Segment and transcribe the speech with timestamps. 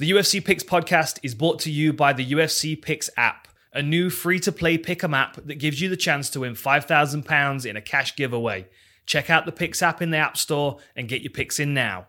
[0.00, 4.08] The UFC Picks podcast is brought to you by the UFC Picks app, a new
[4.08, 7.82] free to play pick'em app that gives you the chance to win £5,000 in a
[7.82, 8.66] cash giveaway.
[9.04, 12.06] Check out the Picks app in the App Store and get your picks in now.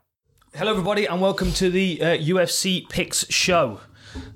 [0.55, 3.81] Hello, everybody, and welcome to the uh, UFC Picks show.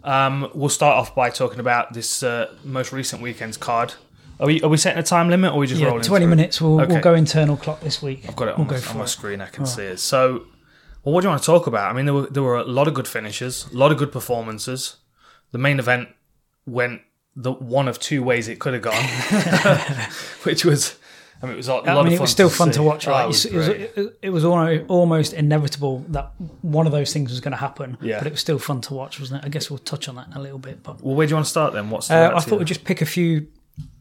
[0.04, 3.94] Um, we'll start off by talking about this uh, most recent weekend's card.
[4.38, 6.04] Are we, are we setting a time limit or are we just Yeah, rolling?
[6.04, 6.30] 20 through?
[6.30, 6.60] minutes.
[6.60, 6.92] We'll, Okay.
[6.92, 8.26] we'll go internal clock this week.
[8.28, 9.08] I've got it on, we'll my, on my it.
[9.08, 9.40] screen.
[9.40, 10.02] I can see it.
[10.02, 10.44] So,
[11.06, 11.92] well, what do you want to talk about?
[11.92, 14.12] I mean, there were there were a lot of good finishes, a lot of good
[14.12, 14.98] performances.
[15.52, 16.10] The main event
[16.66, 17.02] went
[17.36, 19.04] the one of two ways it could have gone,
[20.44, 20.98] which was,
[21.42, 22.78] I mean, it was a lot I mean, it was still to fun see.
[22.78, 23.08] to watch.
[23.08, 23.24] Oh, Right?
[23.26, 27.52] it was it, was, it, was almost inevitable that one of those things was going
[27.52, 27.98] to happen.
[28.02, 28.18] Yeah.
[28.18, 29.46] But it was still fun to watch, wasn't it?
[29.46, 30.82] I guess we'll touch on that in a little bit.
[30.82, 31.90] But well, where do you want to start then?
[31.92, 33.48] What's uh, I thought we'd just pick a few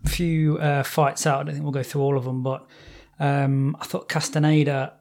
[0.06, 1.40] few uh, fights out.
[1.40, 2.66] I don't think we'll go through all of them, but
[3.18, 4.94] um, I thought Castaneda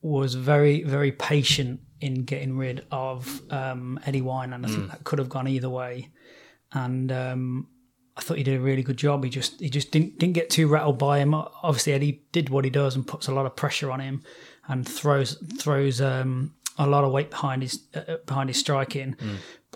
[0.00, 4.74] was very, very patient in getting rid of um, Eddie Wine, and I Mm.
[4.74, 6.10] think that could have gone either way.
[6.72, 7.66] And um,
[8.16, 9.24] I thought he did a really good job.
[9.24, 11.34] He just he just didn't didn't get too rattled by him.
[11.34, 14.22] Obviously, Eddie did what he does and puts a lot of pressure on him,
[14.68, 19.16] and throws throws um, a lot of weight behind his uh, behind his striking.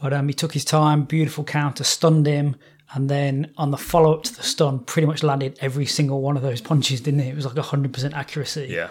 [0.01, 2.57] But um, he took his time, beautiful counter, stunned him,
[2.95, 6.37] and then on the follow up to the stun, pretty much landed every single one
[6.37, 7.29] of those punches, didn't he?
[7.31, 8.69] It was like hundred percent accuracy.
[8.71, 8.91] yeah,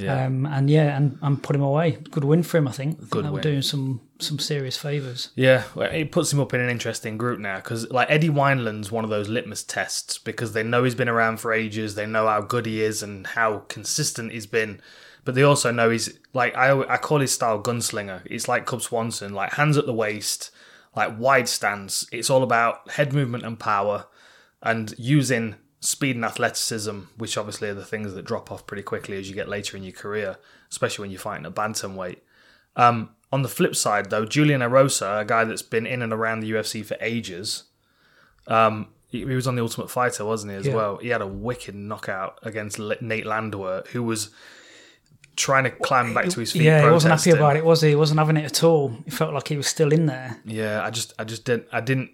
[0.00, 0.24] yeah.
[0.26, 1.98] Um, and yeah, and, and put him away.
[2.10, 2.96] Good win for him, I think.
[2.96, 3.42] I think Good were win.
[3.42, 5.30] doing some some serious favours.
[5.34, 8.92] Yeah, well, it puts him up in an interesting group now because, like, Eddie Wineland's
[8.92, 12.26] one of those litmus tests because they know he's been around for ages, they know
[12.26, 14.80] how good he is and how consistent he's been,
[15.24, 18.22] but they also know he's like I I call his style gunslinger.
[18.26, 20.50] It's like Cub Swanson, like hands at the waist,
[20.96, 22.06] like wide stance.
[22.12, 24.06] It's all about head movement and power,
[24.62, 29.16] and using speed and athleticism, which obviously are the things that drop off pretty quickly
[29.18, 30.36] as you get later in your career,
[30.70, 32.18] especially when you're fighting at bantamweight.
[32.76, 36.40] Um, on the flip side, though, Julian Erosa, a guy that's been in and around
[36.40, 37.64] the UFC for ages,
[38.46, 40.74] um, he, he was on the Ultimate Fighter, wasn't he, as Yeah.
[40.74, 40.96] well?
[40.98, 44.30] He had a wicked knockout against Nate Landwehr, who was
[45.36, 46.62] trying to climb back to his feet.
[46.62, 47.90] Yeah, he wasn't happy about it, was he?
[47.90, 48.90] He wasn't having it at all.
[49.04, 50.38] He felt like he was still in there.
[50.44, 52.10] Yeah, I just, I just didn't, I didn't,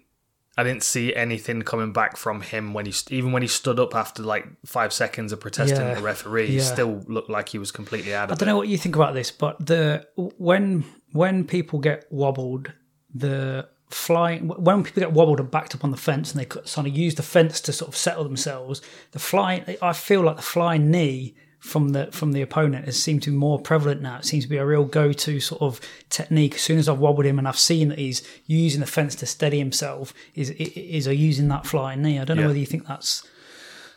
[0.57, 3.93] I didn't see anything coming back from him when he, even when he stood up
[3.93, 7.71] after like five seconds of protesting Yeah, the referee, he still looked like he was
[7.71, 8.33] completely out of it.
[8.33, 8.51] I don't it.
[8.51, 12.73] know what you think about this, but the when when people get wobbled,
[13.13, 16.87] the flying when people get wobbled and backed up on the fence and they kind
[16.87, 18.81] of use the fence to sort of settle themselves,
[19.11, 23.23] the flying I feel like the flying knee from the from the opponent has seemed
[23.23, 24.17] to be more prevalent now.
[24.17, 26.55] It seems to be a real go to sort of technique.
[26.55, 29.25] As soon as I've wobbled him and I've seen that he's using the fence to
[29.25, 32.19] steady himself, is is are using that flying knee.
[32.19, 32.47] I don't know Yeah.
[32.47, 33.23] whether you think that's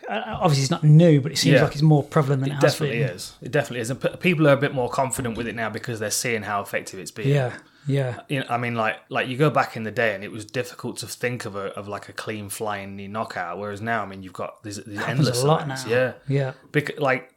[0.08, 1.62] uh, obviously it's not new, but it seems Yeah.
[1.64, 3.08] like it's more prevalent than it, It has definitely been.
[3.10, 3.32] is.
[3.42, 3.90] It definitely is.
[3.90, 6.62] And p- people are a bit more confident with it now because they're seeing how
[6.62, 7.28] effective it's been.
[7.28, 7.52] Yeah,
[7.86, 8.20] yeah.
[8.28, 10.44] You know, I mean, like, like you go back in the day, and it was
[10.44, 13.58] difficult to think of a of like a clean flying knee knockout.
[13.58, 15.84] Whereas now, I mean, you've got these, these endless a lot events.
[15.86, 15.90] now.
[15.92, 16.52] Yeah, Yeah.
[16.72, 17.32] because like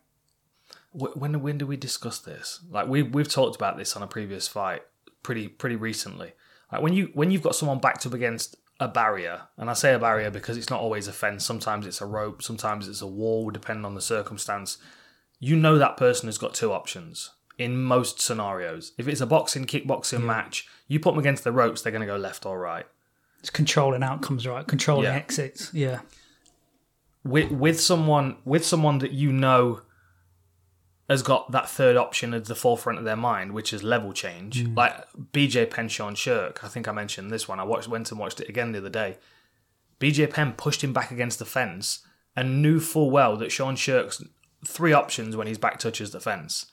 [0.93, 2.59] when when do we discuss this?
[2.69, 4.83] Like we we've talked about this on a previous fight
[5.23, 6.33] pretty pretty recently.
[6.71, 9.93] Like when you when you've got someone backed up against a barrier, and I say
[9.93, 11.45] a barrier because it's not always a fence.
[11.45, 12.41] Sometimes it's a rope.
[12.41, 14.77] Sometimes it's a wall, depending on the circumstance.
[15.39, 18.93] You know that person has got two options in most scenarios.
[18.97, 22.07] If it's a boxing kickboxing match, you put them against the ropes, they're going to
[22.07, 22.85] go left or right.
[23.39, 24.65] It's controlling outcomes, right?
[24.65, 25.13] Controlling Yeah.
[25.15, 25.71] exits.
[25.73, 25.99] Yeah.
[27.23, 29.81] with with someone with someone that you know
[31.09, 34.63] has got that third option at the forefront of their mind, which is level change.
[34.63, 34.77] Mm.
[34.77, 36.63] Like BJ Penn, Sean Sherk.
[36.63, 37.59] I think I mentioned this one.
[37.59, 39.17] I watched went and watched it again the other day.
[39.99, 42.05] BJ Penn pushed him back against the fence
[42.35, 44.23] and knew full well that Sean Sherk's
[44.65, 46.67] three options when his back touches the fence: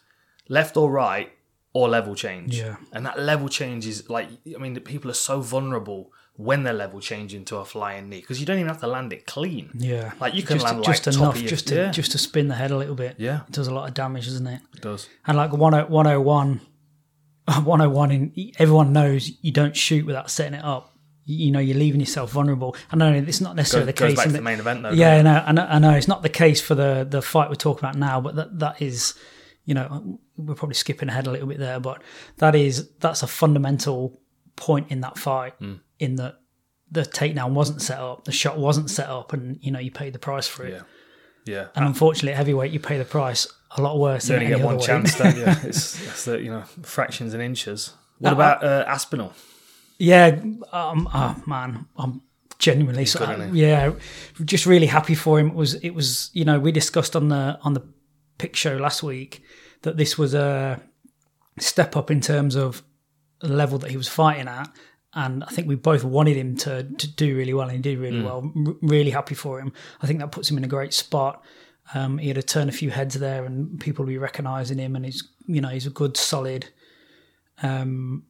[0.48, 1.32] left or right,
[1.72, 2.58] or level change.
[2.58, 2.76] Yeah.
[2.92, 6.12] And that level change is like, I mean, people are so vulnerable
[6.48, 9.12] when they're level change into a flying knee because you don't even have to land
[9.12, 9.70] it clean.
[9.74, 10.12] Yeah.
[10.20, 12.12] Like you can just, land just like top enough of your, just to yeah, just
[12.12, 13.16] to spin the head a little bit.
[13.18, 14.60] yeah, It does a lot of damage, doesn't it?
[14.74, 15.08] it does.
[15.26, 16.60] And like 10- 101
[17.46, 20.94] 101 in everyone knows you don't shoot without setting it up.
[21.24, 22.74] You know, you're leaving yourself vulnerable.
[22.90, 24.16] I know it's not necessarily Goes, the goes case.
[24.16, 24.90] back in to the- the main event though.
[24.90, 27.54] yeah, doesn't I know, I know, It's not the case for the the fight we're
[27.56, 29.14] talking about now, but that that is,
[29.64, 32.02] you know, we're probably skipping ahead a little bit there, but
[32.38, 34.20] that is that's a fundamental
[34.56, 35.54] point in that fight.
[35.58, 35.74] Hmm.
[36.00, 36.40] In that
[36.90, 40.12] the takedown wasn't set up, the shot wasn't set up, and you know you paid
[40.12, 40.72] the price for it.
[40.72, 40.82] yeah,
[41.54, 41.66] yeah.
[41.76, 44.64] And unfortunately, at heavyweight, you pay the price a lot worse You than only get
[44.64, 45.44] one chance, don't you?
[45.68, 47.94] It's, it's the you know fractions and inches.
[48.18, 49.32] What Uh, about uh, Aspinall?
[49.98, 50.40] Yeah,
[50.72, 52.22] um, oh man, I'm
[52.58, 53.92] genuinely so, good, yeah,
[54.44, 55.48] just really happy for him.
[55.48, 57.82] It was it was you know we discussed on the on the
[58.38, 59.42] pick show last week
[59.82, 60.80] that this was a
[61.58, 62.82] step up in terms of
[63.42, 64.68] level that he was fighting at.
[65.12, 67.98] And I think we both wanted him to, to do really well, and he did
[67.98, 68.52] really well.
[68.66, 69.72] R- really happy for him.
[70.00, 71.42] I think that puts him in a great spot.
[71.94, 74.94] Um, he had to turn a few heads there, and people will be recognising him.
[74.94, 76.68] And he's, you know, he's a good, solid
[77.62, 78.24] um,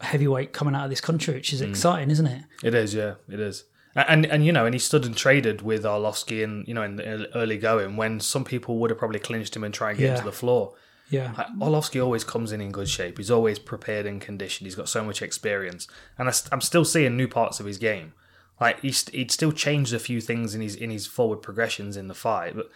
[0.00, 2.42] heavyweight coming out of this country, which is exciting, isn't it?
[2.62, 3.64] It is, yeah, it is.
[3.96, 6.94] And and you know, and he stood and traded with Arlovsky and you know in
[6.96, 10.10] the early going when some people would have probably clinched him and tried to get
[10.10, 10.74] him to the floor.
[11.10, 13.18] Yeah, Like, Arlovsky always comes in in good shape.
[13.18, 14.66] He's always prepared and conditioned.
[14.66, 15.86] He's got so much experience,
[16.16, 18.12] and I, st- I'm still seeing new parts of his game.
[18.60, 22.08] Like he's, he'd still changed a few things in his in his forward progressions in
[22.08, 22.70] the fight, but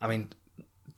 [0.00, 0.30] I mean,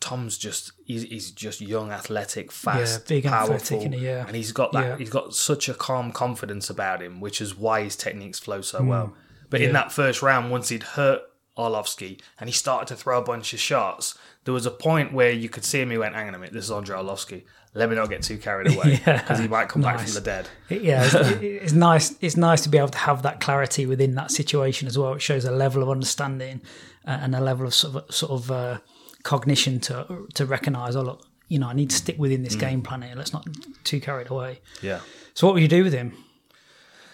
[0.01, 4.01] Tom's just he's, he's just young, athletic, fast, big and powerful, athletic?
[4.01, 4.27] Yeah.
[4.27, 4.85] and he's got that.
[4.87, 4.97] Yeah.
[4.97, 8.83] He's got such a calm confidence about him, which is why his techniques flow so
[8.83, 9.15] well.
[9.51, 9.75] But in Mm.
[9.75, 11.23] That first round, once he'd hurt
[11.57, 15.31] Arlovsky and he started to throw a bunch of shots, there was a point where
[15.31, 15.91] you could see him.
[15.91, 17.45] He went, "Hang on a minute, this is Andre Arlovsky.
[17.75, 19.19] Let me not get too carried away Yeah.
[19.21, 22.15] because he might come back from the dead." Yeah, it's, it's nice.
[22.23, 25.13] It's nice to be able to have that clarity within that situation as well.
[25.13, 26.63] It shows a level of understanding
[27.07, 28.79] uh, and a level of sort of, sort of uh,
[29.25, 30.97] cognition to to recognise.
[30.97, 33.15] Oh look, you know, I need to stick within this game plan here.
[33.15, 33.47] Let's not
[33.85, 34.61] too carried away.
[34.81, 35.01] Yeah,
[35.35, 36.13] So, what would you do with him?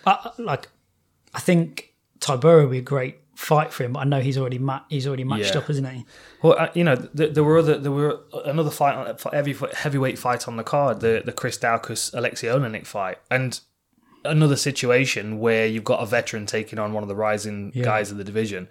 [0.06, 0.68] Uh, like,
[1.34, 4.58] I think Tybura would be a great fight for him, but I know he's already
[4.58, 5.60] ma- he's already matched Yeah.
[5.60, 6.04] up, isn't he?
[6.42, 9.54] Well, uh, you know, th- there were other, there were another fight, on- for heavy
[9.74, 13.58] heavyweight fight on the card, the the Chris Daukaus Alexei Oleinik fight, and
[14.24, 18.16] another situation where you've got a veteran taking on one of the rising guys of
[18.16, 18.68] the division.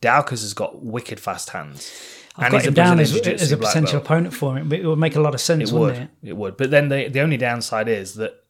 [0.00, 1.92] Daukaus has got wicked fast hands,
[2.36, 4.98] I've got he's a him down as, as a potential opponent for him, it would
[4.98, 6.30] make a lot of sense, It wouldn't would, it?
[6.30, 6.56] it would.
[6.56, 8.40] But then the the only downside is that.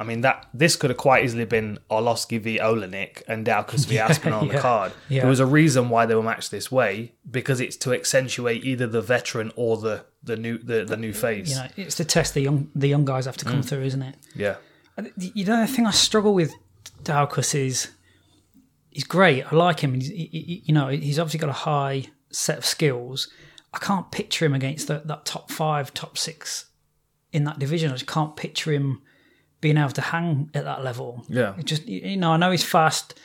[0.00, 3.98] I mean that this could have quite easily been Arlovsky v Oleinik and Daukaus v
[4.06, 4.92] Aspinall on the yeah, card.
[5.08, 5.20] yeah.
[5.22, 8.86] There was a reason why they were matched this way because it's to accentuate either
[8.86, 11.50] the veteran or the the new the, the new face.
[11.50, 13.50] You know, it's the test the young the young guys have to Mm.
[13.50, 14.14] come through, isn't it?
[14.36, 14.56] Yeah.
[15.16, 16.52] You know, the thing I struggle with
[17.04, 17.88] Daukaus is
[18.90, 19.50] he's great.
[19.52, 19.94] I like him.
[19.94, 23.28] He's, he, he- you know, he's obviously got a high set of skills.
[23.72, 26.66] I can't picture him against the, that top five, top six
[27.32, 27.90] in that division.
[27.90, 29.02] I just can't picture him
[29.60, 31.24] being able to hang at that level.
[31.28, 31.54] Yeah.
[31.58, 33.18] It just you know, I know he's fast.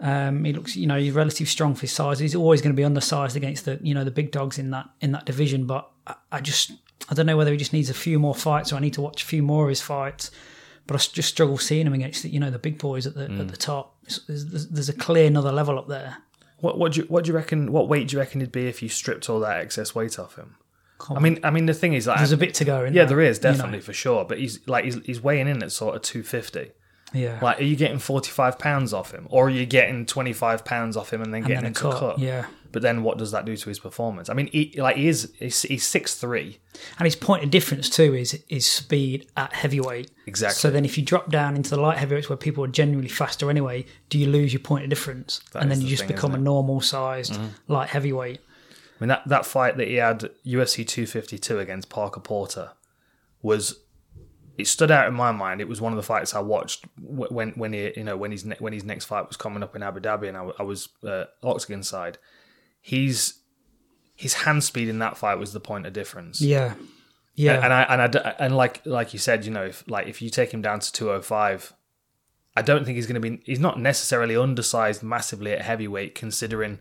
[0.00, 2.18] Um, he looks, you know, he's relatively strong for his size.
[2.18, 4.88] He's always going to be undersized against the, you know, the big dogs in that
[5.00, 5.66] in that division.
[5.66, 6.72] But I, I just,
[7.08, 9.00] I don't know whether he just needs a few more fights or I need to
[9.00, 10.30] watch a few more of his fights.
[10.86, 13.24] But I just struggle seeing him against, the, you know, the big boys at the
[13.24, 13.96] at the top.
[14.02, 16.16] There's, there's, there's a clear another level up there.
[16.58, 17.70] What what do you what do you reckon?
[17.70, 20.36] What weight do you reckon he'd be if you stripped all that excess weight off
[20.36, 20.56] him?
[21.10, 22.84] I mean, I mean the thing is, like, There's a bit to go.
[22.84, 23.52] In yeah, there, there is you know.
[23.52, 24.24] definitely for sure.
[24.24, 26.72] But he's like he's, he's weighing in at sort of two fifty.
[27.14, 30.32] Yeah, Like, are you getting forty five pounds off him, or are you getting twenty
[30.32, 31.98] five pounds off him and then and getting then a cut.
[31.98, 32.18] cut?
[32.18, 34.30] Yeah, But then what does that do to his performance?
[34.30, 36.58] I mean, he, like he is he's, he's six three.
[36.98, 40.10] And his point of difference too is is speed at heavyweight.
[40.24, 40.58] Exactly.
[40.58, 43.50] So then, if you drop down into the light heavyweights where people are generally faster
[43.50, 45.42] anyway, do you lose your point of difference?
[45.54, 46.36] and then is you just thing, become a?
[46.36, 46.44] Mm-hmm.
[46.44, 47.38] normal sized
[47.68, 48.40] light heavyweight.
[49.02, 52.70] I mean that that fight that he had UFC 252 against Parker Porter
[53.42, 53.80] was
[54.56, 55.60] it stood out in my mind.
[55.60, 58.44] It was one of the fights I watched when when he you know when his
[58.44, 61.24] ne- when his next fight was coming up in Abu Dhabi and I was uh,
[61.42, 62.18] Octagon side.
[62.80, 63.40] He's
[64.14, 66.40] his hand speed in that fight was the point of difference.
[66.40, 66.74] Yeah,
[67.34, 70.22] yeah, And I and I and like like you said, you know, if like if
[70.22, 71.72] you take him down to 205,
[72.54, 73.42] I don't think he's going to be.
[73.44, 76.78] He's not necessarily undersized massively at heavyweight, considering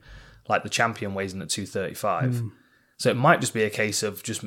[0.50, 2.38] like the champion weighs in at 235.
[2.40, 2.48] Hmm.
[2.98, 4.44] So it might just be a case of just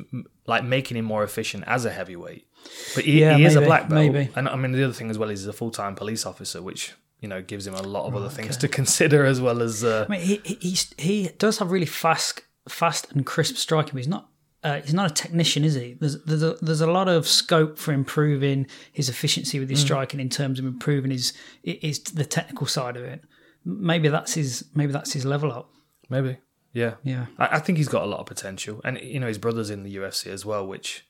[0.47, 2.47] like making him more efficient as a heavyweight.
[2.95, 4.29] But he, Yeah, he is a black belt, maybe.
[4.35, 6.61] and I mean the other thing as well is he's a full time police officer,
[6.61, 9.83] which you know gives him a lot of other things to consider as well as.
[9.83, 13.91] Uh, I mean, he, he he's, he does have really fast, fast and crisp striking.
[13.93, 14.29] But he's not.
[14.63, 15.95] Uh, he's not a technician, is he?
[15.99, 19.85] There's there's a, there's a lot of scope for improving his efficiency with his Mm.
[19.85, 23.21] striking in terms of improving his his the technical side of it.
[23.65, 25.69] Maybe that's his maybe that's his level up.
[26.09, 26.37] Maybe,
[26.73, 27.25] yeah, Yeah.
[27.37, 29.83] I, I think he's got a lot of potential, and you know his brother's in
[29.83, 31.05] the UFC as well, which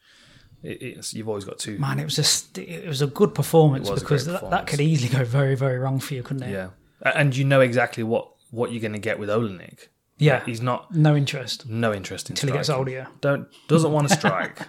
[0.63, 1.77] it, it's, you've always got two.
[1.79, 4.49] Man, it was just it was a good performance It was a because great that,
[4.51, 6.51] that could easily go very very wrong for you, couldn't it?
[6.51, 6.69] Yeah,
[7.13, 9.87] and you know exactly what what you're going to get with Oleinik.
[10.17, 10.45] Yeah.
[10.45, 12.91] He's not No interest no interest in until he gets older.
[12.91, 13.07] Yeah.
[13.19, 14.59] Don't doesn't want to strike.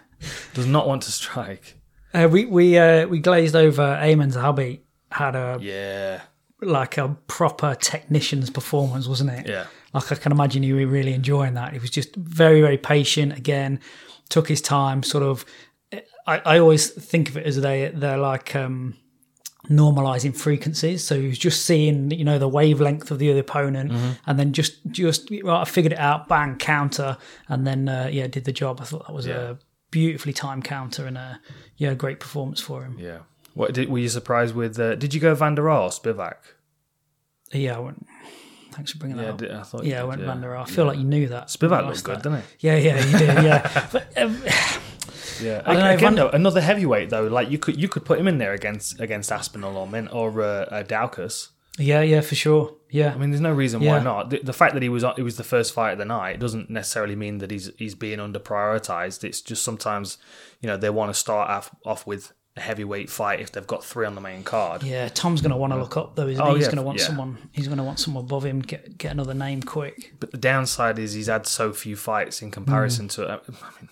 [0.54, 1.78] Does not want to strike.
[2.12, 4.80] Uh, we we uh, we glazed over Aiemann Zahabi
[5.12, 6.22] had a Yeah,
[6.60, 9.46] like a proper technician's performance, wasn't it?
[9.46, 11.72] yeah, Like I can imagine he were really enjoying that.
[11.72, 13.32] He was just very very patient.
[13.36, 13.80] Again,
[14.28, 15.02] took his time.
[15.02, 15.44] Sort of.
[16.26, 18.94] I, I always think of it as they they're like um,
[19.70, 21.04] normalizing frequencies.
[21.04, 23.92] So he was just seeing you know the wavelength of the other opponent,
[24.26, 26.28] and then just just right, I figured it out.
[26.28, 27.16] Bang counter,
[27.48, 28.80] and then uh, yeah did the job.
[28.80, 29.50] I thought that was Yeah.
[29.50, 29.56] a
[29.92, 31.40] beautifully timed counter and a
[31.76, 32.98] yeah great performance for him.
[32.98, 33.18] yeah.
[33.54, 34.78] What did, were you surprised with?
[34.78, 36.34] Uh, did you go Vanderaa, Spivak?
[37.52, 38.06] Yeah, I went.
[38.76, 39.38] Thanks for bringing that Yeah, up.
[39.38, 39.84] did- I thought.
[39.84, 40.60] yeah, I went Vanderaa.
[40.60, 41.48] I feel like you knew that.
[41.48, 42.22] Spivak I looked good, that.
[42.22, 43.28] didn't Yeah, yeah, you did.
[43.44, 44.42] Yeah, but um,
[45.40, 47.24] Yeah, I know, again, though, another heavyweight though.
[47.26, 50.40] Like you could you could put him in there against against Aspinall or Min or
[50.40, 51.48] uh, uh, Daukaus.
[51.78, 52.74] yeah, yeah, for sure.
[52.90, 53.98] Yeah, I mean, there's no reason Yeah.
[53.98, 54.30] why not.
[54.30, 56.70] The, the fact that he was it was the first fight of the night doesn't
[56.70, 59.24] necessarily mean that he's he's being under prioritized.
[59.24, 60.16] It's just sometimes
[60.60, 63.84] you know they want to start off, off with a heavyweight fight if they've got
[63.84, 64.82] three on the main card.
[64.82, 65.08] yeah.
[65.08, 66.56] Tom's going to want to look up though, isn't Oh, he?
[66.56, 67.04] He's yeah, going to want yeah.
[67.06, 67.36] someone.
[67.52, 68.60] He's going to want someone above him.
[68.60, 70.14] Get get another name quick.
[70.20, 73.28] But the downside is he's had so few fights in comparison to.
[73.30, 73.88] I mean,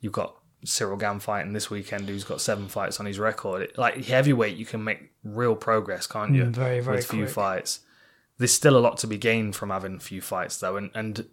[0.00, 3.62] you've got Ciryl Gane fighting this weekend, who's got seven fights on his record.
[3.62, 6.44] It- like heavyweight, you can make real progress, can't you?
[6.44, 7.34] Mm, very, very with few quick.
[7.34, 7.80] fights.
[8.38, 11.26] There's still a lot to be gained from having few fights, though, and and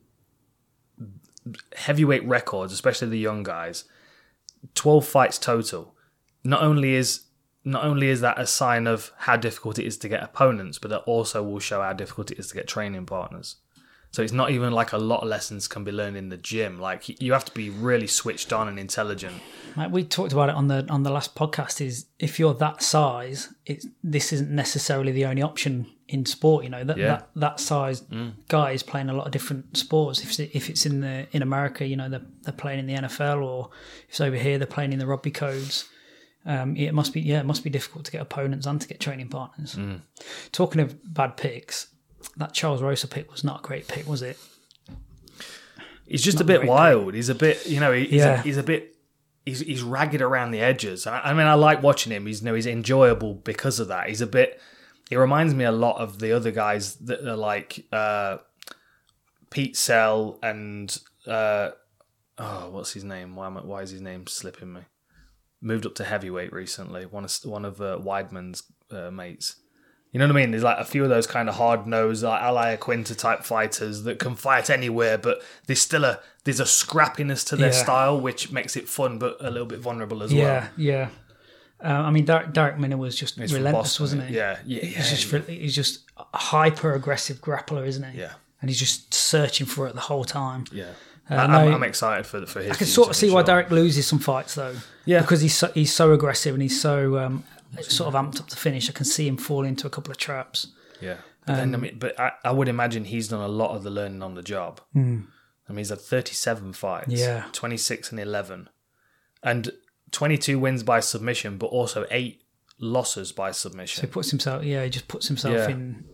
[1.75, 3.85] heavyweight records, especially the young guys,
[4.75, 5.95] twelve fights total.
[6.43, 7.21] Not only is
[7.65, 10.91] not only is that a sign of how difficult it is to get opponents, but
[10.91, 13.57] it also will show how difficult it is to get training partners.
[14.11, 16.79] So it's not even like a lot of lessons can be learned in the gym.
[16.79, 19.35] Like you have to be really switched on and intelligent.
[19.77, 21.79] Like we talked about it on the on the last podcast.
[21.79, 26.63] Is if you're that size, it's this isn't necessarily the only option in sport.
[26.63, 27.07] You know that Yeah.
[27.07, 28.33] that, that size mm.
[28.47, 30.21] guy is playing a lot of different sports.
[30.23, 32.95] If it's, if it's in the in America, you know they're they're playing in the
[32.95, 33.69] NFL, or
[34.05, 35.87] if it's over here, they're playing in the rugby codes.
[36.45, 38.99] Um, it must be yeah, it must be difficult to get opponents and to get
[38.99, 39.77] training partners.
[40.51, 41.87] Talking of bad picks,
[42.37, 44.37] that Charles Rosa pick was not a great pick, was it?
[46.07, 47.13] He's just a bit wild.
[47.13, 48.39] He's a bit, you know, he's, Yeah.
[48.39, 48.95] a, he's a bit,
[49.45, 51.05] he's he's ragged around the edges.
[51.05, 52.25] I, I mean, I like watching him.
[52.25, 54.09] He's you know he's enjoyable because of that.
[54.09, 54.59] He's a bit.
[55.09, 58.37] He reminds me a lot of the other guys that are like uh,
[59.49, 61.71] Pete Sell and uh,
[62.37, 63.35] oh, what's his name?
[63.35, 64.81] Why am I, why is his name slipping me?
[65.61, 67.05] Moved up to heavyweight recently.
[67.05, 69.55] One of one of uh, Weidman's uh, mates.
[70.11, 70.51] You know what I mean?
[70.51, 74.03] There's like a few of those kind of hard nosed, like Al Iaquinta type fighters
[74.03, 77.83] that can fight anywhere, but there's still a there's a scrappiness to their Yeah.
[77.83, 80.69] style which makes it fun, but a little bit vulnerable as Yeah, well.
[80.77, 81.09] yeah.
[81.83, 84.35] Uh, I mean, Darrick, Darrick Minner was just He's relentless, Boston, wasn't he?
[84.35, 85.01] Yeah, yeah, He's yeah.
[85.15, 88.19] just re- he's just a hyper aggressive grappler, isn't he?
[88.19, 88.33] Yeah.
[88.61, 90.63] And he's just searching for it the whole time.
[90.71, 90.91] yeah.
[91.29, 92.71] Uh, I, no, I'm excited for for his.
[92.71, 94.75] I can sort of see why Darrick loses some fights though.
[95.05, 95.21] Yeah.
[95.21, 97.43] Because he's so, he's so aggressive and he's so um,
[97.81, 98.89] sort of amped up to finish.
[98.89, 100.67] I can see him fall into a couple of traps.
[101.01, 103.83] Yeah, but then I mean, but I, I would imagine he's done a lot of
[103.83, 104.81] the learning on the job.
[104.95, 105.27] I mean,
[105.77, 107.07] he's had 37 fights.
[107.09, 107.45] Yeah.
[107.53, 108.69] 26 and 11,
[109.43, 109.69] and
[110.11, 112.41] 22 wins by submission, but also eight
[112.79, 114.01] losses by submission.
[114.01, 115.69] He puts himself, yeah, he just puts himself Yeah.
[115.69, 116.05] in.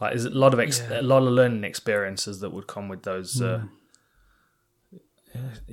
[0.00, 1.00] Like there's a lot of ex- Yeah.
[1.00, 3.40] a lot of learning experiences that would come with those.
[3.42, 3.66] Uh, Hmm.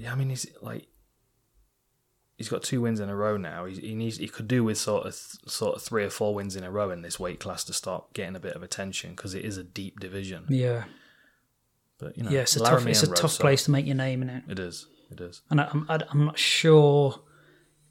[0.10, 0.88] I mean, he's like
[2.38, 3.66] he's got two wins in a row now.
[3.66, 6.56] He, he needs he could do with sort of sort of three or four wins
[6.56, 9.34] in a row in this weight class to start getting a bit of attention because
[9.36, 10.46] it is a deep division.
[10.50, 10.86] Yeah,
[12.00, 14.22] But you know, yeah, it's a tough, it's a tough place to make your name
[14.24, 14.44] in it.
[14.50, 14.88] It is.
[15.12, 15.42] It is.
[15.50, 17.22] And I, I'm, I- I'm not sure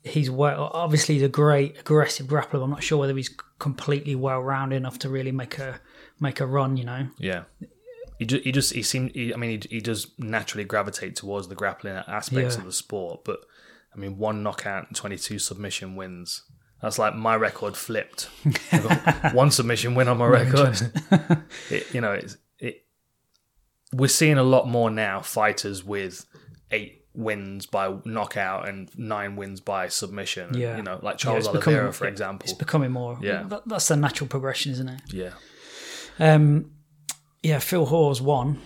[0.03, 0.71] he's well.
[0.73, 2.53] Obviously, he's a great aggressive grappler.
[2.53, 5.81] But I'm not sure whether he's completely well rounded enough to really make a
[6.19, 6.77] make a run.
[6.79, 7.45] You know, Yeah.
[8.21, 11.49] He just, he just, he seemed, he, I mean, he, he does naturally gravitate towards
[11.49, 12.61] the grappling aspects Yeah.
[12.61, 13.41] of the sport, but
[13.95, 16.43] I mean, one knockout and 22 submission wins.
[16.83, 18.31] That's like my record flipped.
[19.35, 20.81] One submission win on my record.
[21.71, 22.87] it, you know, it's, it,
[23.93, 26.25] we're seeing a lot more now fighters with
[26.71, 30.55] eight wins by knockout and nine wins by submission.
[30.57, 30.77] Yeah.
[30.79, 32.45] You know, like Charles it's Oliveira, becoming- for example.
[32.45, 33.19] it's becoming more.
[33.21, 33.43] Yeah.
[33.49, 35.01] that, that's the natural progression, isn't it?
[35.13, 35.33] yeah.
[36.19, 36.71] Um,
[37.43, 38.61] yeah, Phil Hawes won,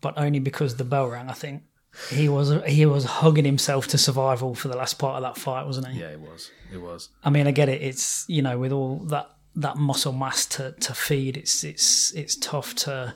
[0.00, 1.28] but only because the bell rang.
[1.28, 1.62] I think
[2.10, 5.66] he was he was hugging himself to survival for the last part of that fight,
[5.66, 6.00] wasn't he?
[6.00, 6.50] Yeah, it was.
[6.72, 7.08] It was.
[7.24, 7.82] I mean, I get it.
[7.82, 12.36] It's you know, with all that that muscle mass to, to feed, it's it's it's
[12.36, 13.14] tough to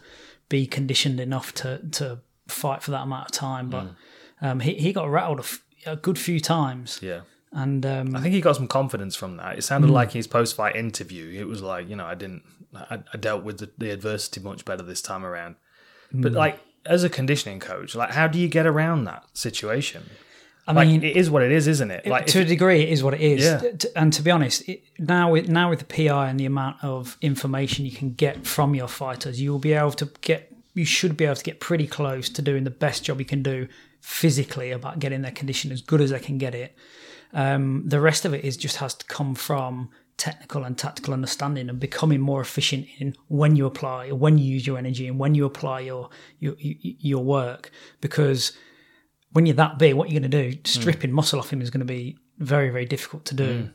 [0.49, 3.69] be conditioned enough to to fight for that amount of time.
[3.71, 3.88] But
[4.40, 7.21] um, he he got rattled a, f- a good few times, Yeah.
[7.52, 9.59] and um, I think he got some confidence from that.
[9.59, 11.38] It sounded like his post-fight interview.
[11.38, 12.42] It was like, you know, I didn't,
[12.75, 15.57] I, I dealt with the, the adversity much better this time around.
[16.12, 20.03] But like, as a conditioning coach, like, how do you get around that situation?
[20.67, 22.07] I Like, mean, it is what it is, isn't it?
[22.07, 23.45] Like, to a degree, it is what it is.
[23.45, 23.91] Yeah.
[23.97, 27.17] And to be honest, it, now with now with the PI and the amount of
[27.21, 30.53] information you can get from your fighters, you will be able to get.
[30.75, 33.43] You should be able to get pretty close to doing the best job you can
[33.43, 33.67] do
[34.00, 36.77] physically about getting their condition as good as they can get it.
[37.33, 41.71] Um, the rest of it is just has to come from technical and tactical understanding
[41.71, 45.35] and becoming more efficient in when you apply, when you use your energy, and when
[45.35, 47.71] you apply your your your work.
[48.03, 48.53] Because
[49.33, 51.81] when you're that big, what you're going to do, stripping muscle off him is going
[51.81, 53.71] to be very, very difficult to do.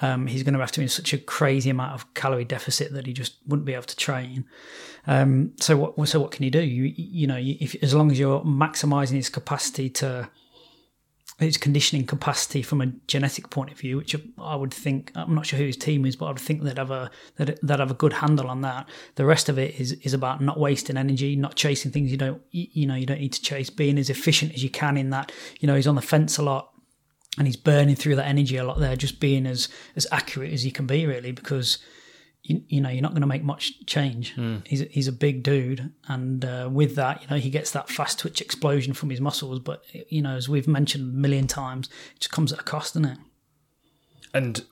[0.00, 2.92] Um, he's going to have to be in such a crazy amount of calorie deficit
[2.92, 4.44] that he just wouldn't be able to train.
[5.06, 6.08] Um, so what?
[6.08, 6.60] So what can you do?
[6.60, 10.28] You you know, if, as long as you're maximising his capacity to
[11.38, 15.46] his conditioning capacity from a genetic point of view, which I would think I'm not
[15.46, 17.90] sure who his team is, but I would think they'd have a they'd, they'd have
[17.90, 18.88] a good handle on that.
[19.14, 22.42] The rest of it is is about not wasting energy, not chasing things you don't
[22.50, 25.30] you know you don't need to chase, being as efficient as you can in that.
[25.60, 26.72] You know, he's on the fence a lot
[27.38, 30.62] and he's burning through that energy a lot there, just being as as accurate as
[30.62, 31.78] he can be, really, because
[32.48, 34.34] you, you know you're not going to make much change.
[34.36, 34.66] Mm.
[34.66, 38.18] He's he's a big dude, and uh, with that, you know, he gets that fast
[38.18, 39.60] twitch explosion from his muscles.
[39.60, 42.94] But you know, as we've mentioned a million times, it just comes at a cost,
[42.94, 43.18] doesn't it?
[44.34, 44.64] And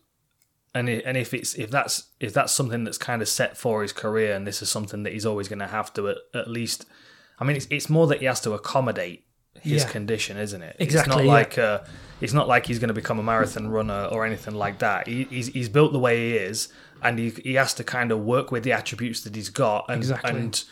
[0.74, 3.92] and and if it's if that's if that's something that's kind of set for his
[3.92, 6.86] career, and this is something that he's always going to have to at, at least.
[7.38, 9.24] I mean, it's it's more that he has to accommodate
[9.60, 9.88] his Yeah.
[9.90, 10.76] condition, isn't it?
[10.78, 11.32] Exactly, It's not yeah.
[11.32, 11.80] like uh,
[12.20, 15.06] it's not like he's going to become a marathon runner or anything like that.
[15.06, 16.68] He, he's he's built the way he is,
[17.02, 19.98] and he he has to kind of work with the attributes that he's got, and
[19.98, 20.30] Exactly.
[20.30, 20.64] and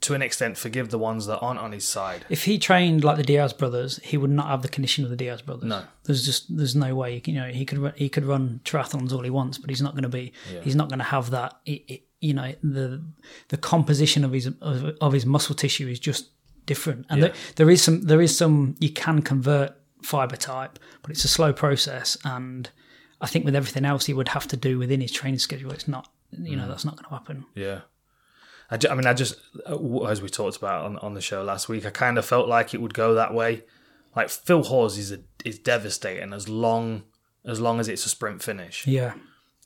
[0.00, 2.26] to an extent forgive the ones that aren't on his side.
[2.28, 5.16] If he trained like the Diaz brothers, he would not have the condition of the
[5.16, 5.64] Diaz brothers.
[5.68, 5.84] No.
[6.04, 7.22] there's just there's no way.
[7.24, 9.92] You know, he could run, he could run triathlons all he wants, but he's not
[9.92, 10.32] going to be.
[10.62, 11.58] He's not going to have that.
[11.64, 13.02] It, it, you know, the
[13.48, 16.30] the composition of his of, of his muscle tissue is just
[16.66, 19.72] different, and there, there is some there is some you can convert
[20.02, 22.70] fiber type, but it's a slow process, and
[23.20, 25.88] I think with everything else he would have to do within his training schedule, it's
[25.88, 26.08] not.
[26.32, 27.46] You know, that's not going to happen.
[27.54, 27.80] Yeah.
[28.70, 31.68] I, I mean, I just, uh, as we talked about on, on the show last
[31.68, 33.64] week, I kind of felt like it would go that way.
[34.14, 37.04] Like Phil Hawes is a, is devastating as long
[37.44, 39.14] as long as it's a sprint finish, Yeah,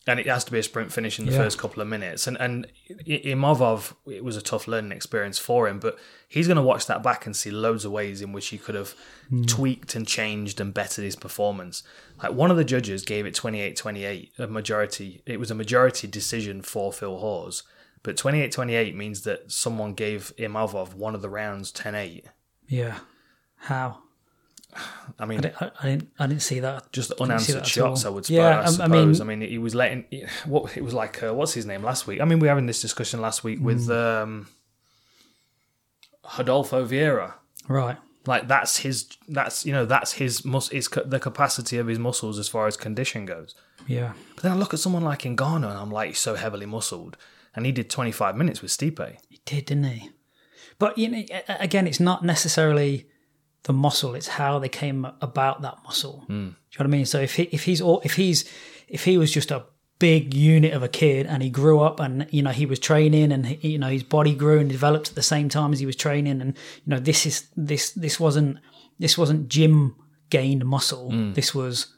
[0.06, 1.38] and it has to be a sprint finish in the Yeah.
[1.38, 2.26] first couple of minutes.
[2.26, 2.66] And and
[3.06, 7.02] Imavov, it was a tough learning experience for him, but he's going to watch that
[7.02, 8.94] back and see loads of ways in which he could have
[9.28, 9.42] hmm.
[9.44, 11.82] tweaked and changed and bettered his performance.
[12.22, 15.22] Like one of the judges gave it 28-28, a majority.
[15.26, 17.62] It was a majority decision for Phil Hawes.
[18.02, 22.24] But 28-28 means that someone gave Imavov one of the rounds 10-8.
[22.68, 23.00] yeah.
[23.64, 23.98] How?
[25.18, 26.08] I mean, I didn't, I, didn't.
[26.18, 26.92] I didn't see that.
[26.92, 28.04] just unanswered that shots.
[28.04, 28.36] I would suppose.
[28.36, 29.20] Yeah, I, suppose.
[29.20, 30.04] I mean- mean, he was letting
[30.46, 31.22] what it was like.
[31.22, 32.20] Uh, what's his name last week?
[32.20, 34.22] I mean, we were having this discussion last week with Mm.
[34.22, 34.48] um,
[36.38, 37.34] Rodolfo Vieira.
[37.68, 37.96] Right.
[38.26, 39.06] Like that's his.
[39.28, 40.68] That's you know that's his mus.
[40.68, 43.54] His ca- the capacity of his muscles as far as condition goes.
[43.86, 44.12] Yeah.
[44.34, 47.16] But then I look at someone like Ngannou and I'm like, he's so heavily muscled,
[47.56, 49.16] and he did 25 minutes with Stipe.
[49.30, 50.10] He did, didn't he?
[50.78, 53.06] But you know, again, it's not necessarily
[53.64, 56.24] the muscle; it's how they came about that muscle.
[56.26, 56.32] Hmm.
[56.32, 57.06] Do you know what I mean?
[57.06, 58.50] So if he, if he's all, if he's
[58.88, 59.64] if he was just a
[59.98, 63.30] big unit of a kid and he grew up and you know he was training
[63.30, 65.84] and he, you know his body grew and developed at the same time as he
[65.84, 68.58] was training and you know this is this this wasn't
[68.98, 69.94] this wasn't gym
[70.30, 71.10] gained muscle.
[71.10, 71.32] Hmm.
[71.34, 71.92] This was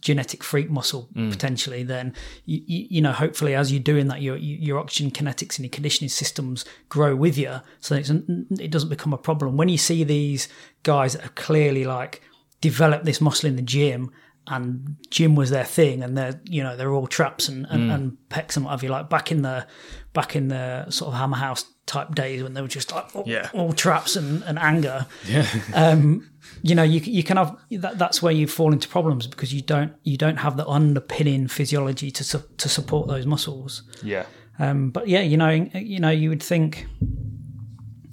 [0.00, 1.30] genetic freak muscle mm.
[1.30, 5.56] potentially, then you, you, you know hopefully as you're doing that, your your oxygen kinetics
[5.56, 9.56] and your conditioning systems grow with you, so it's, it doesn't become a problem.
[9.56, 10.48] When you see these
[10.82, 12.22] guys that have clearly like
[12.60, 14.10] developed this muscle in the gym.
[14.46, 17.94] And gym was their thing, and they're you know they're all traps and, and, mm.
[17.94, 18.88] and pecs and what have you.
[18.88, 19.66] Like back in the
[20.12, 23.24] back in the sort of hammer house type days when they were just like all,
[23.26, 23.48] Yeah.
[23.52, 25.46] all traps and, and anger Yeah.
[25.74, 26.30] um,
[26.62, 27.50] you know you you can have
[27.84, 31.48] that, that's where you fall into problems because you don't you don't have the underpinning
[31.48, 34.24] physiology to su- to support those muscles yeah.
[34.58, 35.50] um, but yeah you know
[35.94, 36.86] you know you would think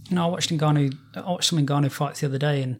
[0.09, 2.79] you know I watched Ngannou I watched some Ngannou fights the other day and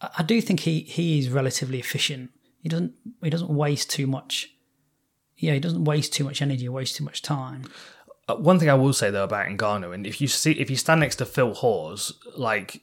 [0.00, 2.30] I, I do think he he is relatively efficient
[2.62, 4.48] he doesn't he doesn't waste too much
[5.36, 7.62] yeah he doesn't waste too much energy or waste too much time
[8.36, 11.00] one thing I will say though about Ngannou, and if you see if you stand
[11.00, 12.82] next to Phil Hawes, like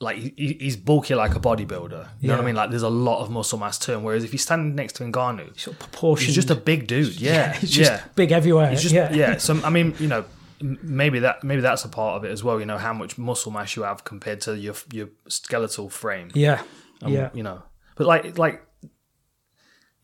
[0.00, 2.08] like he, he's bulky like a bodybuilder.
[2.20, 2.54] You know what I mean?
[2.54, 4.02] Like there's a lot of muscle mass to him.
[4.02, 7.20] Whereas if you stand next to Ngannou, sort of proportion he's just a big dude.
[7.20, 8.04] Yeah, just yeah.
[8.14, 9.38] big everywhere just yeah yeah.
[9.38, 10.24] So I mean, you know,
[10.60, 12.60] maybe that maybe that's a part of it as well.
[12.60, 16.30] You know, how much muscle mass you have compared to your your skeletal frame.
[16.34, 16.62] yeah
[17.02, 17.62] Um, yeah you know
[17.96, 18.65] but like like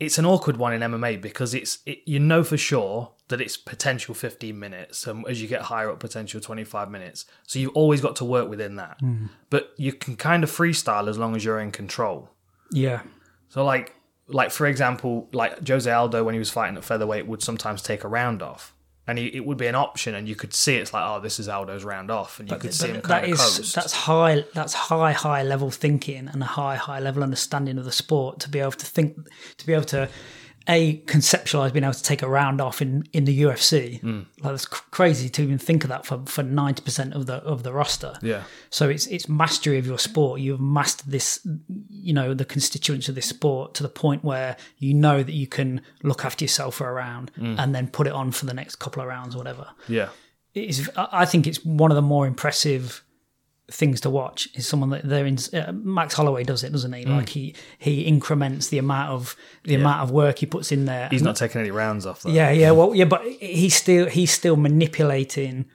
[0.02, 3.56] it's an awkward one in mma because it's it, you know for sure that it's
[3.56, 7.24] potential 15 minutes and as you get higher up potential 25 minutes.
[7.46, 8.98] So you've always got to work within that.
[9.00, 9.26] Hmm.
[9.48, 12.28] But you can kind of freestyle as long as you're in control.
[12.70, 13.02] Yeah.
[13.48, 13.94] So like
[14.28, 18.04] like for example like jose aldo when he was fighting at featherweight would sometimes take
[18.04, 18.72] a round off
[19.06, 21.40] and he, it would be an option and you could see it's like oh this
[21.40, 23.74] is aldo's round off and you could see him But kind that of is coast.
[23.74, 27.92] that's high that's high high level thinking and a high high level understanding of the
[27.92, 29.16] sport to be able to think
[29.58, 30.08] to be able to
[30.68, 34.00] a conceptualize being able to take a round off in, in the UFC.
[34.00, 34.26] Mm.
[34.42, 37.34] Like it's cr- crazy to even think of that for for ninety percent of the
[37.36, 38.14] of the roster.
[38.22, 38.44] Yeah.
[38.70, 40.40] So it's it's mastery of your sport.
[40.40, 41.46] You've mastered this,
[41.90, 45.46] you know, the constituents of this sport to the point where you know that you
[45.46, 47.58] can look after yourself for a round Mm.
[47.58, 49.68] and then put it on for the next couple of rounds or whatever.
[49.88, 50.10] Yeah.
[50.54, 50.90] It is.
[50.96, 53.02] I think it's one of the more impressive
[53.70, 54.48] things to watch.
[54.54, 55.38] Is someone that they're in.
[55.52, 57.04] Uh, Max Holloway does it, doesn't he?
[57.04, 57.16] Mm.
[57.16, 61.08] Like he he increments the amount of the amount of work he puts in there.
[61.10, 62.30] He's not taking any rounds off though.
[62.30, 65.66] Yeah, yeah, well, yeah, but he's still he's still manipulating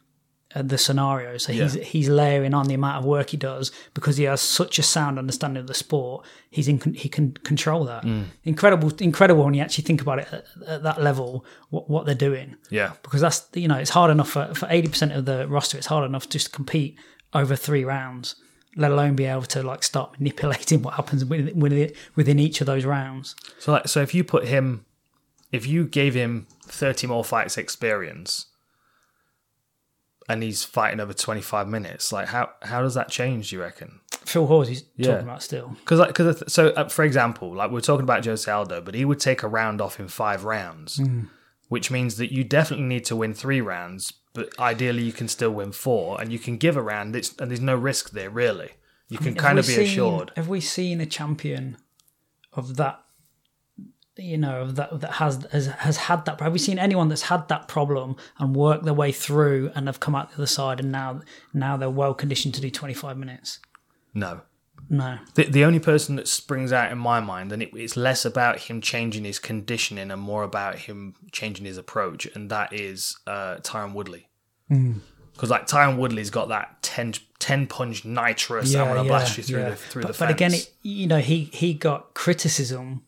[0.55, 1.37] uh, the scenario.
[1.37, 1.83] So he's Yeah.
[1.83, 5.17] he's layering on the amount of work he does because he has such a sound
[5.19, 6.25] understanding of the sport.
[6.49, 8.03] He's in he can control that.
[8.03, 8.25] Mm.
[8.43, 11.45] Incredible, incredible when you actually think about it at, at that level.
[11.69, 12.91] What what they're doing Yeah.
[13.01, 15.77] because that's you know it's hard enough for for eighty percent of the roster.
[15.77, 16.97] It's hard enough just to compete
[17.37, 18.35] over three rounds.
[18.75, 22.85] Let alone be able to like start manipulating what happens within, within each of those
[22.85, 23.35] rounds.
[23.59, 24.85] So like, so if you put him,
[25.51, 28.45] if you gave him thirty more fights experience,
[30.29, 33.49] and he's fighting over twenty five minutes, like how how does that change?
[33.49, 33.99] Do you reckon?
[34.25, 35.11] Phil Hawes, Yeah.
[35.13, 35.69] talking about still.
[35.79, 39.05] Because like, cause, so uh, for example, like we're talking about Jose Aldo, but he
[39.05, 41.01] would take a round off in five rounds,
[41.69, 45.49] which means that you definitely need to win three rounds, but ideally you can still
[45.51, 47.15] win four, and you can give a round.
[47.15, 48.69] It's, and there's no risk there really.
[49.09, 50.31] You can Have kind of be seen- assured.
[50.35, 51.77] Have we seen a champion
[52.53, 52.99] of that?
[54.19, 56.39] You know, of that that has, has has had that.
[56.39, 59.99] Have we seen anyone that's had that problem and worked their way through and have
[59.99, 61.21] come out the other side and now
[61.53, 63.59] now they're well conditioned to do twenty five minutes?
[64.13, 64.41] No.
[64.89, 65.17] No.
[65.35, 68.59] The, the only person that springs out in my mind, and it, it's less about
[68.59, 73.57] him changing his conditioning and more about him changing his approach, and that is uh,
[73.57, 74.26] Tyron Woodley.
[74.69, 79.63] Because like Tyron Woodley's got that 10, 10 punch nitrous, I'm gonna blast you through
[79.63, 83.03] the through but, the but again, it, you know, he he got criticism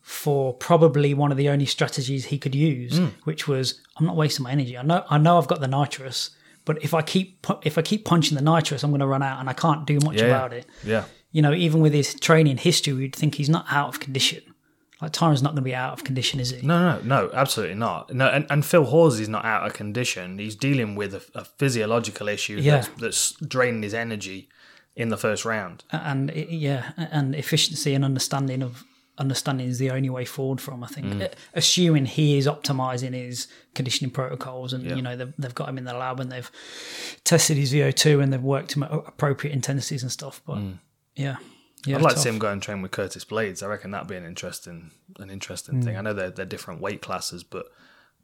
[0.00, 3.06] for probably one of the only strategies he could use, Hmm.
[3.24, 4.76] which was I'm not wasting my energy.
[4.76, 6.30] I know I know I've got the nitrous,
[6.64, 9.40] but if I keep if I keep punching the nitrous, I'm going to run out
[9.40, 10.66] and I can't do much yeah, about it.
[10.84, 14.42] yeah, You know, even with his training history, we'd think he's not out of condition.
[15.04, 16.66] Like Tyron's not going to be out of condition, is he?
[16.66, 18.12] no, no, no, absolutely not.
[18.14, 20.38] No, and, and Phil Hawes is not out of condition.
[20.38, 22.76] He's dealing with a, a physiological issue Yeah.
[22.76, 24.48] that's, that's draining his energy
[24.96, 25.84] in the first round.
[25.92, 28.84] and it, yeah, and efficiency and understanding of
[29.18, 30.82] understanding is the only way forward from.
[30.82, 35.54] I think, Uh, assuming he is optimizing his conditioning protocols, and you know they've, they've
[35.54, 36.50] got him in the lab and they've
[37.24, 40.40] tested his VO two and they've worked him at appropriate intensities and stuff.
[40.46, 40.58] But
[41.16, 41.36] yeah,
[41.86, 43.62] yeah, I'd like to see him go and train with Curtis Blaydes.
[43.62, 45.82] I reckon that'd be an interesting, an interesting Hmm.
[45.82, 45.96] thing.
[45.96, 47.66] I know they're they're different weight classes, but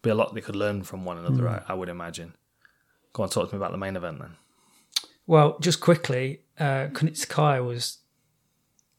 [0.03, 1.49] be a lot they could learn from one another.
[1.49, 1.55] Hmm.
[1.69, 2.35] I, I would imagine.
[3.13, 4.37] Go on, talk to me about the main event then.
[5.27, 7.99] Well, just quickly, uh, Kunitskaya was.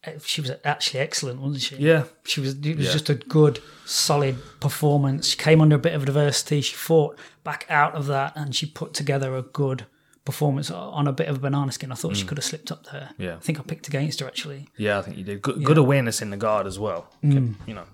[0.05, 1.75] uh, She was actually excellent, wasn't she?
[1.77, 2.91] Yeah, She was it was Yeah.
[2.93, 5.27] just a good, solid performance.
[5.27, 6.61] She came under a bit of adversity.
[6.61, 9.85] She fought back out of that, and she put together a good
[10.31, 11.91] performance on a bit of a banana skin.
[11.91, 13.09] I thought she could have slipped up there.
[13.13, 13.23] Mm.
[13.25, 13.35] Yeah.
[13.35, 14.67] I think I picked against her actually.
[14.77, 15.63] yeah, I think you did good.
[15.63, 17.01] Good awareness in the guard as well.
[17.21, 17.85] Kept, you know,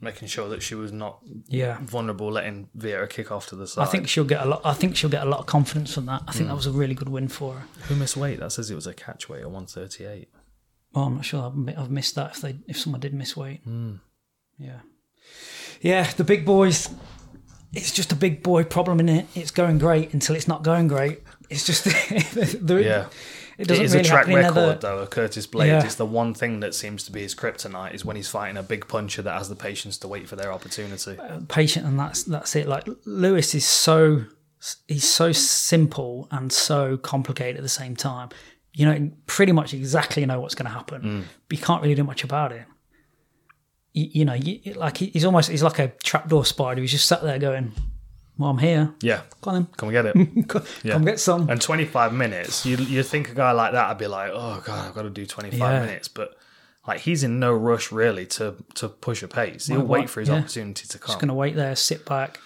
[0.00, 3.82] making sure that she was not Yeah, vulnerable, letting Vieira kick off to the side.
[3.82, 4.60] I think she'll get a lot.
[4.64, 6.22] I think she'll get a lot of confidence from that.
[6.26, 6.34] I Mm.
[6.34, 7.62] think that was a really good win for her.
[7.88, 8.38] who missed weight.
[8.40, 10.28] That says it was a catch weight at one thirty eight.
[10.94, 11.44] Well, I'm not sure.
[11.76, 13.60] I've, missed that if they if someone did miss weight.
[13.64, 13.96] Hmm.
[14.58, 14.80] Yeah,
[15.80, 16.10] yeah.
[16.16, 16.88] The big boys.
[17.74, 19.26] It's just a big boy problem in it.
[19.34, 21.20] It's going great until it's not going great.
[21.50, 23.06] It's just the, Yeah.
[23.58, 25.66] It doesn't it is really a track record other- though of Curtis Blaydes.
[25.66, 25.84] Yeah.
[25.84, 28.62] It's the one thing that seems to be his kryptonite is when he's fighting a
[28.62, 31.16] big puncher that has the patience to wait for their opportunity.
[31.48, 34.24] patient and that's that's it like lewis is so
[34.86, 38.28] he's so simple and so complicated at the same time
[38.74, 41.22] you know pretty much exactly know what's going to happen Mm.
[41.48, 42.64] but you can't really do much about it
[43.92, 47.06] you, you know you, like he- he's almost he's like a trapdoor spider he's just
[47.06, 47.72] sat there going
[48.38, 50.14] well i'm here Yeah, come on can we get it?
[50.14, 50.42] then.
[50.48, 53.98] come, come get some And 25 minutes, you you think a guy like that, I'd
[53.98, 55.80] be like, oh god, I've got to do 25 Yeah.
[55.80, 56.36] minutes, but
[56.86, 59.66] like he's in no rush really to to push a pace.
[59.66, 60.36] He'll wait for his yeah.
[60.36, 61.08] opportunity to come.
[61.08, 62.38] just going to wait there sit back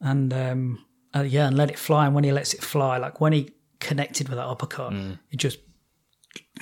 [0.00, 0.84] and um
[1.14, 3.50] uh, yeah and let it fly and when he lets it fly like when he
[3.80, 5.18] connected with that uppercut Mm.
[5.30, 5.58] it just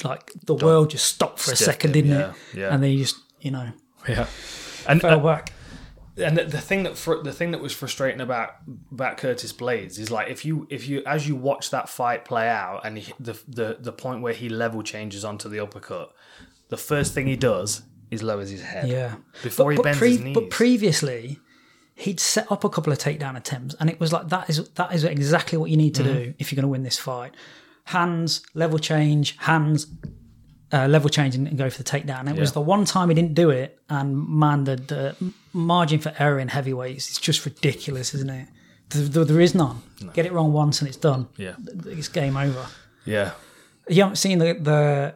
[0.02, 2.68] like the world just stopped for a second him, didn't yeah, it yeah.
[2.74, 3.68] and then he just you know
[4.08, 4.26] Yeah,
[4.88, 5.52] and fell uh, back
[6.16, 8.56] and the, the thing that fr- the thing that was frustrating about
[8.92, 12.48] about Curtis Blaydes is like if you if you as you watch that fight play
[12.48, 16.12] out and he, the the the point where he level changes onto the uppercut,
[16.68, 18.88] the first thing he does is lowers his head.
[18.88, 20.34] yeah Before he bends his knees.
[20.34, 21.40] but previously
[21.96, 24.92] he'd set up a couple of takedown attempts and it was like that is that
[24.94, 26.14] is exactly what you need to Mm-hmm.
[26.14, 27.34] do if you're going to win this fight
[27.84, 29.86] hands level change hands
[30.72, 32.28] uh, level change and, go for the takedown.
[32.28, 35.16] It was the one time he didn't do it, and man, the, the
[35.52, 38.48] margin for error in heavyweights is just ridiculous, isn't it?
[38.90, 39.82] There, there- there is none.
[40.14, 41.28] Get it wrong once and it's done.
[41.36, 41.54] Yeah.
[41.86, 42.66] It's game over.
[43.06, 43.32] Yeah.
[43.88, 45.14] You haven't seen the the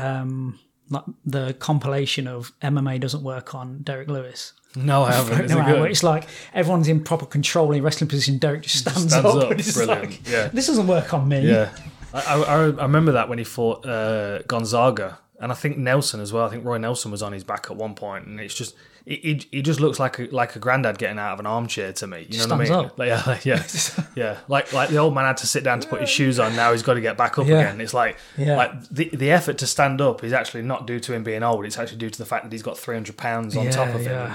[0.00, 0.58] um
[0.90, 4.52] like the compilation of MMA doesn't work on Derrick Lewis.
[4.76, 5.44] No, I haven't.
[5.46, 8.38] Is it it's like everyone's in proper control in wrestling position.
[8.38, 9.24] Derek just stands, Stands up.
[9.50, 9.56] up.
[9.56, 9.86] Brilliant.
[9.88, 10.48] like, Yeah.
[10.48, 11.48] this doesn't work on me.
[11.48, 11.70] Yeah,
[12.14, 16.32] I, I, I remember that when he fought uh, Gonzaga, and I think Nelson as
[16.32, 16.44] well.
[16.46, 18.74] I think Roy Nelson was on his back at one point, and it's just
[19.04, 21.92] he, he, he just looks like a like a granddad getting out of an armchair
[21.94, 22.26] to me.
[22.30, 22.72] You know what I mean?
[22.72, 22.98] up.
[22.98, 23.62] Like, yeah, yeah,
[24.14, 24.38] yeah.
[24.48, 26.54] Like like the old man had to sit down to put his shoes on.
[26.54, 27.60] Now he's got to get back up Yeah.
[27.60, 27.80] again.
[27.80, 28.56] It's like Yeah.
[28.56, 31.66] like the the effort to stand up is actually not due to him being old.
[31.66, 33.88] It's actually due to the fact that he's got three hundred pounds on Yeah, top
[33.94, 34.32] of him.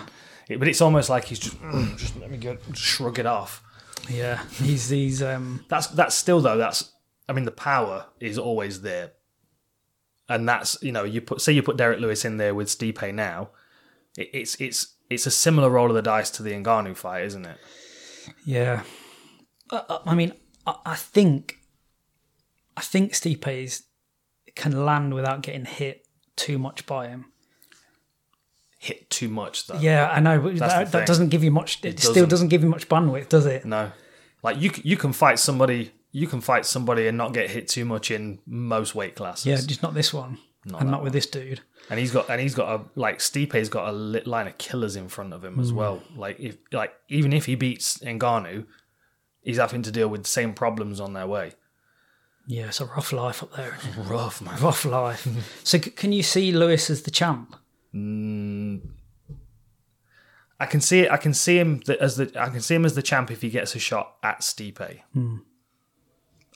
[0.50, 3.64] It- but it's almost like he's just "Mm, just let me go, shrug it off.
[4.10, 5.22] Yeah, he's these.
[5.24, 6.58] Um, That's that's still though.
[6.58, 6.92] That's
[7.30, 9.12] I mean the power is always there,
[10.28, 13.14] and that's you know you put say you put Derrick Lewis in there with Stipe
[13.14, 13.50] now,
[14.18, 17.46] it, it's it's it's a similar roll of the dice to the Ngannou fight, isn't
[17.46, 17.58] it?
[18.46, 18.82] yeah,
[19.70, 20.34] uh, I mean,
[20.66, 21.60] I, I think,
[22.76, 23.84] I think Stipe's
[24.56, 27.26] can land without getting hit too much by him.
[28.80, 29.80] Hit too much though.
[29.80, 31.84] Yeah, I know, but that, that doesn't give you much.
[31.84, 32.30] It, still doesn't.
[32.30, 33.66] doesn't give you much bandwidth, does it?
[33.66, 33.92] No,
[34.42, 37.86] like you you can fight somebody you can fight somebody and not get hit too
[37.86, 39.46] much in most weight classes.
[39.46, 40.38] Yeah, just not this one,
[40.78, 41.62] and not with this dude.
[41.90, 44.96] and he's got and he's got a like Stipe's got a lit line of killers
[44.96, 45.62] in front of him Hmm.
[45.62, 46.02] as well.
[46.16, 48.66] Like if like even if he beats Ngannou,
[49.42, 51.54] he's having to deal with the same problems on their way.
[52.48, 53.78] Yeah, it's a rough life up there.
[53.96, 54.60] Rough man.
[54.60, 55.28] rough life.
[55.64, 57.56] so, c- can you see Lewis as the champ?
[60.62, 61.12] I can see it.
[61.12, 62.32] I can see him as the.
[62.36, 65.00] I can see him as the champ if he gets a shot at Stipe.
[65.14, 65.38] Hmm.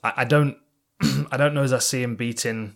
[0.03, 0.57] I, I don't.
[1.31, 2.75] I don't know as I see him beating.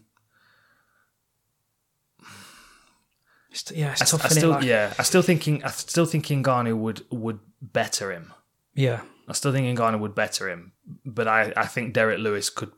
[3.74, 4.26] Yeah, it's I, tough.
[4.26, 5.64] I still, Like- yeah, I still thinking.
[5.64, 8.34] I still think Ngannou would would better him.
[8.76, 10.74] yeah, I still think Ngannou would better him,
[11.06, 12.72] but I, I think Derrick Lewis could.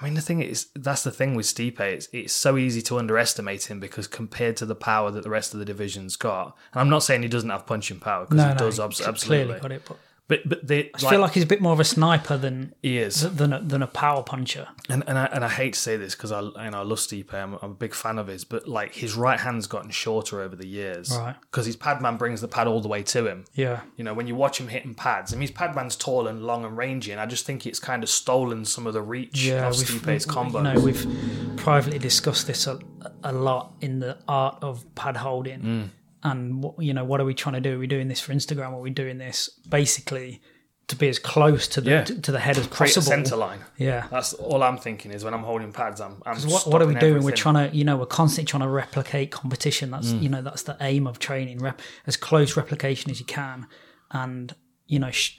[0.00, 1.80] I mean, the thing is, that's the thing with Stipe.
[1.80, 5.52] It's it's so easy to underestimate him because compared to the power that the rest
[5.52, 8.44] of the division's got, and I'm not saying he doesn't have punching power because no,
[8.48, 9.44] he no, does he abs- absolutely.
[9.46, 11.80] clearly got it, but But but they I feel like he's a bit more of
[11.80, 14.68] a sniper than he is, than a, than a power puncher.
[14.90, 16.98] and and I, and I hate to say this because I you know I love
[16.98, 17.32] Stipe.
[17.32, 20.54] I'm, I'm a big fan of his, but like his right hand's gotten shorter over
[20.54, 21.34] the years, Right.
[21.40, 23.46] Because his padman brings the pad all the way to him.
[23.54, 26.26] Yeah, You know, when you watch him hitting pads, I mean, his pad man's tall
[26.28, 29.02] and long and rangy, and I just think it's kind of stolen some of the
[29.02, 29.66] reach yeah.
[29.66, 30.58] of Stipe's combo.
[30.58, 31.06] You know, we've
[31.56, 32.78] privately discussed this a,
[33.22, 35.88] a lot in the art of pad holding, Mm.
[36.22, 37.76] And what, you know, what are we trying to do?
[37.76, 38.72] Are we doing this for Instagram?
[38.72, 40.40] Are we doing this basically
[40.88, 42.04] to be as close to the Yeah.
[42.04, 43.06] to, to the head as Create possible?
[43.06, 43.60] centre line.
[43.76, 44.06] Yeah.
[44.10, 46.22] That's all I'm thinking is when I'm holding pads, I'm.
[46.26, 47.22] I'm what, what are we doing?
[47.22, 49.90] We're trying to, you know, we're constantly trying to replicate competition.
[49.90, 50.22] That's, Mm.
[50.22, 51.58] you know, that's the aim of training.
[51.58, 53.66] Rep, as close replication as you can,
[54.10, 54.54] and
[54.86, 55.36] you know, sh-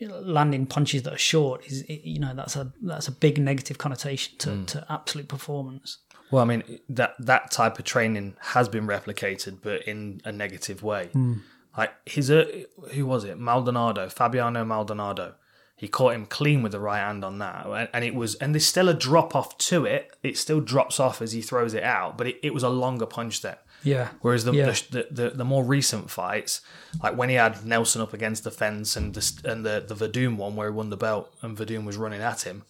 [0.00, 4.36] landing punches that are short is, you know, that's a that's a big negative connotation
[4.38, 4.66] to, Mm.
[4.66, 5.98] to absolute performance.
[6.30, 10.82] Well, I mean that that type of training has been replicated, but in a negative
[10.82, 11.08] way.
[11.12, 11.34] Hmm.
[11.76, 12.44] Like his, uh,
[12.92, 13.38] who was it?
[13.38, 15.34] Maldonado, Fabiano Maldonado.
[15.76, 18.54] He caught him clean with the right hand on that, and, and it was, and
[18.54, 20.12] there's still a drop off to it.
[20.22, 23.06] It still drops off as he throws it out, but it, it was a longer
[23.06, 23.58] punch there.
[23.82, 24.08] Yeah.
[24.20, 24.66] Whereas the, Yeah.
[24.90, 26.60] the, the the more recent fights,
[27.02, 30.36] like when he had Nelson up against the fence and the and the the Werdum
[30.36, 32.64] one where he won the belt and Werdum was running at him,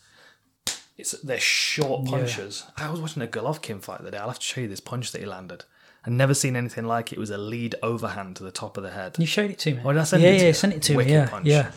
[1.00, 2.64] it's they're short punches.
[2.76, 4.18] I was watching a Golovkin fight the day.
[4.18, 5.64] I'll have to show you this punch that he landed.
[6.04, 7.16] I've never seen anything like it.
[7.16, 9.16] It was a lead overhand to the top of the head.
[9.18, 9.80] You showed it to me.
[9.84, 10.52] Oh, did I send yeah, it to yeah, you?
[10.54, 11.14] send it to Wicked me.
[11.14, 11.46] Yeah, punch.
[11.46, 11.70] yeah,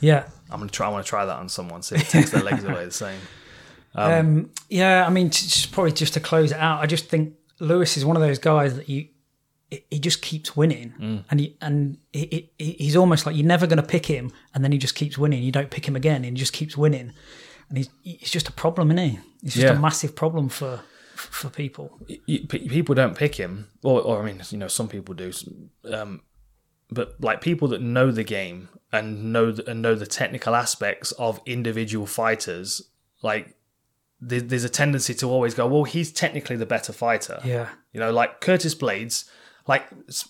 [0.00, 0.28] yeah.
[0.50, 0.86] I'm gonna try.
[0.86, 1.82] I want to try that on someone.
[1.82, 3.18] See if it takes their legs away the same.
[3.98, 7.96] Um, yeah, I mean, just probably just to close it out, I just think Lewis
[7.96, 9.08] is one of those guys that you
[9.70, 11.24] he- he just keeps winning, Mm.
[11.30, 14.62] and he and he, he, he's almost like you're never going to pick him, and
[14.62, 15.42] then he just keeps winning.
[15.42, 17.14] You don't pick him again, and he just keeps winning,
[17.68, 19.18] and he's he's just a problem, isn't he?
[19.42, 19.72] He's just Yeah.
[19.72, 20.80] a massive problem for
[21.14, 21.98] for people.
[22.58, 25.32] people don't pick him, or, or I mean, you know, some people do,
[25.90, 26.20] um,
[26.90, 31.12] but like people that know the game and know the, and know the technical aspects
[31.12, 32.82] of individual fighters,
[33.22, 33.56] like
[34.20, 37.40] there's a tendency to always go, well, he's technically the better fighter.
[37.44, 39.24] Yeah, You know, like Curtis Blaydes,
[39.66, 39.86] like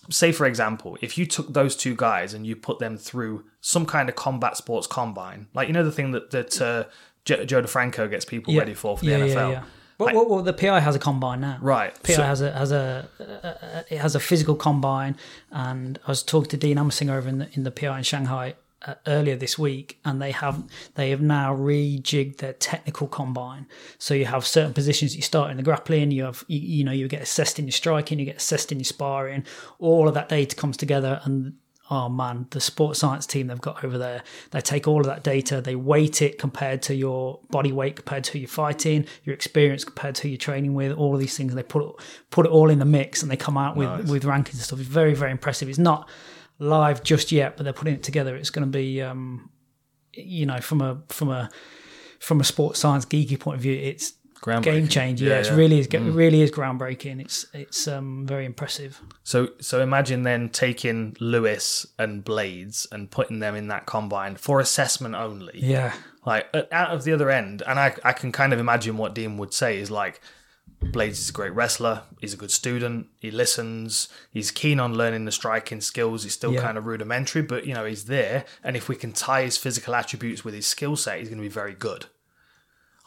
[0.09, 3.85] say for example, if you took those two guys and you put them through some
[3.85, 6.85] kind of combat sports combine, like you know the thing that that uh,
[7.27, 8.59] Joe, Joe DeFranco gets people yeah.
[8.61, 9.35] ready for for the yeah, NFL.
[9.35, 9.63] Yeah, yeah.
[9.99, 11.57] Well, well, well, the PI has a combine now.
[11.59, 11.91] Right.
[12.03, 15.17] PI So- has a has a uh, it has a physical combine,
[15.51, 18.55] and I was talking to Dean Amsinger over in the in the PI in Shanghai
[18.85, 20.63] uh, earlier this week, and they have
[20.95, 23.65] they have now rejigged their technical combine.
[23.97, 26.91] So you have certain positions you start in the grappling, you have you, you know
[26.93, 29.45] you get assessed in your striking, you get assessed in your sparring.
[29.79, 31.55] All of that data comes together, and
[31.89, 34.21] oh man, the sports science team they've got over there,
[34.51, 38.23] they take all of that data, they weight it compared to your body weight, compared
[38.25, 41.37] to who you're fighting, your experience compared to who you're training with, all of these
[41.37, 41.95] things, and they put it,
[42.29, 44.09] put it all in the mix and they come out with, Nice.
[44.09, 44.79] with rankings and stuff.
[44.79, 45.69] It's very, very impressive.
[45.69, 46.09] It's not
[46.59, 48.35] live just yet, but they're putting it together.
[48.35, 49.49] It's going to be, um,
[50.13, 51.49] you know, from a from a
[52.19, 54.13] from a sports science geeky point of view, it's.
[54.61, 55.25] Game changer.
[55.25, 55.55] Yeah, Yeah, it's yeah.
[55.55, 57.21] really is it really is groundbreaking.
[57.21, 59.01] It's it's um, very impressive.
[59.23, 64.59] So so imagine then taking Lewis and Blaydes and putting them in that combine for
[64.59, 65.53] assessment only.
[65.55, 65.93] Yeah,
[66.25, 69.37] Like out of the other end, and I I can kind of imagine what Dean
[69.37, 70.21] would say is like
[70.83, 72.03] Blaydes is a great wrestler.
[72.21, 73.07] He's a good student.
[73.19, 74.09] He listens.
[74.31, 76.21] He's keen on learning the striking skills.
[76.23, 76.61] He's still Yeah.
[76.61, 78.45] kind of rudimentary, but you know he's there.
[78.63, 81.49] And if we can tie his physical attributes with his skill set, he's going to
[81.49, 82.05] be very good.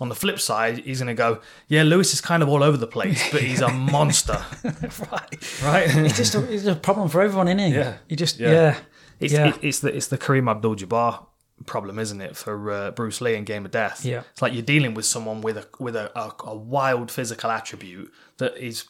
[0.00, 2.78] On the flip side, he's going to go, yeah, Lewis is kind of all over
[2.78, 5.62] the place, but he's a monster, right.
[5.62, 5.96] right?
[5.96, 7.74] It's just a, it's a problem for everyone, isn't it?
[7.76, 7.96] Yeah.
[8.08, 8.50] You just Yeah.
[8.50, 8.78] yeah.
[9.20, 9.48] It's Yeah.
[9.48, 11.26] it, it's the it's the Kareem Abdul-Jabbar
[11.66, 14.02] problem, isn't it, for uh, Bruce Lee in Game of Death?
[14.02, 14.22] Yeah.
[14.32, 18.10] it's like you're dealing with someone with a with a, a, a wild physical attribute
[18.38, 18.84] that is,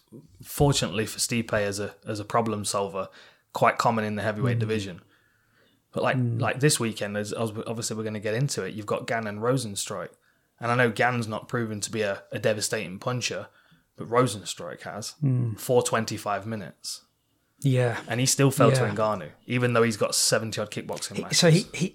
[0.44, 3.09] fortunately for Stipe as a as a problem solver,
[3.53, 4.61] quite common in the heavyweight Mm.
[4.61, 5.01] division.
[5.92, 8.87] But like like this weekend, as as obviously we're going to get into it, you've
[8.87, 10.11] got Gane and Rozenstruik,
[10.61, 13.46] and I know Gane's not proven to be a, a devastating puncher,
[13.96, 15.59] but Rozenstruik has Mm.
[15.59, 17.03] for 25 minutes
[17.61, 17.99] yeah.
[18.09, 18.94] and he still fell to Yeah.
[18.94, 21.38] Ngannou, even though he's got seventy odd kickboxing matches.
[21.38, 21.94] So he, he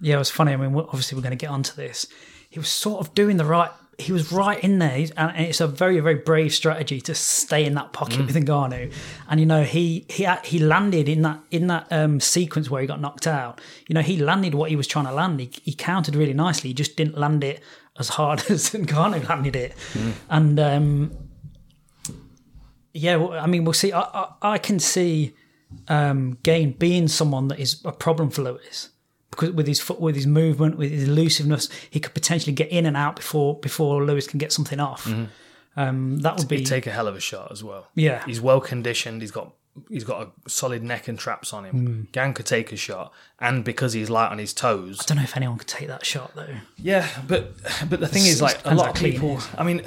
[0.00, 0.52] yeah, it was funny.
[0.52, 2.06] I mean, we're- obviously we're going to get onto this.
[2.50, 3.70] He was sort of doing the right.
[3.96, 7.74] He was right in there, and it's a very, very brave strategy to stay in
[7.74, 8.26] that pocket Mm.
[8.26, 8.92] with Ngannou.
[9.28, 12.88] And you know, he he he landed in that in that um, sequence where he
[12.88, 13.60] got knocked out.
[13.88, 15.38] You know, he landed what he was trying to land.
[15.40, 16.70] He, he countered really nicely.
[16.70, 17.62] He just didn't land it
[17.98, 19.74] as hard as Ngannou landed it.
[19.92, 20.12] Mm.
[20.30, 21.16] And um,
[22.92, 23.92] yeah, well, I mean, we'll see.
[23.92, 25.34] I, I, I can see
[25.88, 28.90] um, Gane being someone that is a problem for Lewis
[29.30, 32.86] because with his foot, with his movement, with his elusiveness, he could potentially get in
[32.86, 35.08] and out before before Lewis can get something off.
[35.76, 37.88] Um, that would be He'd take a hell of a shot as well.
[37.96, 38.24] Yeah.
[38.26, 39.22] he's well conditioned.
[39.22, 39.52] He's got
[39.88, 41.88] he's got a solid neck and traps on him.
[42.06, 42.12] Mm.
[42.12, 44.98] Gane could take a shot, and because he's light on his toes.
[45.00, 46.54] I don't know if anyone could take that shot though.
[46.76, 47.54] Yeah, but
[47.88, 49.40] but the thing It's- is, like a lot of people.
[49.58, 49.82] I mean,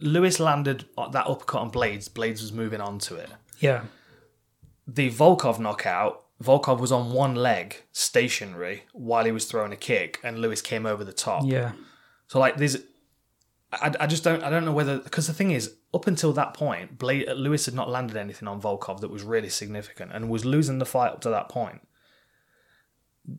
[0.00, 2.08] Lewis landed that uppercut on Blaydes.
[2.08, 3.30] Blaydes was moving on to it.
[3.58, 3.82] Yeah,
[4.86, 10.20] the Volkov knockout, Volkov was on one leg, stationary, while he was throwing a kick,
[10.22, 11.42] and Lewis came over the top.
[11.44, 11.72] yeah,
[12.28, 12.76] So like, there's,
[13.72, 16.54] I, I just don't, I don't know whether because the thing is, up until that
[16.54, 20.44] point, Blade, Lewis had not landed anything on Volkov that was really significant, and was
[20.44, 21.80] losing the fight up to that point.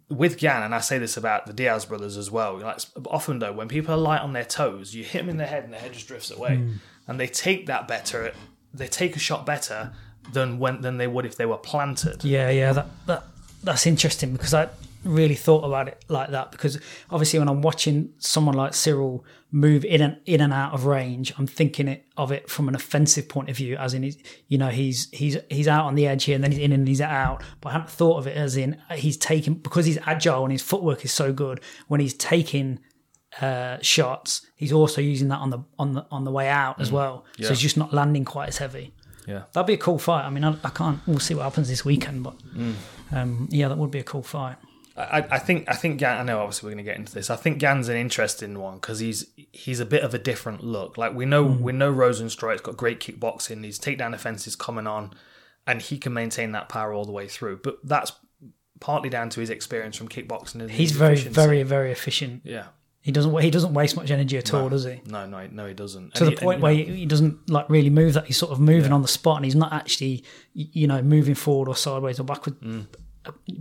[0.08, 2.60] With Gane, and I say this about the Diaz brothers as well.
[2.60, 5.48] Like often though, when people are light on their toes, you hit them in the
[5.48, 6.74] head, and their head just drifts away, hmm.
[7.08, 8.32] and they take that better.
[8.72, 9.94] They take a shot better
[10.32, 12.24] than when than they would if they were planted.
[12.24, 12.74] yeah, yeah.
[12.74, 13.24] That that
[13.64, 14.70] that's interesting because I
[15.04, 19.84] really thought about it like that because obviously when I'm watching someone like Ciryl move
[19.84, 23.28] in and in and out of range, I'm thinking it of it from an offensive
[23.28, 24.04] point of view, as in
[24.48, 26.88] you know he's he's he's out on the edge here and then he's in and
[26.88, 27.44] he's out.
[27.62, 30.62] But I hadn't thought of it as in he's taking because he's agile and his
[30.62, 32.80] footwork is so good when he's taking
[33.42, 36.92] uh, shots, he's also using that on the on the on the way out as
[36.92, 37.26] well.
[37.38, 37.48] Yeah.
[37.48, 38.94] So he's just not landing quite as heavy.
[39.28, 39.44] Yeah.
[39.54, 40.26] That'd be a cool fight.
[40.26, 41.00] I mean, I, I can't.
[41.06, 42.74] We'll see what happens this weekend, but Mm.
[43.12, 44.58] um, yeah, that would be a cool fight.
[45.00, 46.18] I, I think I think Gane.
[46.18, 47.30] I know obviously we're going to get into this.
[47.30, 50.98] I think Gane's an interesting one because he's he's a bit of a different look.
[50.98, 53.64] Like we know we know Rozenstruik's got great kickboxing.
[53.64, 55.14] His takedown offense is coming on,
[55.66, 57.62] and he can maintain that power all the way through.
[57.64, 58.12] But that's
[58.80, 60.56] partly down to his experience from kickboxing.
[60.62, 61.36] And He's very, efficiency.
[61.36, 62.42] very, very efficient.
[62.44, 62.66] yeah.
[63.02, 63.36] He doesn't.
[63.40, 65.02] He doesn't waste much energy at all, does he?
[65.06, 66.16] No, no, no, he doesn't.
[66.16, 68.14] To And the he- point and, where know, he, doesn't like really move.
[68.14, 71.34] That he's sort of moving on the spot, and he's not actually, you know, moving
[71.36, 72.88] forward or sideways or backward Mm.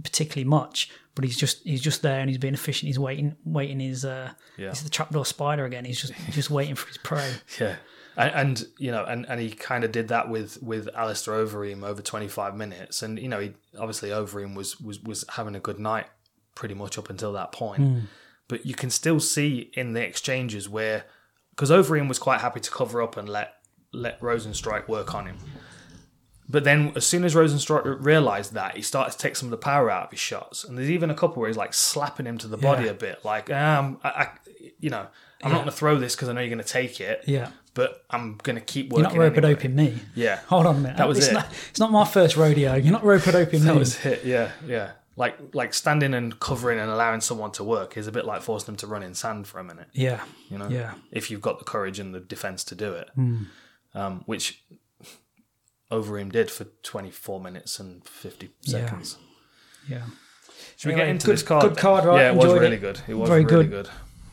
[0.03, 0.91] particularly much.
[1.19, 2.87] But he's just he's just there, and he's being efficient.
[2.87, 4.05] He's waiting, waiting his.
[4.05, 4.69] Uh, Yeah.
[4.69, 5.85] He's the trapdoor spider again.
[5.85, 7.33] He's just just waiting for his prey.
[7.61, 7.75] Yeah.
[8.17, 11.83] And, and you know, and, and he kind of did that with with Alistair Overeem
[11.85, 15.81] over 25 minutes, and you know, he obviously Overeem was was was having a good
[15.81, 16.07] night
[16.55, 18.05] pretty much up until that point.
[18.47, 21.05] But you can still see in the exchanges where,
[21.51, 23.55] because Overeem was quite happy to cover up and let
[23.93, 25.39] let Rozenstruik work on him.
[26.51, 29.59] But then, as soon as Rozenstruik realised that, he started to take some of the
[29.59, 30.65] power out of his shots.
[30.65, 32.93] And there's even a couple where he's like slapping him to the body Yeah.
[32.93, 34.29] a bit, like, um, I, I,
[34.81, 35.07] you know,
[35.43, 37.51] I'm not going to throw this because I know you're going to take it Yeah.
[37.75, 39.05] but I'm gonna keep working.
[39.05, 39.55] You're not rope anyway.
[39.55, 39.99] doping me.
[40.17, 40.97] Yeah, Hold on a minute.
[40.97, 41.35] That was it's it.
[41.35, 42.75] Not, it's not my first rodeo.
[42.75, 43.67] You're not rope doping me.
[43.67, 44.25] that was it.
[44.25, 44.93] Yeah, yeah.
[45.17, 48.67] like like standing and covering and allowing someone to work is a bit like forcing
[48.67, 49.87] them to run in sand for a minute.
[49.93, 50.23] Yeah.
[50.49, 50.95] You know, Yeah.
[51.13, 53.09] if you've got the courage and the defense to do it,
[53.95, 54.63] um, which
[55.91, 59.17] Overeem did for 24 minutes and 50 seconds.
[59.89, 60.03] Yeah.
[60.77, 61.63] Should we get into good- this card?
[61.63, 62.21] good card, right?
[62.21, 62.81] Yeah, it was really it.
[62.81, 63.01] good.
[63.09, 63.85] It was Very really good.
[63.87, 63.91] good.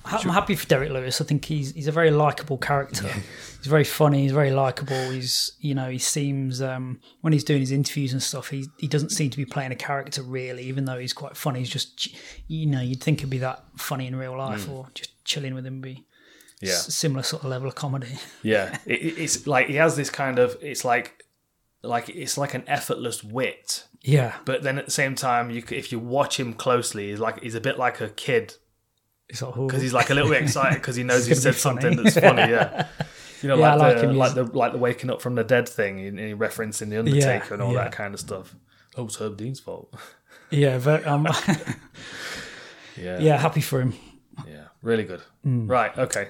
[0.07, 1.19] I'm happy for Derrick Lewis.
[1.19, 3.07] I think he's he's a very likable character.
[3.07, 4.21] He's very funny.
[4.21, 5.09] He's very likable.
[5.09, 8.49] He's you know he seems um, when he's doing his interviews and stuff.
[8.49, 11.57] He he doesn't seem to be playing a character really, even though he's quite funny.
[11.59, 12.09] He's just
[12.47, 15.65] you know you'd think he'd be that funny in real life, or just chilling with
[15.65, 16.67] him be Mm.
[16.69, 16.75] Yeah.
[16.75, 18.19] similar sort of level of comedy.
[18.43, 20.55] Yeah, it- it's like he has this kind of.
[20.61, 21.24] It's like,
[21.87, 25.91] like it's like an effortless wit, Yeah, but then at the same time, you if
[25.91, 28.55] you watch him closely, he's like he's a bit like a kid
[29.41, 32.19] like, because he's like a little bit excited because he knows he said something that's
[32.19, 32.51] funny.
[32.51, 32.87] Yeah,
[33.41, 34.17] you know, Yeah, like, like the, him.
[34.17, 37.53] like the like the waking up from the dead thing, and he referencing the Undertaker
[37.53, 37.85] and all yeah.
[37.85, 38.55] that kind of stuff.
[38.97, 39.93] Oh, it's Herb Dean's fault.
[40.51, 41.27] yeah, very, um,
[42.97, 43.93] Yeah, yeah, happy for him.
[44.47, 45.21] yeah, really good.
[45.45, 45.69] Mm.
[45.69, 46.29] Right, okay,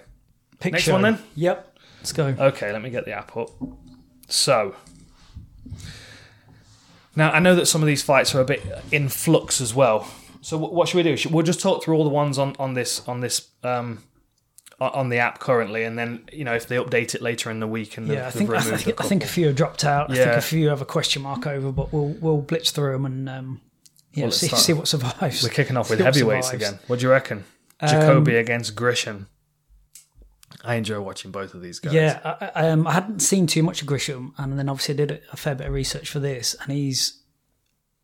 [0.60, 1.20] Pick Next one then?
[1.36, 2.26] Yep, let's go.
[2.28, 3.50] Okay, let me get the app up.
[4.28, 4.76] So,
[7.16, 10.08] now I know that some of these fights are a bit in flux as well.
[10.42, 11.18] So, what should we do?
[11.18, 14.04] Should, we'll just talk through all the ones on on this on this um
[14.80, 17.68] on the app currently, and then you know if they update it later in the
[17.68, 20.10] week and Yeah, I think I think, I think a few have dropped out.
[20.10, 20.22] Yeah.
[20.22, 23.06] I think a few have a question mark over, but we'll we'll blitz through them
[23.06, 23.62] and um,
[24.14, 25.44] yeah, Well, see, see what survives.
[25.44, 26.70] We're kicking off with See heavyweights survives.
[26.70, 26.80] again.
[26.88, 27.46] What do you reckon?
[27.82, 29.26] Jacoby against Grishin.
[30.64, 31.94] I enjoy watching both of these guys.
[31.94, 34.98] Yeah, I, I, um, I hadn't seen too much of Grishin, and then obviously I
[34.98, 37.22] did a fair bit of research for this, and he's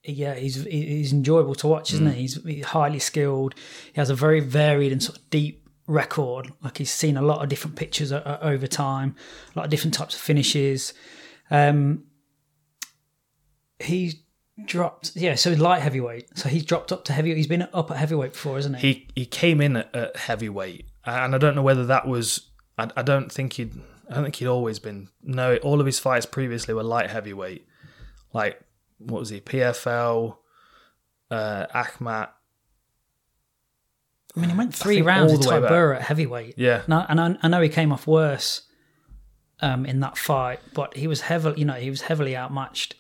[0.04, 1.94] yeah, he's he's enjoyable to watch, Mm.
[1.94, 2.22] isn't he?
[2.22, 3.56] He's, he's highly skilled.
[3.94, 6.52] He has a very varied and sort of deep record.
[6.64, 7.80] Like he's seen a lot of different
[8.12, 9.16] o- o- over time,
[9.56, 10.94] a lot of different types of finishes.
[11.52, 12.06] Um,
[13.80, 14.22] he
[14.66, 15.36] dropped, yeah.
[15.36, 16.38] So light heavyweight.
[16.38, 17.38] So he's dropped up to heavyweight.
[17.38, 18.94] He's been up at heavyweight before, isn't he?
[18.94, 22.50] he he came in at, at heavyweight, and I don't know whether that was.
[22.78, 23.74] I, I don't think he'd.
[24.10, 25.10] I don't think he'd always been.
[25.24, 27.66] No, all of his fights previously were light heavyweight.
[28.34, 28.62] Like
[29.06, 29.42] what was he?
[29.42, 30.38] PFL,
[31.30, 32.30] uh, Akhmat.
[34.36, 35.60] I mean, he went three rounds with Ty.
[35.60, 36.56] Burr at heavyweight.
[36.58, 38.62] Yeah, No, and I, I know he came off worse
[39.60, 42.96] um, in that fight, but he was heavily, you know, he was heavily outmatched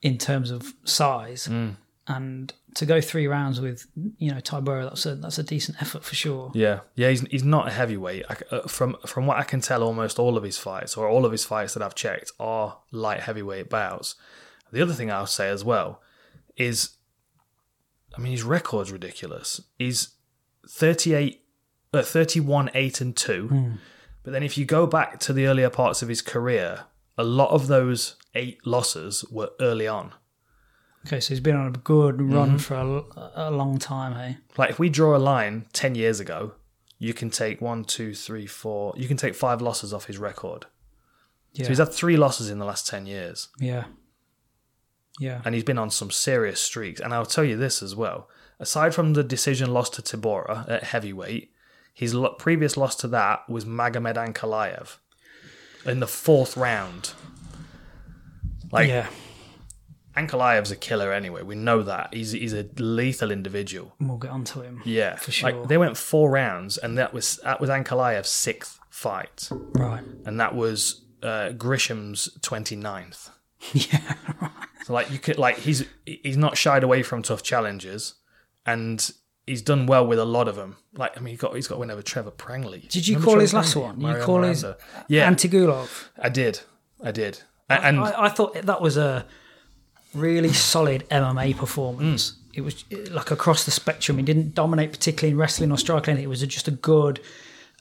[0.00, 1.48] in terms of size.
[1.48, 1.76] Mm.
[2.06, 3.86] And to go three rounds with,
[4.18, 6.50] you know, Tybura, that's a that's a decent effort for sure.
[6.54, 7.08] yeah, yeah.
[7.10, 8.24] He's he's not a heavyweight.
[8.28, 11.08] I c uh, from from what I can tell, almost all of his fights, or
[11.08, 14.14] all of his fights that I've checked, are light heavyweight bouts.
[14.72, 16.00] The other thing I'll say as well
[16.56, 16.90] is,
[18.16, 19.60] I mean, his record's ridiculous.
[19.78, 20.14] He's
[20.68, 21.42] 38,
[21.92, 23.72] uh, 31, 8 and 2.
[24.22, 26.84] But then if you go back to the earlier parts of his career,
[27.18, 30.12] a lot of those eight losses were early on.
[31.06, 32.56] Okay, so he's been on a good run Mm-hmm.
[32.58, 32.74] for
[33.36, 34.36] a, a long time, hey?
[34.58, 36.52] Like if we draw a line 10 years ago,
[36.98, 40.66] you can take one, two, three, four, you can take five losses off his record.
[41.52, 41.64] Yeah.
[41.64, 43.48] So he's had three losses in the last 10 years.
[43.58, 43.84] yeah.
[45.18, 45.42] Yeah.
[45.44, 46.98] and he's been on some serious streaks.
[47.00, 48.26] And I'll tell you this as well:
[48.58, 51.50] aside from the decision loss to Tybura at heavyweight,
[51.92, 54.96] his lo- previous loss to that was Magomed Ankalaev
[55.84, 57.12] in the fourth round.
[58.72, 59.08] Like yeah.
[60.16, 61.42] Ankalaev's a killer anyway.
[61.42, 63.94] We know that he's he's a lethal individual.
[64.00, 64.82] We'll get onto him.
[64.84, 65.52] Yeah, For sure.
[65.52, 70.02] Like they went four rounds, and that was that was Ankalaev's sixth fight, Right.
[70.26, 73.30] and that was uh, Grishin's 29th.
[73.74, 74.14] Yeah.
[74.86, 78.14] So like you could like he's he's not shied away from tough challenges,
[78.64, 79.10] and
[79.46, 80.76] he's done well with a lot of them.
[80.94, 82.88] Like I mean, he got he's got a win over Trevor Prangley.
[82.88, 83.82] Did you Remember call Trevor his last Prangley?
[83.90, 84.00] one?
[84.00, 84.64] You Mario call his
[85.08, 86.08] yeah, Antigulov?
[86.18, 86.60] I did,
[87.04, 89.26] I did, and I, I thought that was a
[90.14, 92.32] really solid MMA performance.
[92.32, 92.36] Mm.
[92.52, 94.18] It was like across the spectrum.
[94.18, 96.18] He didn't dominate particularly in wrestling or striking.
[96.18, 97.20] It was just a good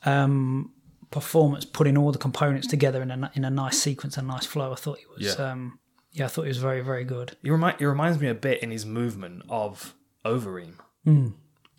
[0.05, 0.71] um,
[1.11, 4.71] performance, putting all the components together in a in a nice sequence and nice flow.
[4.71, 5.38] I thought he was.
[5.38, 5.43] Yeah.
[5.51, 5.80] Um,
[6.11, 7.36] yeah, I thought he was very very good.
[7.43, 9.93] he remind he reminds me a bit in his movement of
[10.25, 10.73] Overeem.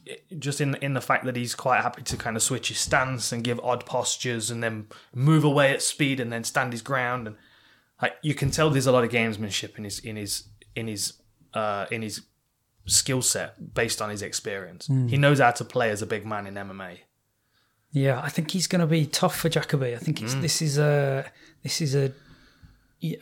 [0.06, 2.78] It- Just in in the fact that he's quite happy to kind of switch his
[2.78, 6.82] stance and give odd postures and then move away at speed and then stand his
[6.82, 7.36] ground and
[8.02, 10.44] like you can tell there's a lot of gamesmanship in his in his
[10.74, 11.14] in his
[11.54, 12.22] uh in his
[12.86, 14.86] skill set based on his experience.
[14.86, 15.08] Hmm.
[15.08, 16.98] He knows how to play as a big man in MMA.
[17.92, 19.94] Yeah, I think he's going to be tough for Jacoby.
[19.94, 20.42] I think it's, Mm.
[20.42, 21.28] this is a
[21.64, 22.12] this is a,
[23.00, 23.16] yeah,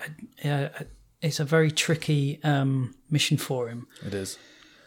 [0.45, 0.85] a-
[1.23, 3.87] it's a very tricky um, mission for him.
[4.07, 4.39] It is.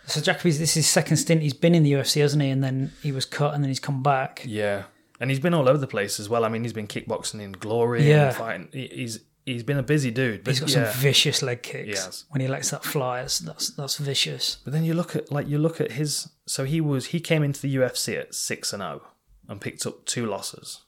[0.05, 1.41] So Jacoby's this is his second stint.
[1.41, 2.49] He's been in the UFC, hasn't he?
[2.49, 4.43] And then he was cut, and then he's come back.
[4.45, 4.83] Yeah.
[5.19, 6.43] And he's been all over the place as well.
[6.45, 8.27] I mean, he's been kickboxing in glory Yeah.
[8.29, 8.69] and fighting.
[8.71, 10.43] He's he's been a busy dude.
[10.43, 10.91] But He's got yeah.
[10.91, 12.05] some vicious leg kicks.
[12.05, 12.25] Has.
[12.29, 14.57] When he lets that fly, that's, that's that's vicious.
[14.63, 16.29] But then you look at like you look at his.
[16.45, 19.01] So he was he came into the UFC at six and zero,
[19.47, 20.81] and picked up two losses,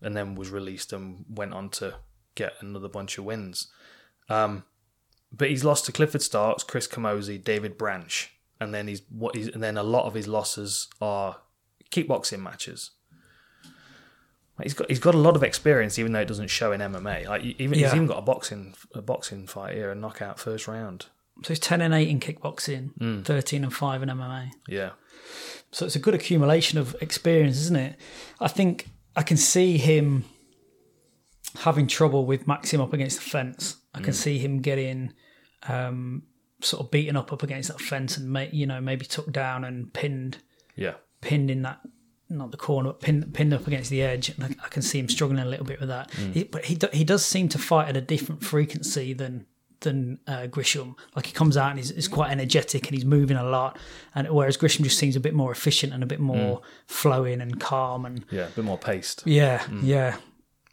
[0.00, 1.96] and then was released and went on to
[2.34, 3.68] get another bunch of wins.
[4.28, 4.64] Um,
[5.32, 9.48] but he's lost to Clifford Starks, Chris Camozzi, David Branch, and then he's what he's
[9.48, 11.38] and then a lot of his losses are
[11.90, 12.92] kickboxing matches.
[14.62, 17.26] He's got he's got a lot of experience, even though it doesn't show in MMA.
[17.28, 21.06] Like even he's even got a boxing a boxing fight here, a knockout first round.
[21.44, 23.24] So he's ten and eight in kickboxing, Mm.
[23.24, 24.50] thirteen and five in MMA.
[24.66, 24.90] Yeah,
[25.70, 27.96] So it's a good accumulation of experience, isn't it?
[28.40, 30.24] I think I can see him
[31.60, 33.76] having trouble with Maxim up against the fence.
[33.94, 34.04] I Mm.
[34.04, 35.12] can see him getting
[35.68, 36.22] um,
[36.62, 39.92] sort of beaten up up against that fence and you know maybe took down and
[39.92, 40.38] pinned
[40.76, 41.80] yeah, pinned in that
[42.30, 44.28] not the corner but pinned pinned up against the edge.
[44.30, 46.10] And I, I can see him struggling a little bit with that.
[46.12, 46.32] Mm.
[46.34, 49.46] He, but he do, he does seem to fight at a different frequency than
[49.80, 50.96] than uh, Grishin.
[51.14, 53.78] Like he comes out and he's, he's quite energetic and he's moving a lot,
[54.14, 57.60] and whereas Grishin just seems a bit more efficient and a bit more flowing and
[57.60, 59.22] calm and yeah, a bit more paced.
[59.26, 60.16] yeah, yeah.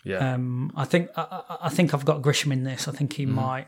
[0.03, 2.87] Yeah, Um, I think I, I- I think I've got Grishin in this.
[2.87, 3.67] I think he might.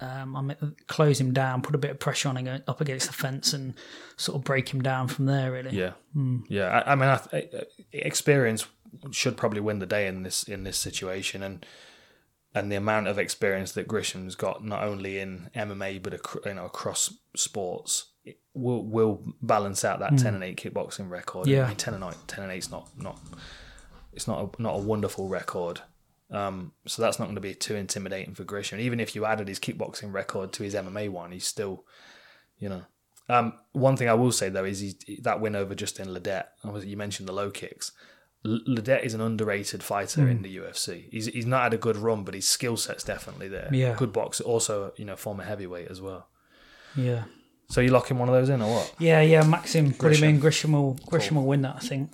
[0.00, 3.06] Um, I might close him down, put a bit of pressure on him up against
[3.08, 3.74] the fence, and
[4.16, 5.50] sort of break him down from there.
[5.52, 6.38] Really, yeah, Hmm.
[6.48, 6.68] yeah.
[6.86, 8.66] I, I mean, I, th- uh, experience
[9.10, 11.66] should probably win the day in this in this situation, and
[12.54, 16.54] and the amount of experience that Grishin's got, not only in MMA but ac- you
[16.54, 21.46] know across sports, it will will balance out that ten and eight kickboxing record.
[21.48, 21.64] Yeah.
[21.64, 23.18] I mean, ten and eight, ten and eight's not not
[24.12, 25.80] it's not a, not a wonderful record.
[26.30, 28.80] Um, so that's not going to be too intimidating for Grishin.
[28.80, 31.84] Even if you added his kickboxing record to his MMA one, he's still,
[32.58, 32.82] you know.
[33.30, 36.44] Um, one thing I will say though is he, that win over Justin Ledet.
[36.86, 37.92] You mentioned the low kicks.
[38.46, 40.30] Ledet is an underrated fighter Hmm.
[40.30, 41.08] in the UFC.
[41.10, 43.68] He's he's not had a good run, but his skill set's definitely there.
[43.72, 43.94] Yeah.
[43.98, 46.28] good boxer, also you know former heavyweight as well.
[46.96, 47.24] yeah.
[47.70, 48.94] So you locking one of those in or what?
[48.98, 50.28] Yeah, yeah, Maxim put him Grishin.
[50.30, 50.40] in.
[50.40, 52.10] Grishin will Grishin will win that, I think.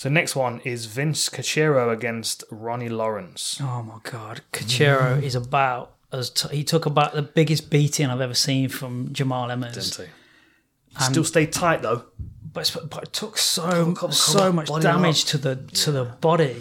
[0.00, 3.60] So next one is Vince Cachero against Ronnie Lawrence.
[3.60, 5.22] Oh my god, Cachero mm.
[5.22, 9.48] is about as t- he took about the biggest beating I've ever seen from Jamal
[9.48, 9.74] Emmers.
[9.74, 11.04] Didn't he?
[11.04, 12.06] Still stayed tight though.
[12.50, 16.56] But, but it took so come so on, much damage to the to the body.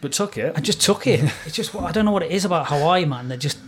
[0.00, 0.54] But took it.
[0.56, 1.20] I just took it.
[1.46, 3.28] It's just I don't know what it is about Hawaii, man.
[3.28, 3.60] They're just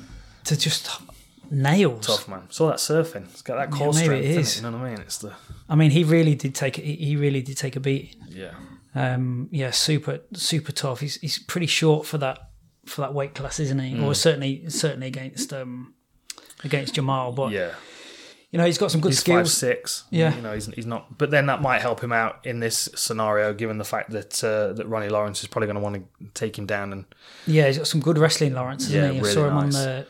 [0.47, 1.01] they're just
[1.49, 2.09] nails.
[2.09, 2.51] Tough man.
[2.51, 3.31] Saw that surfing.
[3.31, 4.25] It's got that core maybe strength.
[4.25, 4.57] it is.
[4.57, 5.01] You know what I mean?
[5.01, 5.33] It's the
[5.68, 8.20] I mean, he really did take he he really did take a beating.
[8.29, 8.55] yeah.
[8.95, 11.01] Um, yeah, super super tough.
[11.01, 12.51] He's he's pretty short for that
[12.84, 13.95] for that weight class, isn't he?
[13.95, 14.05] Mm.
[14.05, 15.95] Or certainly certainly against um
[16.64, 17.32] against Jamal.
[17.32, 17.74] But Yeah.
[18.53, 19.55] You know, he's got some good He's five skills.
[19.55, 20.05] six.
[20.11, 20.35] Yeah.
[20.37, 21.19] You know, he's he's not.
[21.19, 24.75] But then that might help him out in this scenario, given the fact that uh,
[24.75, 27.05] that Ronnie Lawrence is probably going to want to take him down and
[27.47, 29.17] Yeah, he's got some good wrestling, Lawrence, Yeah, he?
[29.19, 29.65] I really saw him nice.
[29.65, 30.07] on the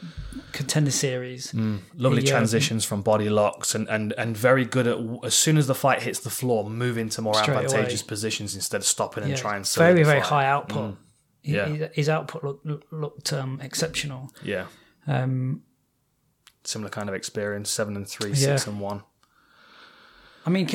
[0.52, 1.54] contender series.
[1.96, 5.56] lovely He, uh, transitions from body locks and, and, and very good at as soon
[5.56, 8.08] as the fight hits the floor, move into more advantageous away.
[8.08, 10.96] positions instead of stopping and Yeah, and very very high output.
[11.42, 11.68] He- Yeah.
[11.68, 14.30] he- his output looked looked um, exceptional.
[14.42, 14.66] Yeah.
[15.06, 15.62] Um,
[16.64, 17.70] Similar kind of experience.
[17.70, 18.34] Seven and three, Yeah.
[18.56, 19.02] six and one.
[20.44, 20.66] I mean,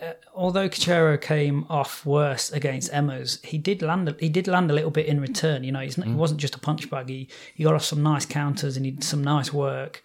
[0.00, 4.08] uh, although Cachero came off worse against Emmers, he did land.
[4.08, 5.64] A, he did land a little bit in return.
[5.64, 6.10] You know, he's not, Mm.
[6.10, 7.08] he wasn't just a punch bag.
[7.08, 10.04] He he got off some nice counters and he did some nice work.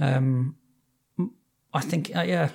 [0.00, 0.56] Um,
[1.74, 2.50] I think, uh, yeah,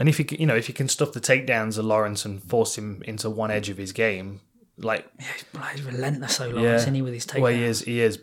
[0.00, 2.42] And if you can, you know if you can stuff the takedowns of Lawrence and
[2.42, 4.40] force him into one edge of his game,
[4.76, 7.40] like he's, he's relentless, so Lawrence, yeah, isn't he, with his takedown?
[7.42, 8.18] well he is, he is,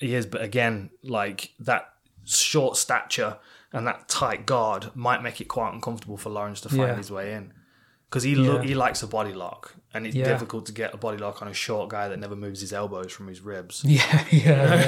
[0.00, 0.26] he is.
[0.26, 1.91] But again, like that
[2.38, 3.36] short stature
[3.72, 6.96] and that tight guard might make it quite uncomfortable for Lawrence to find Yeah.
[6.96, 7.52] his way in
[8.08, 10.26] because he lo- he likes a body lock, and it's Yeah.
[10.26, 13.10] difficult to get a body lock on a short guy that never moves his elbows
[13.12, 13.82] from his ribs.
[13.86, 14.40] Yeah, yeah,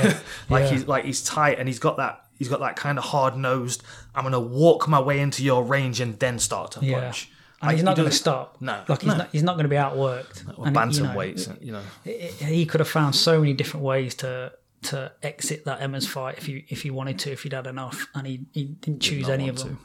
[0.02, 0.18] yeah.
[0.50, 0.70] Like Yeah.
[0.70, 3.82] he's like he's tight and he's got that he's got that kind of hard nosed.
[4.14, 7.00] I'm gonna walk my way into your range and then start to Yeah.
[7.00, 7.30] punch.
[7.62, 8.56] And Like, he's he not going to stop.
[8.60, 9.16] No, like he's no.
[9.16, 9.28] not.
[9.32, 10.58] He's not going to be outworked.
[10.58, 11.80] Or And, you bantam know, weights, you know.
[12.04, 14.52] he could have found so many different ways to
[14.84, 18.06] to exit that Emmers fight if you if he wanted to, if he'd had enough,
[18.14, 19.78] and he, he didn't choose any of them.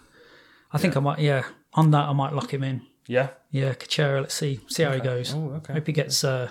[0.72, 1.44] I think I might, yeah.
[1.74, 2.82] On that, I might lock him in.
[3.08, 3.30] Yeah.
[3.52, 4.22] Yeah, Cachero.
[4.22, 5.34] Let's see see how he goes.
[5.34, 5.74] Oh, okay.
[5.74, 6.50] Hope he gets uh,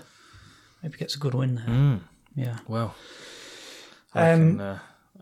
[0.83, 2.01] hope he gets a good win there.
[2.35, 2.95] Yeah, Well,
[4.15, 4.79] I Um, reckon, uh,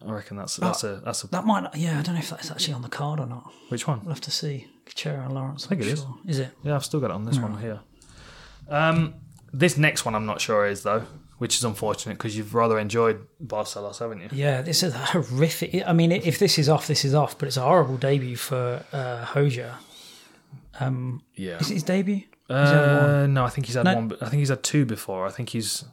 [0.07, 1.61] I reckon that's that's a that's a that might.
[1.63, 3.51] Not, yeah, I don't know if that's actually on the card or not.
[3.69, 4.01] which one?
[4.05, 4.69] We'll have to see.
[4.87, 5.67] Cachero and Lawrence.
[5.67, 6.05] I think it is.
[6.27, 6.51] Is it?
[6.63, 7.81] Yeah, I've still got it on this one here.
[8.69, 9.15] Um,
[9.53, 11.05] this next one I'm not sure is though,
[11.39, 14.29] which is unfortunate because you've rather enjoyed Barcelos, haven't you?
[14.33, 15.83] Yeah, this is horrific.
[15.87, 17.39] I mean, if this is off, this is off.
[17.39, 19.75] But it's a horrible debut for uh, Hoja.
[21.35, 21.59] Yeah.
[21.59, 22.23] Is it his debut?
[22.49, 23.95] Uh, no, I think he's had No.
[23.95, 24.09] one.
[24.09, 25.27] But I think he's had two before.
[25.27, 25.85] I think he's.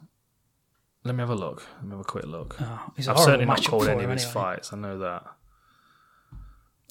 [1.06, 1.66] Let me have a look.
[1.78, 2.56] Let me have a quick look.
[2.62, 4.34] Oh, I've certainly not called any of his anyway.
[4.34, 4.72] fights.
[4.72, 5.24] I know that.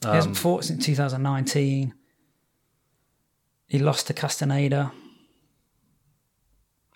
[0.03, 1.95] He Um, hasn't fought since 2019.
[3.69, 4.93] He lost to Castaneda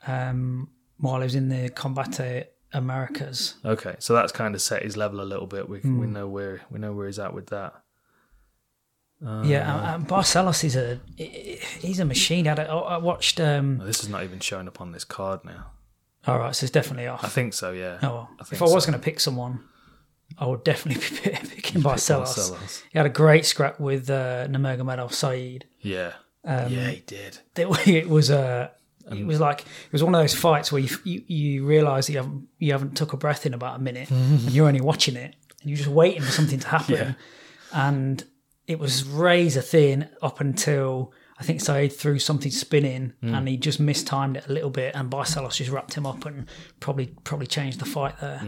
[0.06, 3.54] um, while he was in the Combate Americas.
[3.64, 5.68] Okay, so that's kind of set his level a little bit.
[5.68, 5.98] We Hmm.
[6.00, 7.74] we know where we know where he's at with that.
[9.24, 12.46] Uh, yeah, and, and Barcelos is a he's a machine.
[12.46, 13.40] I, watched.
[13.40, 15.70] Um, This is not even showing up on this card now.
[16.26, 17.24] all right, so it's definitely off.
[17.24, 17.72] I think so.
[17.72, 17.98] Yeah.
[18.02, 18.28] Oh, well.
[18.40, 18.90] I if I was so.
[18.90, 19.60] going to pick someone,
[20.38, 22.36] I would definitely be picking Barcelos.
[22.36, 22.82] Barcelos.
[22.90, 25.64] He had a great scrap with uh, Nurmagomedov Saeed.
[25.80, 26.12] Yeah.
[26.44, 27.38] Um, yeah, he did.
[27.56, 28.30] It was
[29.10, 32.08] uh, it was like it was one of those fights where you you, you realise
[32.10, 35.16] you haven't you haven't took a breath in about a minute, and you're only watching
[35.16, 37.14] it, and you're just waiting for something to happen, Yeah.
[37.72, 38.24] and
[38.66, 41.12] it was razor thin up until.
[41.38, 45.10] I think Saeed threw something spinning and he just mistimed it a little bit, and
[45.10, 46.46] Barcelos just wrapped him up and
[46.80, 48.40] probably probably changed the fight there.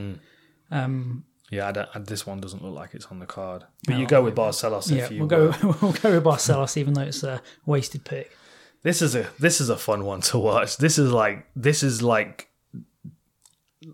[0.71, 3.65] Um, Yeah, I I- this one doesn't look like it's on the card.
[3.87, 5.19] But you go with Barcelos yeah, if you.
[5.19, 8.37] we'll go we'll go with Barcelos, even though it's a wasted pick.
[8.83, 10.77] This is a this is a fun one to watch.
[10.77, 12.49] This is like this is like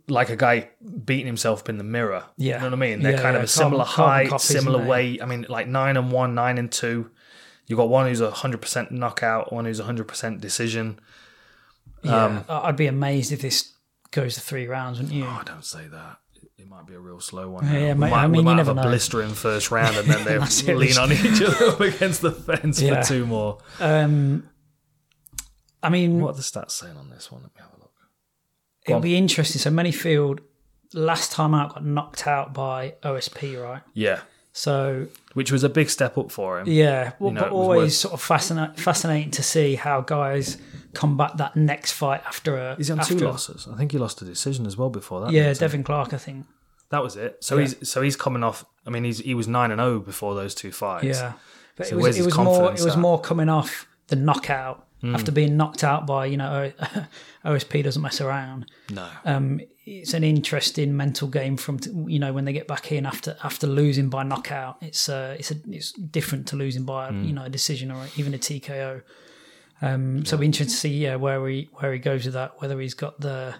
[0.08, 0.70] like a guy
[1.04, 2.24] beating himself up in the mirror.
[2.36, 2.54] Yeah.
[2.56, 3.02] you know what I mean.
[3.02, 5.22] They're Yeah, kind of a similar carbon- carbon height, copies, similar weight.
[5.22, 7.10] I mean, like nine and one, nine and two.
[7.66, 10.98] You've got one who's a hundred percent knockout, one who's a hundred percent decision.
[12.02, 13.72] Yeah, Um, I'd be amazed if this
[14.10, 15.24] goes to three rounds, wouldn't you?
[15.26, 16.18] Oh, don't say that.
[16.58, 17.64] It- might be a real slow one.
[17.66, 18.88] Yeah, yeah, we mate, might, I we mean, you might never have a know.
[18.88, 20.24] blistering first round, and then
[20.64, 23.00] they lean on each other up against the fence Yeah.
[23.02, 23.58] for two more.
[23.78, 24.48] Um,
[25.84, 27.42] I mean, What are the stats saying on this one?
[27.42, 27.92] Let me have a look.
[28.86, 29.02] it'll on.
[29.02, 29.60] be interesting.
[29.60, 30.40] So Menifield,
[30.92, 33.82] last time out, got knocked out by OSP, right?
[33.94, 34.20] Yeah,
[34.52, 36.68] So which was a big step up for him.
[36.68, 40.58] yeah, well, know, but always worth- sort of fascinating, fascinating to see how guys
[40.94, 42.76] combat that next fight after a.
[42.76, 43.66] He's on two losses.
[43.72, 45.32] I think he lost a decision as well before that.
[45.32, 45.52] Yeah?
[45.52, 46.46] Devin Clark, I think.
[46.90, 47.38] that was it.
[47.42, 48.64] So he's so he's coming off.
[48.86, 51.04] I mean, he's he was nine and zero before those two fights.
[51.06, 51.32] Yeah,
[51.76, 52.98] but So it was it was more it was at?
[52.98, 56.72] More coming off the knockout after being knocked out by you know
[57.44, 58.70] OSP doesn't mess around.
[58.90, 59.08] No.
[59.24, 61.78] Um, it's an interesting mental game from
[62.08, 64.76] you know when they get back in after after losing by knockout.
[64.80, 67.24] It's uh it's a, it's different to losing by Hmm.
[67.24, 69.02] you know a decision or even a TKO.
[69.82, 72.60] Um, so it'll be interesting to see yeah where he where he goes with that.
[72.62, 73.56] Whether he's got the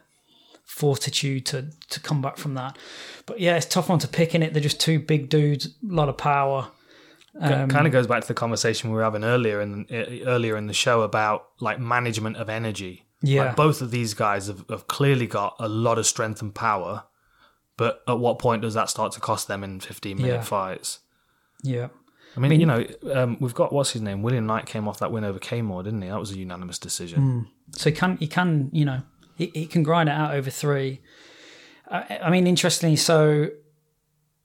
[0.64, 2.78] fortitude to to come back from that.
[3.26, 4.53] But yeah, it's a tough one to pick in it.
[4.55, 6.68] They're just two big dudes, a lot of power.
[7.41, 9.87] Um, kind of goes back to the conversation we were having earlier in
[10.24, 13.07] earlier in the show about like management of energy.
[13.22, 13.47] Yeah.
[13.47, 17.05] Like, both of these guys have, have clearly got a lot of strength and power,
[17.76, 20.41] but at what point does that start to cost them in fifteen minute Yeah.
[20.43, 21.01] fights?
[21.62, 21.89] Yeah.
[22.37, 25.11] I mean, you know, um, we've got what's his name, William Knight came off that
[25.12, 26.09] win over Camur, didn't he?
[26.09, 27.49] That was a unanimous decision.
[27.72, 29.03] So he can, he can, you know,
[29.37, 31.01] he, he can grind it out over three.
[31.89, 33.51] I, I mean, interestingly, so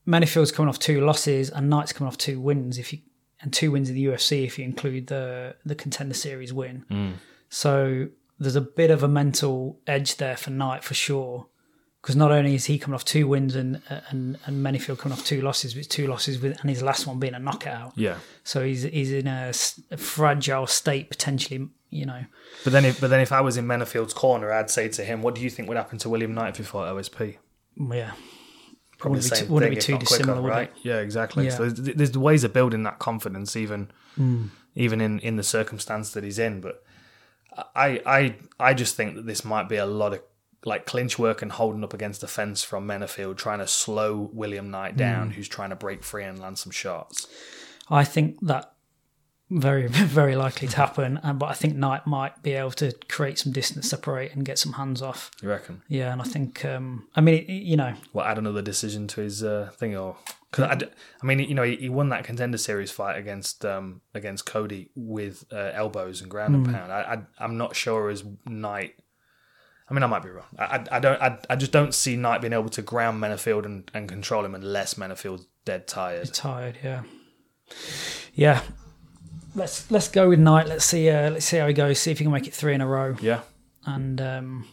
[0.05, 2.77] Menifield's coming off two losses and Knight's coming off two wins.
[2.77, 2.99] If you
[3.41, 6.85] and two wins in the UFC if you include the the contender series win.
[6.89, 7.13] Mm.
[7.49, 11.47] So there's a bit of a mental edge there for Knight for sure.
[12.01, 15.25] Because not only is he coming off two wins and and and Menifield coming off
[15.25, 17.91] two losses, but it's two losses with and his last one being a knockout.
[17.95, 18.19] Yeah.
[18.43, 19.51] So he's he's in a
[19.97, 21.67] fragile state potentially.
[21.91, 22.23] You know,
[22.63, 25.23] But then, if, but then, if I was in Menifield's corner, I'd say to him,
[25.23, 27.37] "What do you think would happen to William Knight if he fought OSP?"
[27.91, 28.11] yeah.
[28.99, 30.69] Probably Wouldn't the be same too- wouldn't thing, be too not quicker, dissimilar, would right?
[30.69, 30.75] it?
[30.83, 31.45] Yeah, exactly.
[31.45, 31.51] Yeah.
[31.51, 34.47] So there's, there's ways of building that confidence, even hmm.
[34.75, 36.59] even in, in the circumstance that he's in.
[36.59, 36.83] But
[37.75, 40.21] I I I just think that this might be a lot of
[40.65, 44.69] like clinch work and holding up against the fence from Menifield, trying to slow William
[44.69, 45.33] Knight down, hmm.
[45.33, 47.25] who's trying to break free and land some shots.
[47.89, 48.73] I think that
[49.49, 51.19] very very likely to happen.
[51.23, 54.59] And but I think Knight might be able to create some distance, separate, and get
[54.59, 55.31] some hands off.
[55.41, 55.81] You reckon?
[55.87, 59.21] Yeah, and I think um, I mean it, you know Well, add another decision to
[59.21, 60.17] his uh, thing, or
[60.51, 60.87] because I,
[61.21, 64.89] I mean, you know, he, he won that contender series fight against um, against Cody
[64.95, 66.91] with uh, elbows and ground and pound.
[66.91, 68.95] I, I I'm not sure as Knight.
[69.89, 70.45] I mean, I might be wrong.
[70.57, 71.21] I, I, I don't.
[71.21, 74.55] I, I just don't see Knight being able to ground Menifield and, and control him
[74.55, 76.33] unless Menifield's dead tired.
[76.33, 76.77] tired.
[76.83, 77.03] Yeah,
[78.33, 78.61] yeah.
[79.55, 80.67] Let's let's go with Knight.
[80.67, 81.09] Let's see.
[81.09, 81.99] Uh, let's see how he goes.
[81.99, 83.15] See if he can make it three in a row.
[83.21, 83.41] Yeah,
[83.85, 84.67] And um,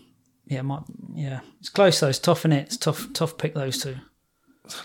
[0.47, 0.83] yeah, might,
[1.15, 2.09] yeah, it's close though.
[2.09, 2.67] It's tough in it.
[2.67, 3.97] It's tough tough pick those two.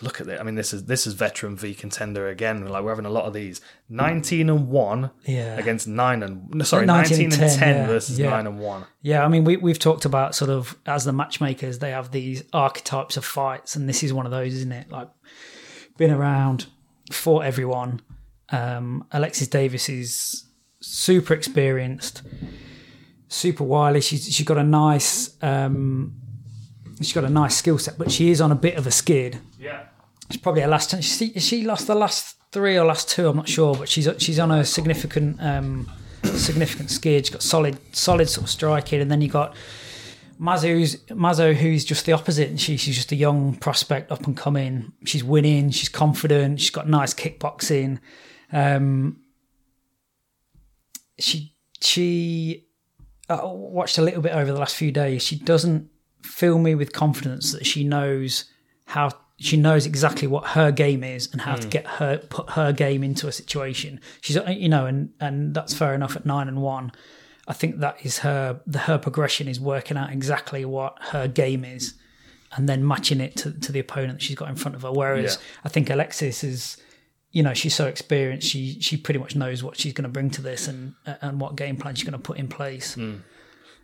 [0.01, 0.39] look at it.
[0.39, 2.67] I mean, this is this is veteran v contender again.
[2.67, 3.61] Like we're having a lot of these.
[3.89, 5.57] Nineteen and one Yeah.
[5.57, 8.29] against nine and no, sorry, 19 nineteen and and 10, ten yeah, versus yeah.
[8.29, 8.85] nine and one.
[9.01, 12.43] Yeah, I mean, we, we've talked about sort of as the matchmakers, they have these
[12.53, 14.89] archetypes of fights, and this is one of those, isn't it?
[14.89, 15.09] Like,
[15.97, 16.67] been around,
[17.11, 18.01] fought everyone.
[18.51, 20.45] Um, Alexis Davis is
[20.79, 22.21] super experienced,
[23.27, 24.01] super wily.
[24.01, 26.13] She's she's got a nice, um,
[26.97, 29.39] she's got a nice skill set, but she is on a bit of a skid.
[29.59, 29.85] Yeah.
[30.29, 31.03] It's probably her last.
[31.03, 33.27] She, she lost the last three or last two?
[33.27, 35.89] I'm not sure, but she's she's on a significant um,
[36.23, 37.25] significant skid.
[37.25, 39.55] She's got solid solid sort of striking, and then you got
[40.39, 42.59] Mazo, who's, Mazo, who's just the opposite.
[42.59, 44.91] She, she's just a young prospect, up and coming.
[45.05, 45.69] She's winning.
[45.69, 46.59] She's confident.
[46.59, 47.99] She's got nice kickboxing.
[48.51, 49.21] Um,
[51.19, 52.65] she she
[53.29, 55.23] I watched a little bit over the last few days.
[55.23, 55.89] She doesn't
[56.23, 58.45] fill me with confidence that she knows
[58.85, 62.71] how she knows exactly what her game is and how to get her put her
[62.71, 63.99] game into a situation.
[64.21, 66.91] She's you know, and and that's fair enough at nine and one.
[67.47, 71.65] I think that is her the her progression is working out exactly what her game
[71.65, 71.95] is,
[72.55, 74.91] and then matching it to, to the opponent that she's got in front of her.
[74.91, 75.41] Whereas Yeah.
[75.63, 76.77] I think Alexis is,
[77.31, 78.47] you know, she's so experienced.
[78.47, 81.55] She she pretty much knows what she's going to bring to this and and what
[81.55, 82.97] game plan she's going to put in place.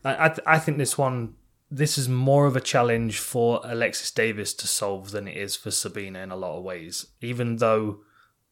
[0.04, 1.36] I I, th- I think this one
[1.70, 5.70] this is more of a challenge for Alexis Davis to solve than it is for
[5.70, 7.08] Sabina in a lot of ways.
[7.22, 8.00] Even though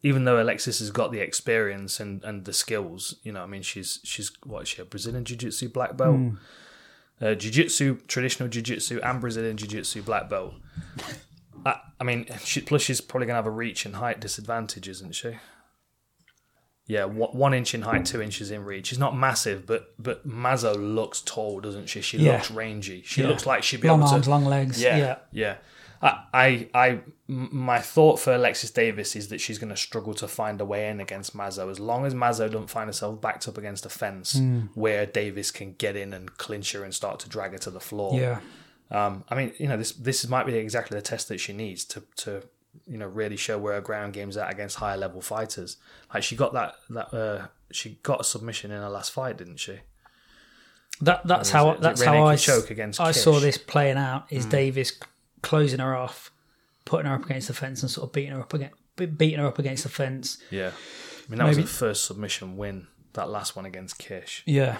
[0.03, 3.63] even though Alexis has got the experience and, and the skills, you know, I mean
[3.63, 6.19] she's she's what is she a Brazilian Jiu Jitsu black belt,
[7.21, 10.53] uh, Jiu Jitsu traditional Jiu Jitsu and Brazilian Jiu Jitsu black belt.
[11.65, 15.13] I, I mean, she, plus she's probably gonna have a reach and height disadvantage, isn't
[15.15, 15.37] she?
[16.87, 18.87] Yeah, one one inch in height, two inches in reach.
[18.87, 22.01] She's not massive, but but Mazo looks tall, doesn't she?
[22.01, 22.33] She Yeah.
[22.33, 23.01] looks rangy.
[23.03, 23.27] She Yeah.
[23.29, 24.29] looks like she'd be Long able arms, to.
[24.29, 24.79] long legs.
[24.79, 25.17] Yeah, Yeah.
[25.31, 25.55] yeah,
[26.03, 30.27] I, I, I, my thought for Alexis Davis is that she's going to struggle to
[30.27, 31.71] find a way in against Mazo.
[31.71, 34.65] As long as Mazo don't find herself backed up against a fence Hmm.
[34.75, 37.79] where Davis can get in and clinch her and start to drag her to the
[37.79, 38.19] floor.
[38.19, 38.41] Yeah.
[38.95, 41.83] Um, I mean, you know, this this might be exactly the test that she needs
[41.85, 42.43] to to
[42.87, 45.77] you know really show where her ground game's at against higher level fighters.
[46.13, 49.57] Like she got that that uh, she got a submission in her last fight, didn't
[49.57, 49.79] she?
[51.01, 54.27] That that's how it that's how I Kuchoke against I saw this playing out.
[54.29, 54.97] Is Davis
[55.41, 56.31] closing her off,
[56.85, 59.47] putting her up against the fence, and sort of beating her up against beating her
[59.47, 60.37] up against the fence.
[60.51, 62.87] Yeah, I mean that was Maybe- her first submission win.
[63.13, 64.43] That last one against Kish.
[64.45, 64.77] Yeah,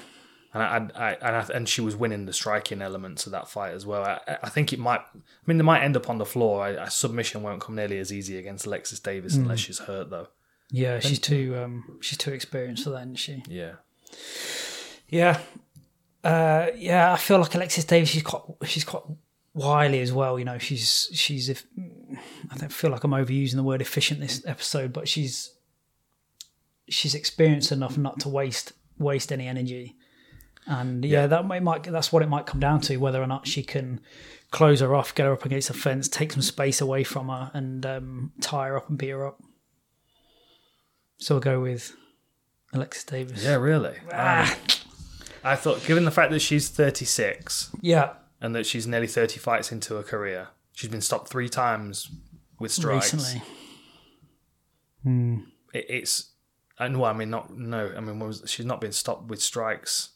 [0.56, 3.74] and I, I, and, I, and she was winning the striking elements of that fight
[3.74, 4.04] as well.
[4.04, 5.02] I, I think it might.
[5.02, 6.64] I mean, they might end up on the floor.
[6.64, 10.30] I, a submission won't come nearly as easy against Alexis Davis unless she's hurt, though.
[10.72, 11.00] yeah.
[11.00, 13.44] She's too um she's too experienced for that, isn't she?
[13.48, 13.74] Yeah,
[15.10, 15.40] Yeah,
[16.24, 17.14] uh, yeah.
[17.14, 18.10] I feel like Alexis Davis.
[18.10, 19.04] She's quite she's quite
[19.54, 20.40] wily as well.
[20.40, 21.66] You know, she's she's if
[22.52, 25.52] I don't feel like I'm overusing the word efficient this episode, but she's
[26.88, 29.96] she's experienced enough not to waste waste any energy.
[30.68, 33.48] And yeah, that might, might that's what it might come down to whether or not
[33.48, 34.02] she can
[34.52, 37.52] close her off, get her up against the fence, take some space away from her,
[37.54, 39.42] and um, tie her up and beat her up.
[41.18, 41.96] So we'll go with
[42.74, 43.44] Alexis Davis.
[43.44, 43.96] yeah, really.
[44.12, 44.58] Ah,
[45.44, 48.14] I thought, given the fact that she's 36 yeah.
[48.42, 52.10] and that she's nearly 30 fights into her career, she's been stopped three times
[52.60, 53.14] with strikes.
[53.14, 53.44] Recently,
[55.74, 56.32] It, it's,
[56.80, 57.94] and well, I mean, not no.
[57.96, 60.15] I mean, was, she's not been stopped with strikes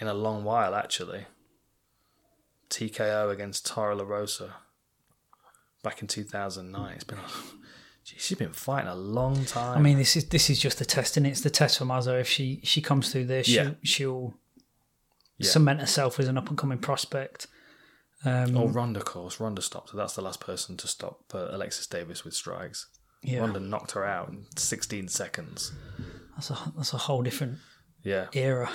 [0.00, 1.26] in a long while, actually.
[2.70, 4.50] TKO against Tara LaRosa
[5.82, 6.92] back in 2009.
[6.94, 7.22] It's been, a,
[8.04, 9.78] gee, she's been fighting a long time.
[9.78, 12.20] I mean, this is this is just the test, and it's the test for Mazo.
[12.20, 13.62] If she she comes through this, Yeah.
[13.62, 14.34] she'll, she'll
[15.38, 15.48] Yeah.
[15.50, 17.46] cement herself as an up and coming prospect.
[18.24, 19.38] Um, oh, Ronda, of course.
[19.40, 19.96] Ronda stopped her.
[19.96, 22.88] That's the last person to stop uh, Alexis Davis with strikes.
[23.22, 25.72] yeah, Ronda knocked her out in 16 seconds.
[26.34, 27.58] that's a that's a whole different
[28.02, 28.26] Yeah.
[28.34, 28.70] era.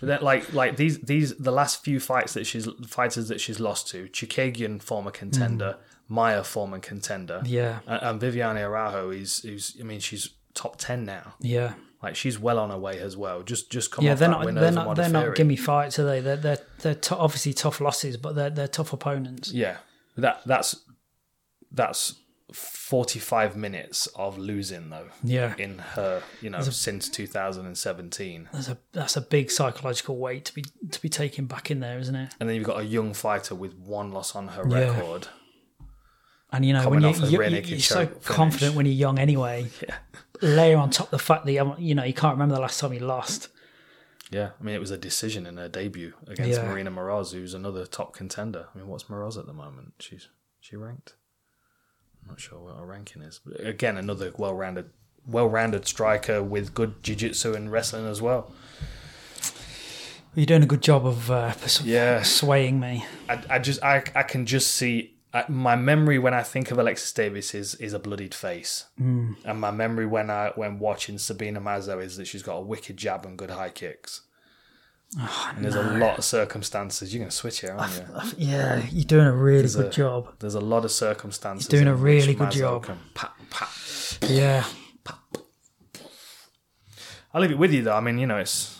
[0.00, 3.88] Then, like like these these the last few fights that she's fighters that she's lost
[3.88, 5.76] to Chookagian former contender,
[6.08, 6.14] hmm.
[6.14, 11.04] Maia former contender, Yeah, and, and Viviane Araujo is who's I mean she's top ten
[11.04, 11.34] now.
[11.40, 13.42] yeah, Like she's well on her way as well.
[13.42, 14.12] Just just come yeah.
[14.12, 16.20] off They're that not they're not they're not gimme fights, are they?
[16.20, 19.52] They're they're they're t- obviously tough losses, but they're they're tough opponents.
[19.52, 19.78] Yeah,
[20.16, 20.76] that that's
[21.72, 22.14] that's
[22.52, 27.76] forty five minutes of losing though Yeah, in her you know since two thousand and
[27.76, 28.48] seventeen.
[28.52, 31.98] that's a that's a big psychological weight to be to be taken back in there,
[31.98, 32.34] isn't it?
[32.40, 34.90] And then you've got a young fighter with one loss on her Yeah.
[34.90, 35.28] record.
[36.50, 38.94] And you know when you, a you, Rene you, are so Kuchoke confident when you're
[38.94, 39.68] young anyway.
[39.86, 39.96] Yeah.
[40.40, 42.92] Layer on top the fact that you, you know you can't remember the last time
[42.92, 43.48] you lost.
[44.30, 46.66] Yeah, I mean it was a decision in her debut against Yeah.
[46.68, 48.68] Marina Moroz, who's another top contender.
[48.74, 49.94] I mean, what's Moroz at the moment?
[49.98, 50.28] She's
[50.60, 51.14] she ranked.
[52.28, 53.40] Not sure what her ranking is.
[53.44, 54.90] But again, another well-rounded,
[55.26, 58.52] well-rounded striker with good jiu-jitsu and wrestling as well.
[60.34, 62.22] You're doing a good job of uh, Yeah.
[62.22, 63.04] swaying me.
[63.28, 66.78] I, I just I, I can just see I, my memory when I think of
[66.78, 69.36] Alexis Davis is is a bloodied face, mm.
[69.44, 72.96] and my memory when I when watching Sabina Mazo is that she's got a wicked
[72.96, 74.22] jab and good high kicks.
[75.16, 77.14] And there's a lot of circumstances.
[77.14, 77.94] You're going to switch here, aren't
[78.36, 78.46] you?
[78.48, 80.34] Yeah, you're doing a really There's good a- job.
[80.38, 81.66] There's a lot of circumstances.
[81.66, 82.84] He's doing a really good job.
[82.84, 84.18] can pat, pat.
[84.28, 84.64] Yeah.
[87.34, 87.94] I'll leave it with you though.
[87.94, 88.78] I mean, you know, it's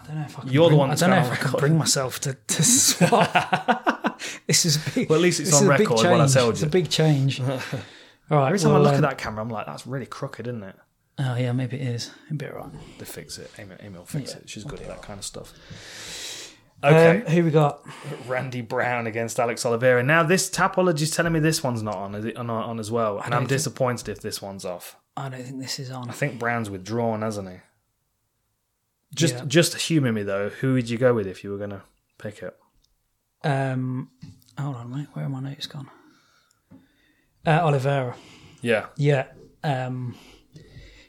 [0.00, 1.32] I don't know if I can You're the bring, one I that's don't know if
[1.32, 4.20] I can bring myself to, to swap.
[4.46, 6.66] this is a big, Well, at least it's on record what I told It's a
[6.68, 7.40] big change.
[7.40, 7.48] All
[8.30, 8.46] right.
[8.46, 10.76] every time I look um, at that camera, I'm like, that's really crooked, isn't it?
[11.20, 12.10] Oh yeah, maybe it is.
[12.26, 12.70] It'd be all right.
[12.98, 13.50] They fix it.
[13.58, 14.48] Amy, Amy will fix Yeah, it.
[14.50, 15.52] She's good at that kind of stuff.
[16.84, 17.10] Okay.
[17.10, 17.84] Okay, Um, who we got?
[18.28, 20.02] Randy Brown against Alex Oliveira.
[20.04, 23.18] Now this tapology's telling me this one's not on, is it on, on as well,
[23.18, 24.96] and I'm think- disappointed if this one's off.
[25.16, 26.08] I don't think this is on.
[26.08, 27.56] I think Brown's withdrawn, hasn't he?
[29.12, 29.44] Just Yeah.
[29.48, 30.50] just humour me though.
[30.50, 31.82] Who would you go with if you were gonna
[32.18, 32.56] pick it?
[33.42, 34.10] Um,
[34.56, 35.08] hold on, mate.
[35.14, 35.90] Where are my notes gone?
[37.44, 38.14] Uh, Oliveira.
[38.60, 39.26] Yeah, Yeah.
[39.64, 40.14] Um,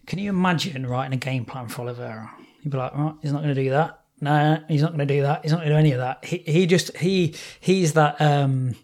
[0.09, 2.29] can you imagine writing a game plan for Oliveira?
[2.61, 4.01] You'd be like, right, he's not going to do that.
[4.19, 5.43] No, he's not going to do that.
[5.43, 6.25] He's not going to do any of that.
[6.25, 8.75] He, he just he he's that um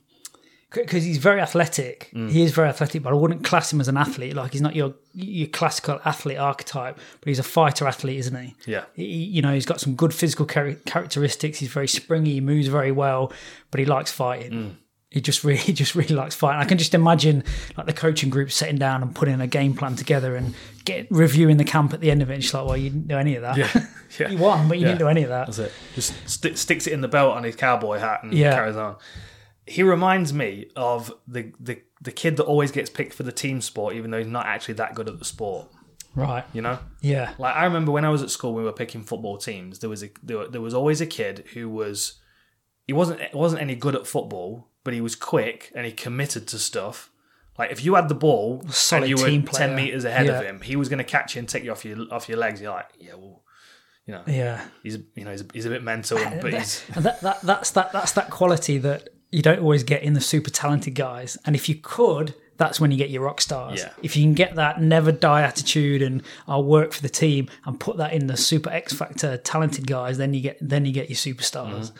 [0.72, 2.10] because he's very athletic.
[2.14, 4.36] He is very athletic, but I wouldn't class him as an athlete.
[4.36, 8.56] Like he's not your your classical athlete archetype, but he's a fighter athlete, isn't he?
[8.66, 8.84] yeah.
[8.94, 11.60] he, you know, he's got some good physical char- characteristics.
[11.60, 13.32] He's very springy, he moves very well,
[13.72, 14.78] but he likes fighting.
[15.12, 16.62] He just really, he just really likes fighting.
[16.62, 17.44] I can just imagine
[17.78, 20.54] like the coaching group sitting down and putting a game plan together and
[20.86, 22.36] get reviewing the camp at the end of it.
[22.36, 23.58] And she's like, "Well, you didn't do any of that.
[23.58, 23.86] Yeah,
[24.20, 24.30] yeah.
[24.30, 24.90] you won, but you Yeah.
[24.90, 25.72] didn't do any of that." That's it.
[25.96, 28.54] Just sti sticks it in the belt on his cowboy hat and Yeah.
[28.54, 28.96] carries on.
[29.68, 33.62] He reminds me of the, the the kid that always gets picked for the team
[33.62, 35.68] sport, even though he's not actually that good at the sport.
[36.14, 36.46] Right?
[36.54, 37.34] You know, Yeah.
[37.38, 39.80] like I remember when I was at school, we were picking football teams.
[39.80, 42.22] There was a there, there was always a kid who was
[42.88, 46.60] he wasn't wasn't any good at football, but he was quick and he committed to
[46.60, 47.10] stuff.
[47.58, 49.76] Like if you had the ball Solid and you were ten player.
[49.76, 51.98] meters ahead of him, he was going to catch you and take you off your
[52.12, 52.62] off your legs.
[52.62, 53.44] You're like, yeah, well,
[54.06, 54.66] you know, Yeah.
[54.84, 57.92] he's you know he's, he's a bit mental, but he's And that, that that's that
[57.94, 61.38] that's that quality that you don't always get in the super talented guys.
[61.46, 63.80] And if you could, that's when you get your rock stars.
[63.82, 63.92] Yeah.
[64.02, 67.80] If you can get that never die attitude and I'll work for the team and
[67.80, 71.10] put that in the super X factor talented guys, then you get then you get
[71.10, 71.92] your superstars.
[71.92, 71.98] Mm-hmm.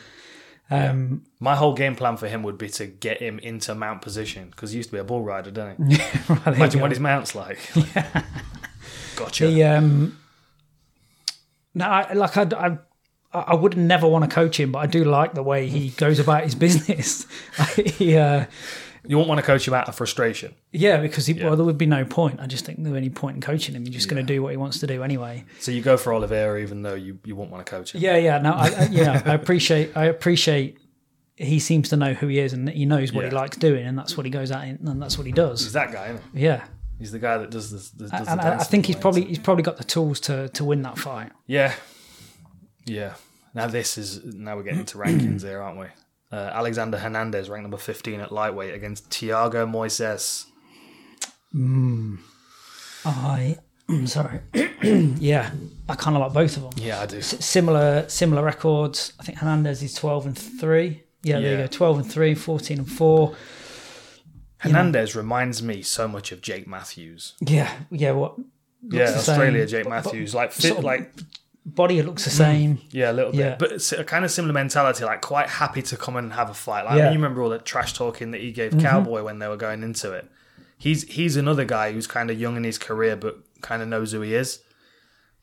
[0.72, 4.50] Um, My whole game plan for him would be to get him into mount position
[4.50, 5.98] because he used to be a bull rider, didn't he?
[6.34, 7.60] right, Imagine what his mount's like.
[9.16, 9.48] gotcha.
[9.48, 10.18] The um,
[11.76, 12.78] no, I, like I, I,
[13.34, 16.20] I would never want to coach him, but I do like the way he goes
[16.20, 17.28] about his business.
[17.76, 18.46] he, uh,
[19.08, 20.56] you won't want to coach him out of frustration.
[20.72, 22.40] yeah, because he, well, there would be no point.
[22.40, 23.84] I just think there's any point in coaching him.
[23.84, 25.46] You're just going to do what he wants to do anyway.
[25.60, 28.02] So you go for Oliveira even though you, you won't want to coach him.
[28.02, 28.38] Yeah, yeah.
[28.40, 29.96] No, I, I, yeah, I appreciate.
[29.96, 30.80] I appreciate.
[31.38, 33.98] He seems to know who he is and he knows what he likes doing, and
[33.98, 35.62] that's what he goes out in, and that's what he does.
[35.62, 36.44] He's that guy, isn't he?
[36.46, 36.64] Yeah,
[36.98, 37.90] He's the guy that does this.
[37.90, 40.64] Does and the I, I think he's probably he's probably got the tools to to
[40.64, 41.32] win that fight.
[41.46, 41.74] Yeah.
[42.86, 43.16] Yeah.
[43.54, 45.88] Now this is now we're getting to rankings here, aren't we?
[46.36, 50.46] Uh, Alexander Hernandez ranked number fifteen at lightweight against Tiago Moises.
[51.54, 52.20] I'm
[54.06, 54.40] sorry,
[54.84, 55.52] yeah,
[55.88, 56.72] I kind of like both of them.
[56.76, 57.22] Yeah, I do.
[57.22, 59.14] similar similar records.
[59.20, 61.04] I think Hernandez is 12 and 3.
[61.24, 61.68] Yeah, there you go.
[61.68, 63.36] 12 and 3, 14 and 4.
[64.58, 67.34] Hernandez reminds me so much of Jake Matthews.
[67.40, 68.36] Yeah, yeah, what
[68.84, 69.34] Yeah, the same.
[69.36, 71.12] Australia Jake Matthews, like fit, sort of- like
[71.66, 72.80] body looks the same.
[72.92, 73.56] Yeah, a little bit, Yeah.
[73.58, 75.04] but it's a kind of similar mentality.
[75.04, 76.86] Like quite happy to come and have a fight.
[76.86, 79.48] Like I mean, you remember all that trash talking that he gave Cowboy when they
[79.48, 80.30] were going into it.
[80.78, 84.12] He's he's another guy who's kind of young in his career, but kind of knows
[84.12, 84.60] who he is.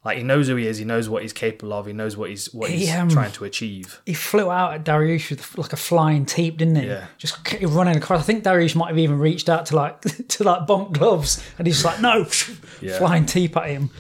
[0.05, 0.79] Like he knows who he is.
[0.79, 1.87] He knows what he's capable of.
[1.87, 4.01] He knows what he's what He, he's um, trying to achieve.
[4.05, 6.87] He flew out at Dariush with like a flying teep, didn't he?
[6.89, 7.07] Yeah.
[7.19, 8.21] Just running across.
[8.21, 11.67] I think Dariush might have even reached out to like to like bump gloves, and
[11.67, 12.27] he's just like, no,
[12.81, 12.99] Yeah.
[12.99, 13.91] flying teep at him.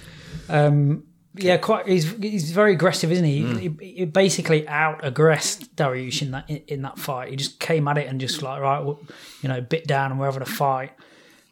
[0.49, 1.05] Um,
[1.35, 1.87] yeah, quite.
[1.89, 3.43] He's he's very aggressive, isn't he?
[3.43, 3.57] Hmm.
[3.57, 7.31] He, he basically out aggressed Dariush in that in, in that fight.
[7.31, 9.01] He just came at it and just like right, well,
[9.43, 10.93] you know, bit down and we're having a fight.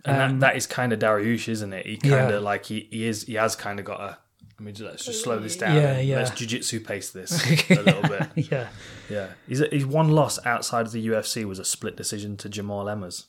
[0.04, 1.86] And that, that is kind of Dariush, isn't it?
[1.86, 2.36] He kind um, Yeah.
[2.36, 4.18] of like he, he is he has kind of got a.
[4.58, 5.74] I mean, let's just slow this down.
[5.76, 6.16] Yeah, yeah.
[6.16, 7.32] Let's jujitsu pace this
[7.70, 8.28] a little bit.
[8.50, 8.68] Yeah,
[9.08, 13.24] Yeah, his one loss outside of the UFC was a split decision to Jamal Emmers.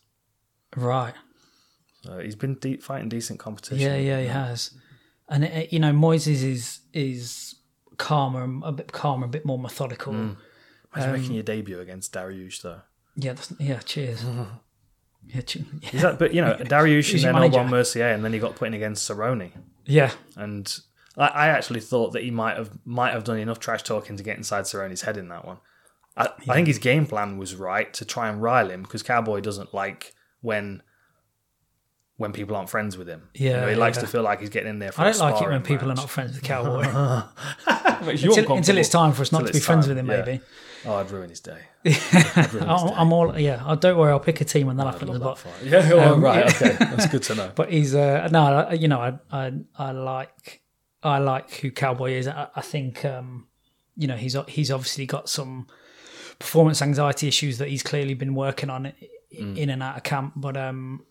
[0.76, 1.14] right.
[2.04, 3.80] So he's been de- fighting decent competition.
[3.80, 4.72] Yeah, yeah, he has.
[5.32, 7.56] And it, you know, Moises is is
[7.98, 10.14] calmer, a bit calmer, a bit more methodical.
[10.14, 10.38] Imagine
[10.96, 12.82] Um, making your debut against Dariush, though.
[13.16, 13.80] Yeah, that's, yeah.
[13.80, 14.24] Cheers.
[15.28, 17.36] yeah, che- yeah, Is that, but you know, Dariush and then?
[17.36, 19.52] Alban Mercier, and then he got put in against Cerrone.
[19.86, 20.78] yeah, And
[21.18, 24.24] I, I actually thought that he might have might have done enough trash talking to
[24.24, 25.58] get inside Cerrone's head in that one.
[26.18, 29.40] I, I think his game plan was right to try and rile him because Cowboy
[29.40, 30.84] doesn't like when
[32.22, 33.22] when people aren't friends with him.
[33.34, 34.92] You Yeah, know, he likes to feel like he's getting in there.
[34.92, 36.84] For I a don't like it when sparring people are not friends with Cowboy.
[38.02, 40.10] Until, until it's time for us not Until to be it's friends time, with him,
[40.10, 40.24] yeah.
[40.26, 40.42] maybe.
[40.86, 41.60] Oh, I'd ruin his day.
[41.86, 42.94] I'd ruin his I'm, day.
[42.98, 43.62] I'm all yeah.
[43.66, 44.12] I don't worry.
[44.12, 45.12] I'll pick a team when that I'd happens.
[45.12, 45.64] love But that fight.
[45.66, 46.46] Yeah, oh, right.
[46.56, 47.52] Okay, that's good to know.
[47.54, 50.62] but he's uh, no, you know, I I I like
[51.04, 52.28] I like who Cowboy is.
[52.28, 53.48] I, I think um,
[53.96, 55.68] you know he's he's obviously got some
[56.40, 58.94] performance anxiety issues that he's clearly been working on i-
[59.40, 59.58] Mm.
[59.58, 60.34] in and out of camp.
[60.36, 61.06] But um,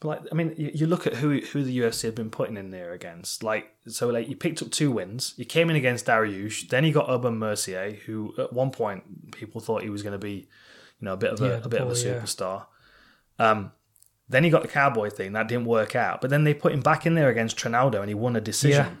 [0.00, 2.56] But like, I mean, you, you look at who who the UFC have been putting
[2.56, 3.42] in there against.
[3.42, 5.32] Like, so like you picked up two wins.
[5.36, 6.68] You came in against Dariush.
[6.68, 10.48] Then you got Aubin-Mercier, who at one point people thought he was going to be,
[11.00, 12.20] you know, a bit of a, Yeah, a bit of a boy, yeah.
[12.20, 12.66] superstar.
[13.38, 13.72] Um,
[14.28, 16.20] then he got the cowboy thing that didn't work out.
[16.20, 18.86] But then they put him back in there against Trinaldo, and he won a decision.
[18.86, 18.94] Yeah.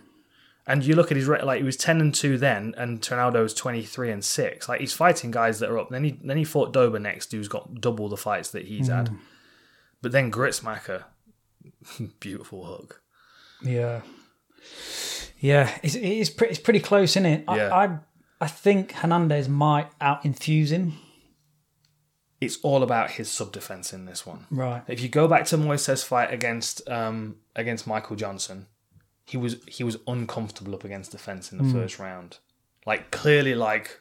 [0.68, 3.54] And you look at his like he was ten and two then, and Trinaldo was
[3.54, 4.68] twenty three and six.
[4.68, 5.90] Like he's fighting guys that are up.
[5.90, 9.10] Then he then he fought Dober next, who's got double the fights that he's had.
[9.96, 10.02] Mm.
[10.02, 11.04] But then Gritzmacher,
[12.20, 13.02] beautiful hook.
[13.62, 14.02] yeah,
[15.40, 17.44] yeah, it's it's pretty it's pretty close, isn't it?
[17.48, 17.74] Yeah.
[17.74, 17.98] I
[18.40, 20.94] I think Hernandez might out enthuse him.
[22.40, 24.46] It's all about his sub defense in this one.
[24.50, 24.82] Right.
[24.88, 28.66] If you go back to Moises' fight against um, against Michael Johnson,
[29.24, 32.38] he was he was uncomfortable up against the fence in the first round.
[32.84, 34.00] Like clearly, like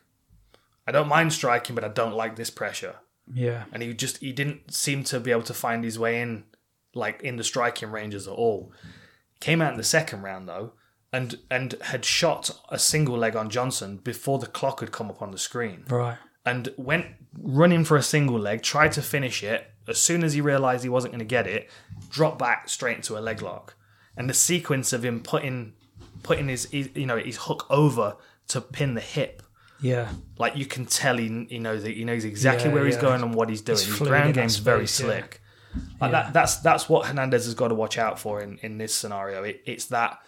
[0.85, 2.95] I don't mind striking, but I don't like this pressure.
[3.33, 3.65] Yeah.
[3.71, 6.43] and he just he didn't seem to be able to find his way in
[6.93, 8.71] like in the striking ranges at all
[9.39, 10.73] came out in the second round though
[11.11, 15.21] and and had shot a single leg on johnson before the clock had come up
[15.21, 16.17] on the screen Right.
[16.45, 17.07] and went
[17.37, 20.89] running for a single leg tried to finish it as soon as he realized he
[20.89, 21.69] wasn't going to get it
[22.09, 23.75] dropped back straight into a leg lock
[24.15, 25.73] and the sequence of him putting
[26.23, 28.15] putting his you know his hook over
[28.47, 29.41] to pin the hip
[29.85, 30.09] Yeah.
[30.37, 33.01] like you can tell he, he knows he knows exactly Yeah, where he's yeah.
[33.01, 33.77] going and what he's doing.
[33.77, 35.05] He's His ground game's very space, yeah.
[35.19, 35.41] slick.
[36.01, 38.93] Like that, that's that's what Hernandez has got to watch out for in, in this
[38.95, 39.43] scenario.
[39.43, 40.19] It, it's that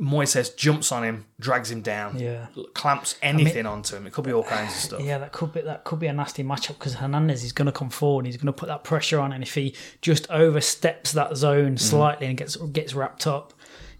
[0.00, 2.46] Moises jumps on him, drags him down, Yeah.
[2.72, 4.06] clamps anything onto him.
[4.06, 5.00] It could be all kinds of stuff.
[5.02, 7.72] Yeah, that could be that could be a nasty matchup because Hernandez is going to
[7.72, 8.26] come forward.
[8.26, 11.36] He's going to put that pressure on, and if he just oversteps that Mm.
[11.36, 13.52] zone slightly and gets gets wrapped up,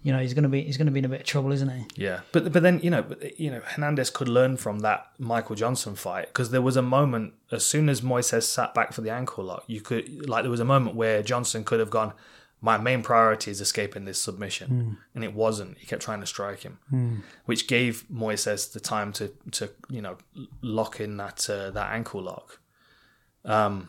[0.05, 1.50] you know, he's going to be he's going to be in a bit of trouble,
[1.50, 1.86] isn't he?
[1.96, 5.57] Yeah, but but then you know, but, you know, Hernandez could learn from that Michael
[5.57, 9.11] Johnson fight because there was a moment as soon as Moises sat back for the
[9.11, 12.12] ankle lock, you could like there was a moment where Johnson could have gone.
[12.61, 15.78] My main priority is escaping this submission, and it wasn't.
[15.78, 16.78] He kept trying to strike him,
[17.46, 20.18] which gave Moises the time to to you know
[20.61, 22.61] lock in that uh, that ankle lock.
[23.46, 23.88] Um,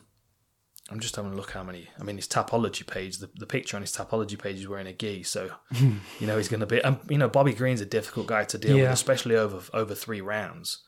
[0.92, 1.90] I'm just having a look how many.
[2.00, 4.94] I mean, his tapology page, the, the picture on his tapology page is wearing a
[4.94, 5.50] gi, so
[6.20, 6.82] you know he's going to be.
[6.84, 10.22] Um, you know, Bobby Green's a difficult guy to deal with, especially over over three
[10.22, 10.84] rounds.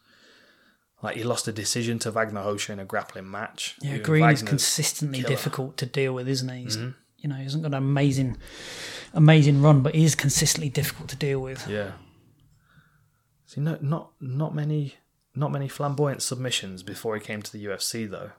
[1.01, 3.75] Like he lost a decision to Vagner Rocha in a grappling match.
[3.81, 5.25] Yeah, Green is consistently killer.
[5.27, 5.33] Mm-hmm.
[5.33, 6.63] difficult to deal with, isn't he?
[6.63, 8.37] He's, You know, he hasn't got an amazing
[9.13, 11.67] amazing run, but he is consistently difficult to deal with.
[11.67, 11.91] Yeah.
[13.45, 14.95] See, no, not not many
[15.35, 18.31] not many flamboyant submissions before he came to the UFC though.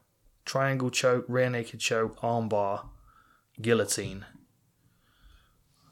[0.48, 2.86] Triangle choke, rear naked choke, armbar,
[3.60, 4.24] guillotine.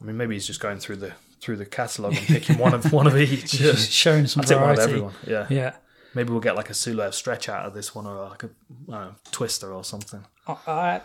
[0.01, 2.91] I mean, maybe he's just going through the through the catalogue and picking one of
[3.01, 3.53] one of each.
[3.53, 5.13] Just showing some I'll take one of everyone.
[5.27, 5.47] Yeah.
[5.51, 5.77] Yeah.
[6.15, 8.51] Maybe we'll get like a Suloev stretch out of this one, or like a
[8.89, 10.25] know, twister or something.
[10.47, 11.01] I, I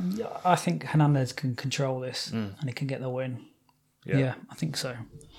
[0.45, 3.31] I think Hernandez can control this and he can get the win.
[3.33, 3.45] Mm.
[4.05, 4.17] Yeah.
[4.17, 4.95] Yeah, I think so.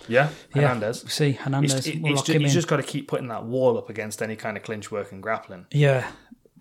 [0.07, 0.63] Yeah, Yeah.
[0.69, 1.05] Hernandez.
[1.09, 3.77] See, Hernandez He's, he's lock ju- him he's just got to keep putting that wall
[3.79, 5.67] up against any kind of clinch work and grappling.
[5.73, 6.07] Yeah.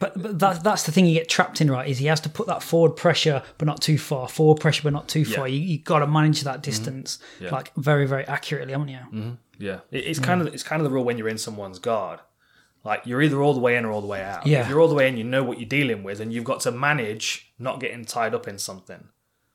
[0.02, 1.88] But, but that, that's the thing you get trapped in, right?
[1.88, 4.28] Is he has to put that forward pressure, but not too far.
[4.28, 5.47] Forward pressure, but not too far.
[5.47, 5.56] Yeah.
[5.56, 6.62] You, you got to manage that mm-hmm.
[6.62, 7.52] distance, Yeah.
[7.52, 8.97] like very, very accurately, haven't you?
[8.97, 9.32] Mm-hmm.
[9.60, 12.20] Yeah, it, it's kind of it's kind of the rule when you're in someone's guard.
[12.84, 14.47] Like you're either all the way in or all the way out.
[14.47, 14.62] Yeah.
[14.62, 16.62] If you're all the way in, you know what you're dealing with, and you've got
[16.62, 19.10] to manage not getting tied up in something.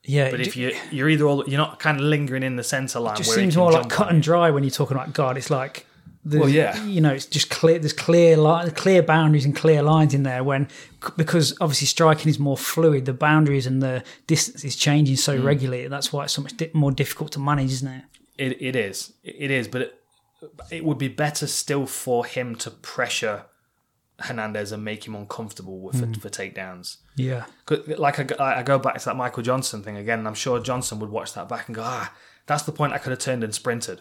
[0.05, 0.31] Yeah.
[0.31, 3.01] But if ju- you you're either all you're not kind of lingering in the center
[3.01, 5.13] line, just where it seems can more like cut and dry when you're talking about
[5.13, 5.37] guard.
[5.37, 5.87] It's like,
[6.29, 6.83] there's- Well, yeah.
[6.85, 7.79] you know, it's just clear.
[7.79, 10.43] There's clear li- clear boundaries and clear lines in there.
[10.45, 10.69] When
[11.17, 15.19] because obviously striking is more fluid, the boundaries and the distance is changing Mm.
[15.29, 15.89] so regularly.
[15.89, 18.05] That's why it's so much di- more difficult to manage, isn't it?
[18.39, 20.01] It it is it is, but it,
[20.71, 23.45] it would be better still for him to pressure
[24.19, 26.13] Hernandez and make him uncomfortable with Hmm.
[26.15, 26.97] for, for takedowns.
[27.17, 27.45] Yeah.
[27.99, 30.59] Like I, go- I go back to that Michael Johnson thing again, and I'm sure
[30.61, 32.13] Johnson would watch that back and go, ah,
[32.47, 34.01] that's the point I could have turned and sprinted.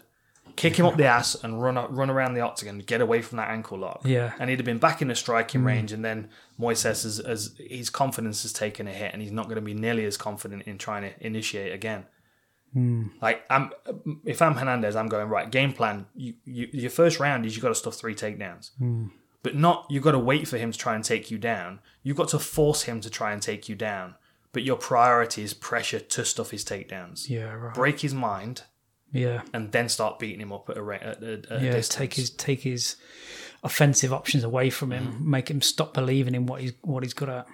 [0.54, 3.36] Kick him up the ass and run up- run around the octagon, get away from
[3.36, 4.02] that ankle lock.
[4.04, 4.32] Yeah.
[4.38, 5.66] and he'd have been back in the striking hmm.
[5.66, 6.28] range, and then
[6.58, 9.74] Moises, as, as his confidence has taken a hit, and he's not going to be
[9.74, 12.06] nearly as confident in trying to initiate again.
[12.72, 13.04] Hmm.
[13.22, 13.70] Like I'm,
[14.24, 15.50] if I'm Hernandez, I'm going right.
[15.50, 16.06] Game plan.
[16.14, 19.06] You, you your first round is you got to stuff three takedowns, hmm.
[19.42, 21.80] but not you got to wait for him to try and take you down.
[22.02, 24.16] You've got to force him to try and take you down.
[24.52, 27.28] But your priority is pressure to stuff his takedowns.
[27.28, 27.52] Yeah.
[27.52, 27.74] Right.
[27.74, 28.62] Break his mind,
[29.12, 31.72] Yeah, and then start beating him up at a, ra- at a, at a yeah.
[31.72, 31.88] distance.
[31.88, 32.96] Take his take his
[33.62, 35.06] offensive options away from him.
[35.06, 35.30] Mm-hmm.
[35.30, 37.46] Make him stop believing in what he's what he's good at.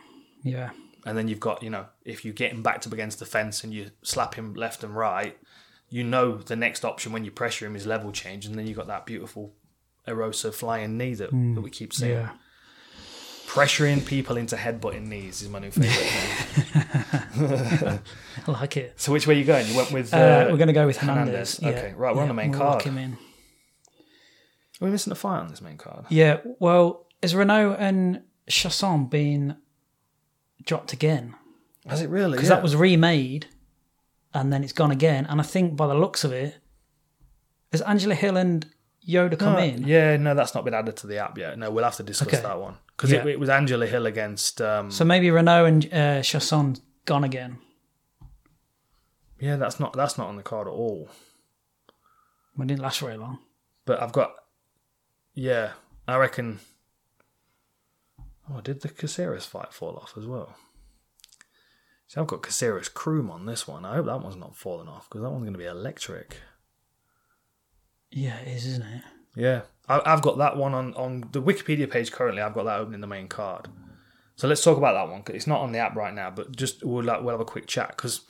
[0.42, 0.70] Yeah,
[1.04, 3.62] and then you've got you know if you get him backed up against the fence
[3.62, 5.36] and you slap him left and right,
[5.90, 8.78] you know the next option when you pressure him is level change, and then you've
[8.78, 9.52] got that beautiful
[10.08, 12.12] Erosa flying knee that, that we keep seeing.
[12.12, 12.30] yeah.
[13.52, 15.90] Pressuring people into headbutting knees is my new favorite.
[18.46, 18.94] I like it.
[18.98, 19.66] so which way are you going?
[19.68, 21.58] You went with uh, Uh, we're going to go with Hernandez.
[21.58, 21.84] Hernandez.
[21.84, 22.82] Okay, right, we're on the main we'll card.
[22.82, 23.12] him in.
[23.12, 26.06] Are we missing a fight on this main card?
[26.08, 29.54] Yeah, well, is Renault and Chiasson being
[30.64, 31.34] dropped again?
[31.86, 32.32] Has it really?
[32.32, 33.48] Because that was remade
[34.32, 35.26] and then it's gone again.
[35.28, 36.56] And I think by the looks of it,
[37.70, 38.66] is Angela Hill and
[39.08, 39.84] Yoda come in?
[39.86, 41.58] Yeah, no, that's not been added to the app yet.
[41.58, 42.42] No, we'll have to discuss Okay.
[42.42, 43.20] that one because Yeah.
[43.22, 44.60] it, it was Angela Hill against.
[44.62, 47.58] Um, So maybe Renault and uh, Chiasson gone again.
[49.40, 51.08] yeah, that's not that's not on the card at all.
[52.56, 53.38] We didn't last very long.
[53.84, 54.32] But I've got.
[55.34, 55.72] Yeah,
[56.06, 56.60] I reckon.
[58.52, 60.54] Oh, did the Caceres fight fall off as well?
[62.06, 63.84] See, I've got Caceres Croom on this one.
[63.84, 66.36] I hope that one's not falling off because that one's going to be electric.
[68.12, 69.02] Yeah, it is, isn't it?
[69.34, 72.42] Yeah, I, I've got that one on, on the Wikipedia page currently.
[72.42, 73.68] I've got that open in the main card.
[74.36, 76.84] So let's talk about that one it's not on the app right now, but just
[76.84, 78.22] we'll, like, we'll have a quick chat because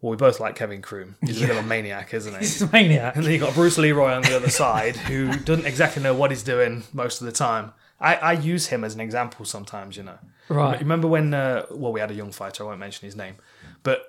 [0.00, 1.14] well, we both like Kevin Croom.
[1.24, 2.38] He's a bit of a maniac, isn't he?
[2.40, 3.14] He's a Maniac.
[3.14, 6.32] And then you got Bruce Leroy on the other side, who doesn't exactly know what
[6.32, 7.72] he's doing most of the time.
[8.00, 10.18] I, I use him as an example sometimes, you know.
[10.48, 10.80] Right.
[10.80, 11.32] Remember when?
[11.32, 12.64] Uh, well, we had a young fighter.
[12.64, 13.36] I won't mention his name,
[13.84, 14.02] but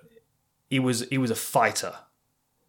[0.67, 1.93] he was he was a fighter.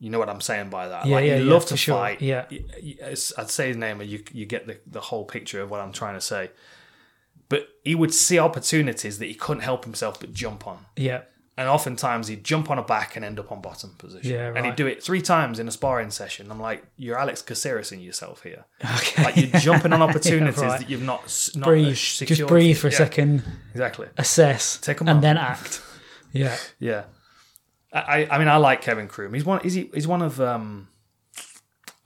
[0.00, 1.06] You know what I'm saying by that?
[1.06, 1.94] Yeah, like, yeah, he yeah, for to sure.
[1.96, 2.20] fight.
[2.20, 2.44] Yeah.
[2.50, 5.60] Y- y- it's- I'd say his name, and you you get the the whole picture
[5.62, 6.50] of what I'm trying to say.
[7.48, 10.86] But he would see opportunities that he couldn't help himself but jump on.
[10.96, 11.22] Yeah.
[11.56, 14.32] And oftentimes he'd jump on a back and end up on bottom position.
[14.32, 16.50] Yeah, And he'd do it three times in a sparring session.
[16.50, 18.64] I'm like, you're Alex Caceres in yourself here.
[18.96, 19.22] Okay.
[19.22, 20.80] Like you're jumping on opportunities right.
[20.80, 21.20] that you've not,
[21.54, 21.96] not breathe.
[21.96, 22.38] secured.
[22.38, 24.08] Just breathe for a Yeah, second, Exactly.
[24.18, 25.80] assess, Take 'em and then act.
[26.32, 26.56] Yeah.
[26.80, 27.04] Yeah.
[27.94, 29.34] I, I- mean, I like Kevin Croom.
[29.34, 29.60] He's one.
[29.64, 29.90] Is he?
[29.94, 30.88] He's one of um,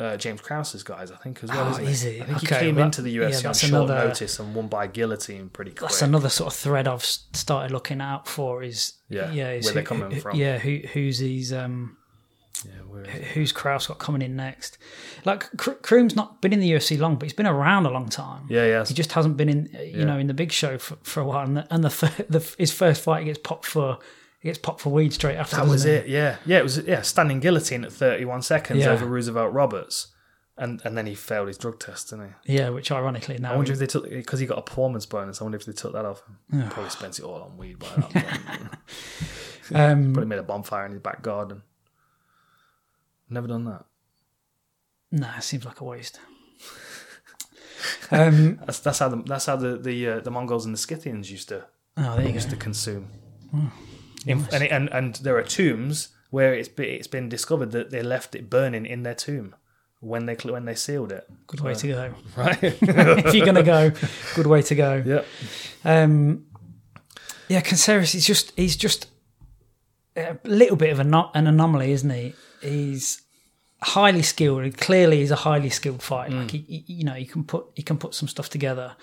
[0.01, 1.67] uh, James Krause's guys, I think, as well.
[1.67, 2.21] Oh, isn't is he?
[2.21, 4.55] I think Okay, he came well, into the UFC yeah, on short another- notice and
[4.55, 5.91] won by guillotine pretty quick.
[5.91, 8.63] That's another sort of thread I've started looking out for.
[8.63, 10.37] Is Yeah, yeah, is where they're coming who- from.
[10.37, 11.97] Yeah, who who's these um
[12.67, 14.79] yeah, who's Krause got coming in next?
[15.25, 18.47] Like Croom's not been in the UFC long, but he's been around a long time.
[18.51, 18.85] yeah, yeah.
[18.85, 20.05] He just hasn't been in, you Yeah.
[20.05, 21.45] know, in the big show for, for a while.
[21.47, 23.99] And, the, and the, the his first fight, gets popped for
[24.41, 25.57] he gets popped for weed straight after.
[25.57, 25.91] That was he?
[25.91, 26.09] it.
[26.09, 26.59] Yeah, yeah.
[26.59, 27.03] It was yeah.
[27.03, 28.91] Standing guillotine at 31 seconds Yeah.
[28.91, 30.09] over Roosevelt Roberts,
[30.57, 32.55] and and then he failed his drug test, didn't he?
[32.55, 35.41] Yeah, which ironically now I wonder if they took because he got a performance bonus.
[35.41, 36.23] I wonder if they took that off
[36.53, 36.69] him.
[36.71, 38.69] Probably spent it all on weed by that point.
[39.75, 41.63] um, Probably made a bonfire in his back garden.
[43.31, 43.85] Never done that.
[45.11, 46.19] nah, it seems like a waste.
[48.11, 51.31] um, That's that's how the that's how the the uh, the Mongols and the Scythians
[51.31, 51.65] used to
[51.97, 52.35] oh, you go.
[52.35, 53.09] used to consume.
[54.27, 57.91] In- and, it, and and there are tombs where it's been, it's been discovered that
[57.91, 59.55] they left it burning in their tomb
[60.01, 61.29] when they when they sealed it.
[61.47, 62.15] Good way to go.
[62.37, 62.59] Right.
[62.63, 63.93] if you're gonna go,
[64.35, 65.03] good way to go.
[65.05, 65.27] yep.
[65.85, 66.47] Um,
[67.49, 69.07] yeah, Caceres, he's just he's just
[70.17, 72.35] a little bit of a no- an anomaly, isn't he?
[72.61, 73.23] He's
[73.81, 74.77] highly skilled.
[74.77, 76.35] Clearly, he's a highly skilled fighter.
[76.37, 78.97] Like he, he- you know, he can put he can put some stuff together,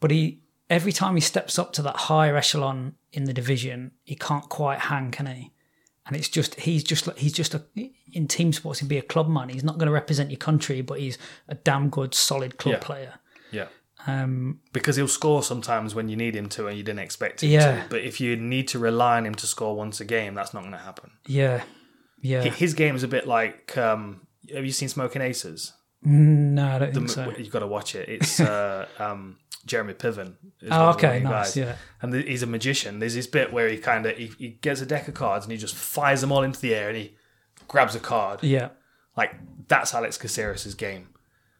[0.00, 0.40] but he
[0.70, 4.80] every time he steps up to that higher echelon in the division, he can't quite
[4.80, 5.52] hang, can he?
[6.06, 7.64] And it's just he's just he's just a
[8.12, 9.48] in team sports he'd be a club man.
[9.48, 12.78] He's not going to represent your country, but he's a damn good, solid club Yeah.
[12.80, 13.14] player.
[13.50, 13.66] Yeah.
[14.06, 17.50] Um, Because he'll score sometimes when you need him to and you didn't expect him
[17.50, 17.82] Yeah.
[17.82, 17.88] to.
[17.88, 20.60] But if you need to rely on him to score once a game, that's not
[20.60, 21.10] going to happen.
[21.26, 21.64] yeah,
[22.22, 22.42] yeah.
[22.44, 23.76] His game is a bit like.
[23.76, 25.72] Um, have you seen Smoking Aces?
[26.02, 27.32] No, I don't The, think so.
[27.36, 28.08] You've got to watch it.
[28.08, 30.34] It's uh, um, Jeremy Piven.
[30.62, 31.56] is Oh, okay, nice, guys.
[31.56, 31.76] yeah.
[32.00, 32.98] And the, he's a magician.
[33.00, 35.52] There's this bit where he kind of he, he gets a deck of cards and
[35.52, 37.16] he just fires them all into the air and he
[37.68, 38.42] grabs a card.
[38.42, 38.68] Yeah,
[39.16, 39.34] Like
[39.68, 41.08] that's Alex Caceres' game.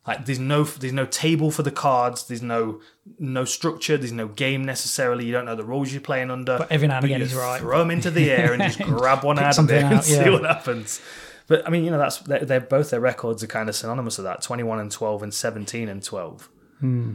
[0.07, 2.29] Like there's no there's no table for the cards.
[2.29, 2.81] There's no
[3.19, 3.97] no structure.
[3.99, 5.25] There's no game necessarily.
[5.27, 6.59] You don't know the rules you're playing under.
[6.59, 7.59] But every now and again he's right.
[7.59, 10.05] Throw them into the air and just grab one out of something it and out,
[10.05, 11.01] see what happens.
[11.49, 14.19] But I mean, you know, that's they're, they're both their records are kind of synonymous
[14.19, 14.43] with that.
[14.43, 16.49] Twenty one and twelve and seventeen and twelve.
[16.79, 17.15] Hmm.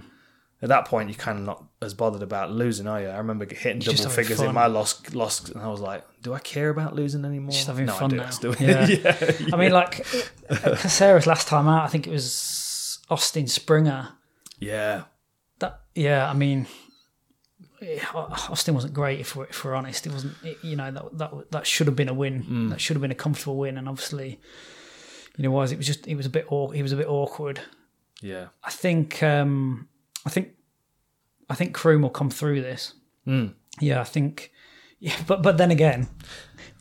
[0.63, 3.07] At that point, you're kind of not as bothered about losing, are you?
[3.07, 4.49] I remember hitting just double figures fun.
[4.49, 7.65] in my lost, lost, and I was like, "Do I care about losing anymore?" Just
[7.65, 8.17] having no, fun I do.
[8.17, 8.25] now.
[8.25, 8.85] I still, Yeah.
[8.87, 9.31] yeah.
[9.53, 10.05] I mean, like
[10.49, 14.09] Caceres last time out, I think it was Austin Springer.
[14.59, 15.03] yeah.
[15.59, 16.67] That yeah, I mean,
[18.13, 20.05] Austin wasn't great if we're, if we're honest.
[20.05, 22.41] It wasn't, it- you know, that that that should have been a win.
[22.41, 22.69] Hmm.
[22.69, 24.39] That should have been a comfortable win, and obviously,
[25.37, 27.59] you know was it was just it was a bit he was a bit awkward.
[28.21, 28.47] Yeah.
[28.63, 29.87] I think um,
[30.25, 30.49] I think
[31.49, 32.93] I think Croom will come through this.
[33.27, 33.53] Mm.
[33.79, 34.51] Yeah, I think.
[34.99, 36.07] Yeah, but but then again,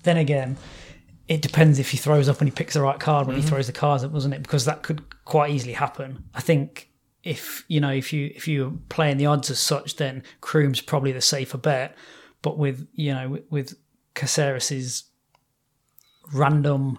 [0.03, 0.57] then again,
[1.29, 3.67] it depends if he throws up and he picks the right card when he throws
[3.67, 4.43] the cards up, doesn't it?
[4.43, 6.25] Because that could quite easily happen.
[6.35, 6.91] I think
[7.23, 11.13] if you know if you if you're playing the odds as such, then Croom's probably
[11.13, 11.97] the safer bet.
[12.43, 13.75] But with you know with, with
[14.15, 15.05] Caceres's
[16.33, 16.99] random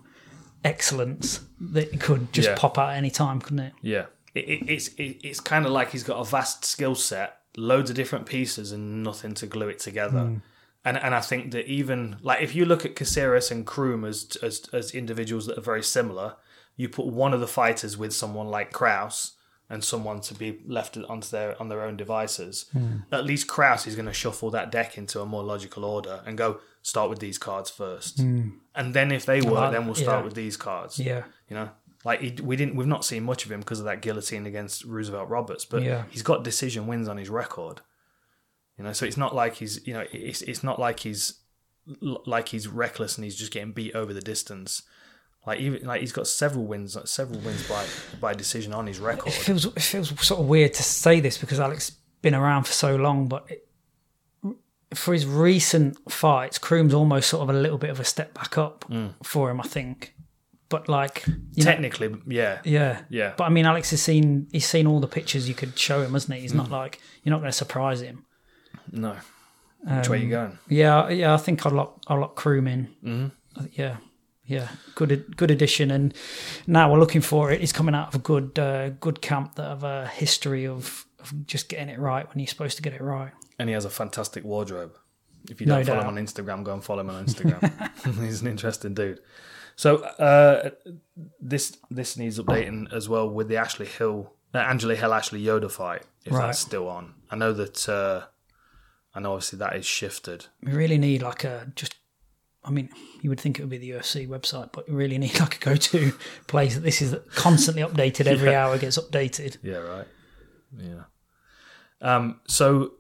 [0.64, 2.56] excellence, that could just Yeah.
[2.58, 3.74] pop out any time, couldn't it?
[3.82, 7.40] Yeah, it, it, it's it, it's kind of like he's got a vast skill set,
[7.58, 10.22] loads of different pieces, and nothing to glue it together.
[10.22, 10.38] Hmm.
[10.84, 14.38] And and I think that even like if you look at Caceres and Croom as
[14.42, 16.36] as as individuals that are very similar,
[16.76, 19.34] you put one of the fighters with someone like Krause
[19.70, 22.66] and someone to be left onto their on their own devices.
[22.74, 22.98] Hmm.
[23.12, 26.38] At least Krause is going to shuffle that deck into a more logical order and
[26.38, 28.50] go start with these cards first, hmm.
[28.74, 30.26] and then if they work, then we'll start yeah.
[30.26, 31.00] with these cards.
[31.00, 31.24] Yeah.
[31.48, 31.70] You know,
[32.04, 34.84] like he, we didn't, we've not seen much of him because of that guillotine against
[34.86, 36.04] Roosevelt Roberts, but Yeah.
[36.10, 37.82] he's got decision wins on his record.
[38.78, 41.36] You know, so it's not like he's, you know, it's it's not like he's
[42.02, 44.82] like he's reckless and he's just getting beat over the distance.
[45.46, 47.86] Like even like he's got several wins, several wins by
[48.20, 49.28] by decision on his record.
[49.34, 51.92] It feels it feels sort of weird to say this because Alex
[52.22, 53.68] been around for so long, but it,
[54.94, 58.58] for his recent fights, Croom's almost sort of a little bit of a step back
[58.58, 59.14] up Mm.
[59.24, 60.14] for him, I think.
[60.72, 63.34] But like, you know, Technically, yeah, yeah, yeah.
[63.38, 66.14] But I mean, Alex has seen he's seen all the pictures you could show him,
[66.14, 66.42] hasn't he?
[66.42, 66.72] He's not Mm.
[66.72, 68.26] like you're not going to surprise him.
[68.92, 69.16] no.
[69.84, 70.60] Which way you going?
[70.70, 71.34] Yeah, yeah.
[71.34, 72.88] I think I'll lock I'll lock Croom in.
[73.04, 73.66] Mm-hmm.
[73.74, 73.98] Yeah,
[74.46, 74.68] yeah.
[74.96, 76.14] Good good addition, and
[76.68, 77.60] now we're looking for it.
[77.62, 81.34] He's coming out of a good uh, good camp that have a history of, of
[81.48, 83.32] just getting it right when you're supposed to get it right.
[83.58, 84.96] And he has a fantastic wardrobe.
[85.50, 86.10] If you don't follow doubt.
[86.12, 87.62] him on Instagram, go and follow him on Instagram.
[88.24, 89.20] He's an interesting dude.
[89.82, 90.70] So uh,
[91.40, 95.72] this this needs updating as well with the Ashley Hill, uh, Angela Hill Ashley Yoda
[95.72, 96.04] fight.
[96.24, 96.46] If Right.
[96.46, 97.90] that's still on, I know that.
[97.90, 98.26] Uh,
[99.16, 100.46] I know obviously that is shifted.
[100.62, 101.96] We really need like a just.
[102.64, 102.90] I mean,
[103.24, 105.66] you would think it would be the UFC website, but we really need like a
[105.66, 106.14] go-to
[106.46, 108.28] place that this is constantly updated.
[108.28, 109.58] Every hour gets updated.
[109.64, 110.08] Yeah, right.
[110.78, 111.06] Yeah.
[112.02, 112.40] Um.
[112.48, 112.92] So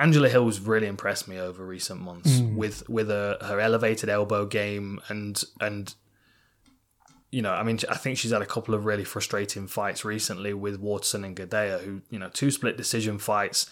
[0.00, 2.56] Angela Hill's really impressed me over recent months mm.
[2.56, 5.94] with with her, her elevated elbow game and and
[7.30, 10.52] you know, I mean, I think she's had a couple of really frustrating fights recently
[10.52, 13.70] with Waterson and Gadelha, who you know, two split decision fights,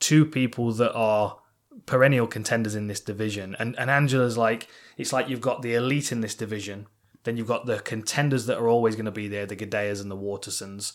[0.00, 1.38] two people that are
[1.84, 6.12] perennial contenders in this division, and and Angela's like, it's like you've got the elite
[6.12, 6.86] in this division,
[7.24, 10.10] then you've got the contenders that are always going to be there, the Gadelhas and
[10.10, 10.92] the Watersons,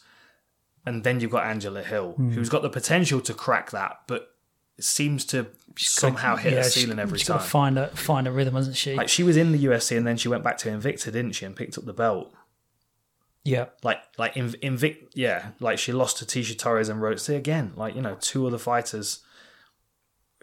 [0.86, 2.34] and then you've got Angela Hill, mm.
[2.34, 4.36] who's got the potential to crack that, but
[4.84, 5.48] seems to
[5.78, 7.38] somehow hit yeah, a she- ceiling every she's time.
[7.38, 8.96] got to find a find a rhythm, hasn't she?
[8.96, 11.46] like she was in the UFC and then she went back to Invicta, didn't she,
[11.46, 12.34] and picked up the belt.
[13.46, 17.20] yeah, Like, like Inv- Invict, yeah, like she lost to Tisha Torres and.
[17.20, 19.20] See again, like you know, two other fighters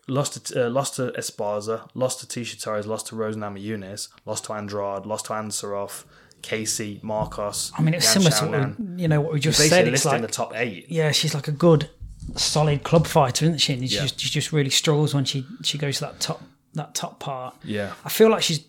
[0.08, 4.44] lost to uh, lost to Esparza, lost to Tisha Torres, lost to Rose Namajunas, lost
[4.44, 6.04] to Andrade, lost to Ansaroff,
[6.42, 7.72] Casey, Markos.
[7.78, 9.88] I mean, it's similar to what we, you know what we just said.
[9.88, 10.86] It's like in the top eight.
[10.88, 11.90] yeah, she's like a good,
[12.34, 13.72] solid club fighter, isn't she?
[13.74, 14.02] And she, Yeah.
[14.02, 16.42] just, she just really struggles when she she goes to that top
[16.74, 17.54] that top part.
[17.64, 18.60] Yeah, I feel like she's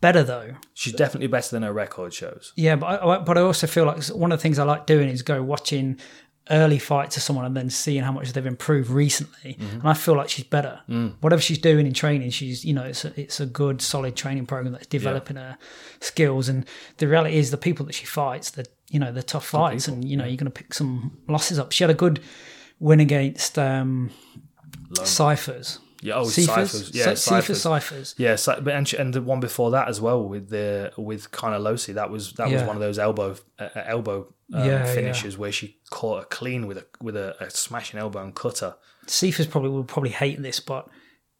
[0.00, 0.54] better though.
[0.74, 2.52] she's definitely better than her record shows.
[2.56, 5.08] Yeah, but I, but I also feel like one of the things I like doing
[5.08, 5.98] is go watching
[6.50, 9.54] early fights of someone and then seeing how much they've improved recently.
[9.54, 9.80] Mm-hmm.
[9.80, 10.80] And I feel like she's better.
[10.88, 11.14] Mm.
[11.20, 14.46] Whatever she's doing in training, she's you know it's a, it's a good solid training
[14.46, 15.58] program that's developing her
[16.00, 16.48] skills.
[16.48, 16.64] And
[16.98, 20.04] the reality is the people that she fights, the you know the tough fights, and
[20.04, 21.72] you know you're going to pick some losses up.
[21.72, 22.20] She had a good
[22.80, 24.10] win against um,
[25.04, 25.78] Cyphers.
[26.02, 26.24] Yeah, oh?
[26.24, 26.94] Cyphers.
[26.94, 27.60] Yeah, Cyphers.
[27.60, 28.14] Ciphers.
[28.16, 32.10] Yeah, but and, and the one before that as well with the with Carnelossi, that
[32.10, 35.78] was that was one of those elbow uh, uh, elbow um, Yeah, finishes where she
[35.90, 38.76] caught a clean with a with a, a smashing elbow and cutter.
[39.06, 40.88] Cyphers probably will probably hate this, but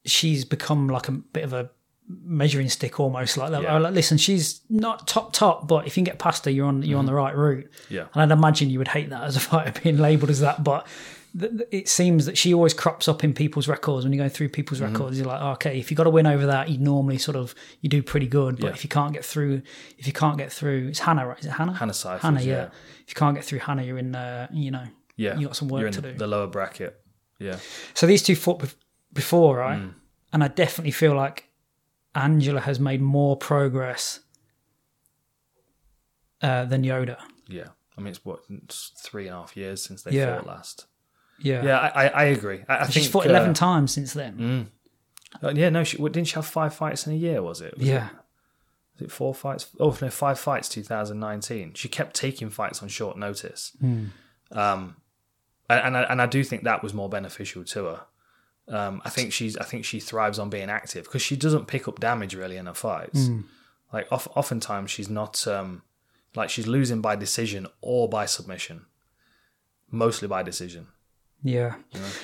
[0.05, 1.71] she's become like a bit of a
[2.07, 3.63] measuring stick almost like that.
[3.63, 3.79] Yeah.
[3.79, 6.83] Like, listen, she's not top top, but if you can get past her, you're on
[6.83, 7.71] you're on the right route.
[7.89, 8.09] Yeah.
[8.13, 10.87] And I'd imagine you would hate that as a fighter being labelled as that, but.
[11.71, 14.81] It seems that she always crops up in people's records when you go through people's
[14.81, 15.17] records.
[15.17, 17.89] You're like, okay, if you got to win over that, you normally sort of you
[17.89, 18.57] do pretty good.
[18.57, 18.73] But Yeah.
[18.73, 19.63] if you can't get through,
[19.97, 21.39] if you can't get through, it's Hannah, right?
[21.39, 21.75] Is it Hannah?
[21.75, 22.53] Hannah Cyphers, Hannah, yeah.
[22.55, 22.65] yeah.
[23.05, 24.85] If you can't get through Hannah, you're in, uh, you know,
[25.17, 26.19] Yeah, You got some work to the, do.
[26.19, 26.99] The lower bracket.
[27.39, 27.59] Yeah,
[27.95, 28.75] So these two fought
[29.13, 29.79] before, right?
[29.81, 29.95] Mm.
[30.33, 31.49] And I definitely feel like
[32.15, 34.21] Angela has made more progress
[36.43, 37.19] uh, than Yoda.
[37.49, 37.69] yeah.
[37.99, 40.37] I mean, it's what it's three and a half years since they Yeah.
[40.39, 40.87] fought last.
[41.43, 41.65] Yeah.
[41.65, 42.65] Yeah, I, I, I agree.
[42.69, 44.71] I, I She's think fought uh, 11 times since then.
[45.43, 47.43] uh, yeah, no, she didn't she have five fights in a year?
[47.43, 47.77] Was it?
[47.79, 48.07] Was Yeah.
[48.09, 48.13] it-
[48.95, 49.69] Was it four fights?
[49.79, 50.69] Oh no, five fights.
[50.69, 51.75] 2019.
[51.75, 53.73] She kept taking fights on short notice.
[53.83, 54.97] Um,
[55.71, 58.01] and and I, and I do think that was more beneficial to her.
[58.69, 61.89] Um, I think she's I think she thrives on being active because she doesn't pick
[61.89, 63.31] up damage really in her fights.
[63.93, 65.83] Like of, oftentimes she's not um,
[66.37, 68.87] like she's losing by decision or by submission,
[69.91, 70.89] mostly by decision.
[71.43, 71.77] Yeah,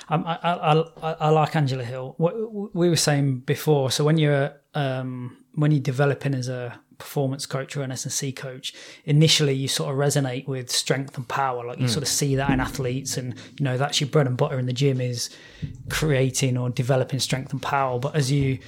[0.09, 2.15] um, I, I, I, I like Angela Hill.
[2.19, 7.45] What we were saying before, so when you're um, when you're developing as a performance
[7.45, 8.75] coach or an S&C coach,
[9.05, 11.67] initially you sort of resonate with strength and power.
[11.67, 14.37] Like you sort of see that in athletes, and you know that's your bread and
[14.37, 15.31] butter in the gym is
[15.89, 17.99] creating or developing strength and power.
[17.99, 18.59] But as you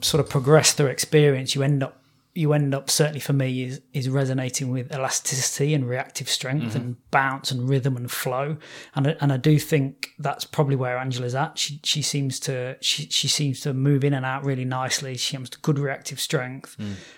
[0.00, 2.02] sort of progress through experience, you end up
[2.34, 7.10] you end up certainly for me is is resonating with elasticity and reactive strength and
[7.10, 8.56] bounce and rhythm and flow.
[8.94, 11.58] And and I do think that's probably where Angela's at.
[11.58, 15.16] She she seems to she she seems to move in and out really nicely.
[15.16, 16.76] She has good reactive strength.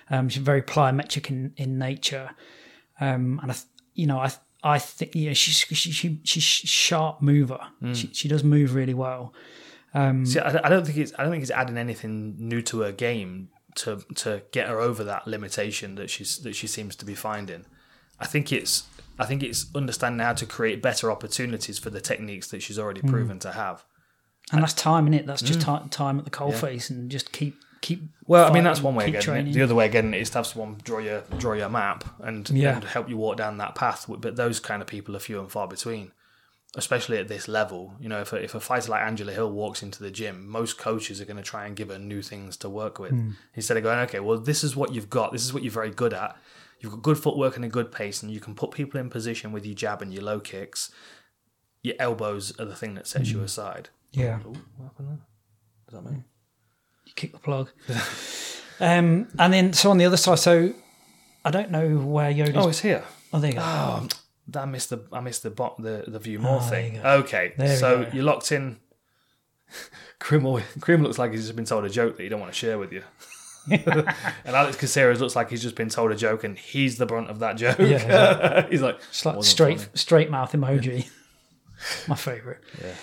[0.09, 2.31] Um she's very plyometric in in nature.
[3.01, 3.57] Um and I
[3.95, 4.31] you know I
[4.63, 7.61] I think yeah she's she, she she's sharp mover.
[7.95, 9.35] She she does move really well.
[10.25, 12.93] See, I, I don't think it's I don't think it's adding anything new to her
[12.93, 13.49] game
[13.81, 17.65] to to get her over that limitation that she's that she seems to be finding.
[18.19, 18.85] I think it's
[19.19, 23.01] I think it's understanding how to create better opportunities for the techniques that she's already
[23.01, 23.11] hmm.
[23.11, 23.85] proven to have.
[24.53, 25.85] and that's time in it that's just hmm.
[25.85, 29.07] ti time at the coalface and just keep keep Well, I mean that's one way
[29.07, 29.53] getting training.
[29.55, 32.77] The other way again is to have someone draw your draw your map and, Yeah.
[32.77, 34.07] and help you walk down that path.
[34.09, 36.13] But those kind of people are few and far between,
[36.77, 37.95] especially at this level.
[38.01, 40.79] You know, if a, if a fighter like Angela Hill walks into the gym, most
[40.79, 43.31] coaches are going to try and give her new things to work with Hmm.
[43.55, 45.33] instead of going, okay, well, this is what you've got.
[45.33, 46.37] This is what you're very good at.
[46.81, 49.53] You've got good footwork and a good pace, and you can put people in position
[49.53, 50.91] with your jab and your low kicks.
[51.83, 53.39] Your elbows are the thing that sets Hmm.
[53.39, 53.89] you aside.
[54.13, 55.19] yeah Ooh, what happened there?
[55.91, 56.25] Does that mean?
[57.05, 57.71] you kick the plug.
[58.81, 60.73] um, and then so on the other side, so
[61.45, 62.57] I don't know where Yoda's.
[62.57, 63.05] Oh, Oh, it's here.
[63.33, 63.63] Oh, there you go.
[63.65, 64.09] Oh,
[64.55, 66.99] I missed the I missed the bot the the view more Oh, thing.
[66.99, 68.79] Okay, There so you're locked in.
[70.19, 72.59] Krim, Krim looks like he's just been told a joke that you don't want to
[72.59, 73.03] share with you.
[73.71, 73.87] and
[74.47, 77.39] Alex Caceres looks like he's just been told a joke and he's the brunt of
[77.41, 77.79] that joke.
[77.79, 79.91] Yeah, he's like, like straight funny.
[79.95, 81.09] straight mouth emoji.
[82.09, 82.59] My favourite.
[82.83, 82.95] Yeah.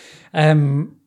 [0.52, 0.98] Um,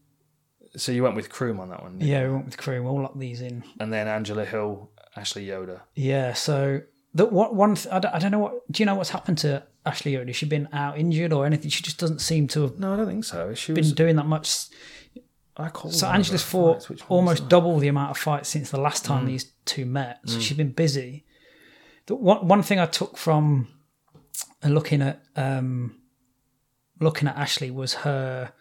[0.77, 2.83] So you went with Croom on that one, yeah, we went with crew.
[2.83, 3.65] We'll lock these in.
[3.79, 5.81] and then Angela Hill, Ashley Yoda.
[5.95, 6.33] Yeah.
[6.33, 6.81] So
[7.13, 8.73] the what one th- I, don't, I don't know what.
[8.73, 10.27] Do you know what's happened to Ashley Yoda?
[10.29, 11.71] Has she been out injured or anything?
[11.71, 13.55] She just doesn't seem to have No, I don't think so.
[13.55, 13.93] She's been was.
[13.93, 14.67] doing that much.
[15.57, 16.89] I called So one Angela's fought fights.
[16.89, 17.49] Which one was almost that?
[17.51, 19.07] double the amount of fights since the last Mm.
[19.09, 20.21] time these two met.
[20.27, 21.25] So she's been busy.
[22.07, 23.69] The one one thing I took from
[24.65, 25.97] looking at um,
[27.01, 28.53] looking at Ashley was her.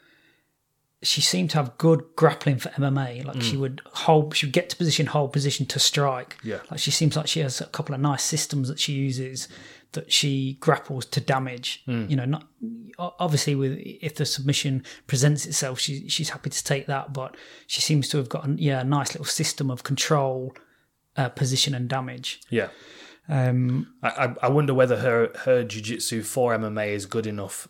[1.02, 3.24] She seemed to have good grappling for MMA.
[3.26, 6.36] Like she would hold, she would get to position, hold position to strike.
[6.40, 6.46] Mm.
[6.46, 6.60] Yeah.
[6.70, 9.48] Like she seems like she has a couple of nice systems that she uses
[9.94, 11.84] that she grapples to damage.
[11.88, 12.10] Mm.
[12.10, 12.48] You know, not
[12.98, 17.14] obviously with if the submission presents itself, she she's happy to take that.
[17.14, 17.36] But
[17.68, 20.56] she seems to have got a, yeah a nice little system of control,
[21.18, 22.42] uh, position and damage.
[22.50, 22.70] Yeah.
[23.28, 27.68] Um, I, I wonder whether her her jiu-jitsu for MMA is good enough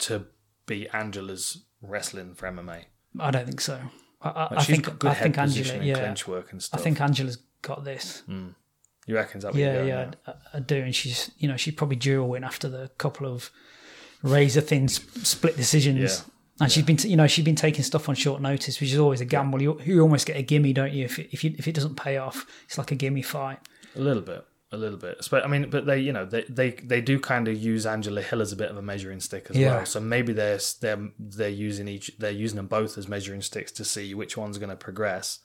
[0.00, 0.26] to
[0.66, 2.84] be Angela's wrestling for MMA.
[3.18, 3.80] I don't think so.
[4.20, 6.78] I, I, I think good I head think Angela, and yeah, clinch work and stuff.
[6.78, 8.22] I think Angela's got this.
[9.06, 9.54] You reckon that?
[9.54, 10.76] Yeah, yeah, I, I do.
[10.76, 13.50] And she's, you know, she'd probably dual win after the couple of
[14.22, 15.98] razor thin split decisions.
[16.18, 16.24] Yeah.
[16.60, 18.98] And she's been, t- you know, she's been taking stuff on short notice, which is
[18.98, 19.60] always a gamble.
[19.60, 21.04] You, you almost get a gimme, don't you?
[21.06, 23.58] If it, if you if it doesn't pay off, it's like a gimme fight.
[23.96, 25.26] A little bit, a little bit.
[25.28, 28.22] But I mean, but they, you know, they they, they do kind of use Angela
[28.22, 29.76] Hill as a bit of a measuring stick as Yeah.
[29.76, 29.86] well.
[29.86, 33.84] So maybe they're they're they're using each they're using them both as measuring sticks to
[33.84, 35.40] see which one's going to progress.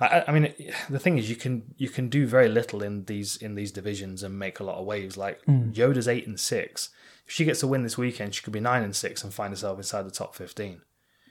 [0.00, 0.54] I, I- mean,
[0.88, 4.22] the thing is, you can you can do very little in these in these divisions
[4.22, 5.16] and make a lot of waves.
[5.16, 6.88] Like Yoda's eight and six.
[7.26, 9.52] If she gets a win this weekend, she could be nine and six and find
[9.52, 10.80] herself inside the top fifteen.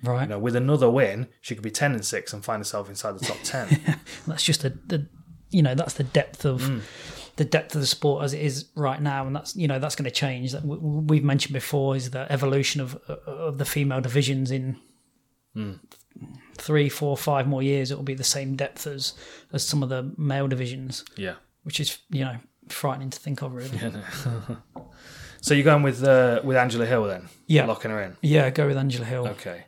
[0.03, 0.21] Right.
[0.23, 3.19] You know, with another win, she could be ten and six and find herself inside
[3.19, 3.97] the top ten.
[4.27, 5.07] That's just the, the
[5.49, 6.81] you know, that's the depth of Mm.
[7.37, 9.95] the depth of the sport as it is right now, and that's you know that's
[9.95, 10.51] going to change.
[10.51, 14.77] That we've mentioned before is the evolution of of the female divisions in
[15.55, 15.79] Mm.
[16.59, 17.91] Three, four, five more years.
[17.91, 19.13] It will be the same depth as
[19.53, 21.35] as some of the male divisions, yeah.
[21.63, 22.37] which is you know
[22.67, 23.53] frightening to think of.
[23.53, 23.71] Really,
[25.41, 27.29] So you're going with uh, with Angela Hill then?
[27.47, 27.65] Yeah.
[27.65, 28.17] locking her in.
[28.21, 28.49] yeah.
[28.49, 29.27] Go with Angela Hill.
[29.29, 29.63] Okay.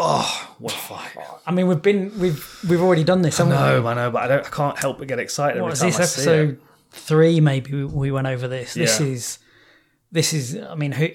[0.00, 1.10] Oh, what a fight!
[1.44, 3.38] I mean, we've been we've we've already done this.
[3.38, 3.58] haven't we?
[3.88, 4.46] I know, but I don't.
[4.46, 6.60] I can't help but get excited what every time this I episode
[6.92, 9.06] three maybe we- we went over this this Yeah.
[9.08, 9.38] is
[10.10, 11.06] this is i mean who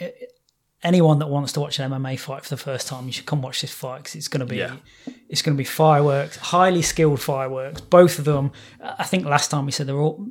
[0.83, 3.41] anyone that wants to watch an MMA fight for the first time, you should come
[3.41, 4.75] watch this fight because it's going to be Yeah.
[5.29, 7.81] it's going to be fireworks, highly skilled fireworks.
[7.81, 8.51] Both of them,
[8.81, 10.27] I think last time we said they're all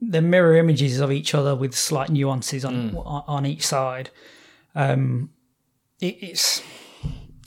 [0.00, 3.24] they're mirror images of each other with slight nuances on Mm.
[3.28, 4.10] on, each side.
[4.74, 5.30] Um,
[6.00, 6.62] it, it's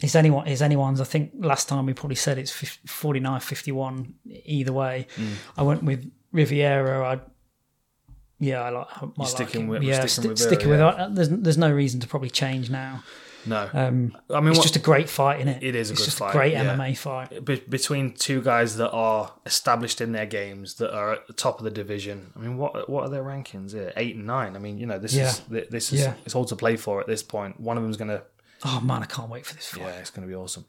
[0.02, 1.02] it's anyone is anyone's.
[1.02, 4.14] I think last time we probably said it's 49 51
[4.46, 5.08] either way.
[5.16, 5.34] Mm.
[5.58, 7.04] I went with Rivera.
[7.16, 7.20] I
[8.40, 8.88] yeah, I like.
[9.02, 9.68] Might like sticking him.
[9.68, 10.96] with- yeah, sticking with sticking Vera, with.
[11.00, 13.04] uh, There's there's no reason to probably change now.
[13.46, 15.64] No, Um, I mean, it's what, just a great fight, isn't it?
[15.64, 16.76] It is a it's good just fight, a great yeah.
[16.76, 17.46] MMA fight.
[17.46, 21.58] be- between two guys that are established in their games that are at the top
[21.60, 22.34] of the division.
[22.36, 23.94] I mean, what what are their rankings here?
[23.96, 24.58] Eight and nine.
[24.58, 25.30] I mean, you know, this Yeah.
[25.30, 27.58] is this is it's all to play for at this point.
[27.60, 28.24] One of them's gonna
[28.66, 29.82] Oh man, I can't wait for this fight.
[29.82, 30.66] yeah, it's gonna be awesome.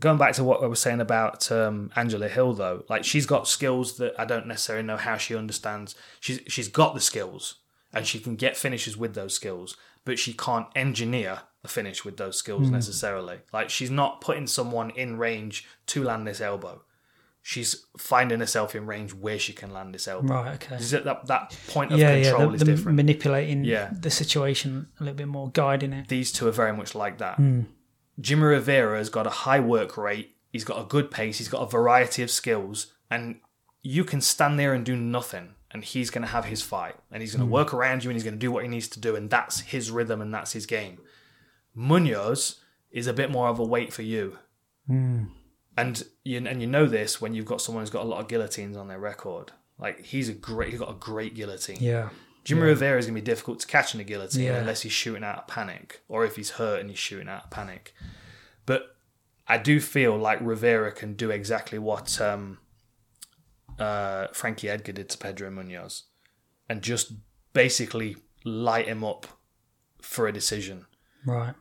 [0.00, 3.46] Going back to what I was saying about um, Angela Hill, though, like she's got
[3.46, 5.94] skills that I don't necessarily know how she understands.
[6.20, 7.56] She's she's got the skills
[7.92, 12.16] and she can get finishes with those skills, but she can't engineer a finish with
[12.16, 13.38] those skills necessarily.
[13.52, 16.82] Like she's not putting someone in range to land this elbow.
[17.42, 20.34] She's finding herself in range where she can land this elbow.
[20.34, 20.54] Right.
[20.54, 20.76] Okay.
[20.76, 22.30] Is it that that point of Yeah, yeah.
[22.30, 22.96] control The, is the different?
[22.96, 23.90] manipulating Yeah.
[23.92, 26.08] the situation a little bit more, guiding it.
[26.08, 27.36] these two are very much like that.
[27.36, 27.62] Hmm.
[28.18, 30.36] Jimmy Rivera has got a high work rate.
[30.52, 31.38] He's got a good pace.
[31.38, 33.40] He's got a variety of skills, and
[33.82, 37.22] you can stand there and do nothing, and he's going to have his fight, and
[37.22, 37.52] he's going to Hmm.
[37.52, 39.60] work around you, and he's going to do what he needs to do, and that's
[39.60, 40.98] his rhythm and that's his game.
[41.76, 42.56] Munhoz
[42.90, 44.38] is a bit more of a wait for you,
[44.86, 45.26] Hmm.
[45.76, 48.28] and you and you know this when you've got someone who's got a lot of
[48.28, 49.52] guillotines on their record.
[49.78, 51.78] Like he's a great, he's got a great guillotine.
[51.80, 52.08] Yeah.
[52.44, 54.56] Jimmy Rivera is going to be difficult to catch in a guillotine Yeah.
[54.56, 57.50] unless he's shooting out of panic or if he's hurt and he's shooting out of
[57.50, 57.94] panic.
[58.66, 58.96] But
[59.46, 62.58] I do feel like Rivera can do exactly what um,
[63.78, 66.02] uh, Frankie Edgar did to Pedro Munhoz
[66.68, 67.12] and just
[67.52, 69.26] basically light him up
[70.02, 70.86] for a decision.
[71.26, 71.54] Right.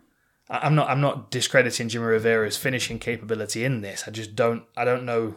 [0.49, 4.05] I- I'm not I'm not discrediting Jimmy Rivera's finishing capability in this.
[4.07, 5.35] I just don't I don't know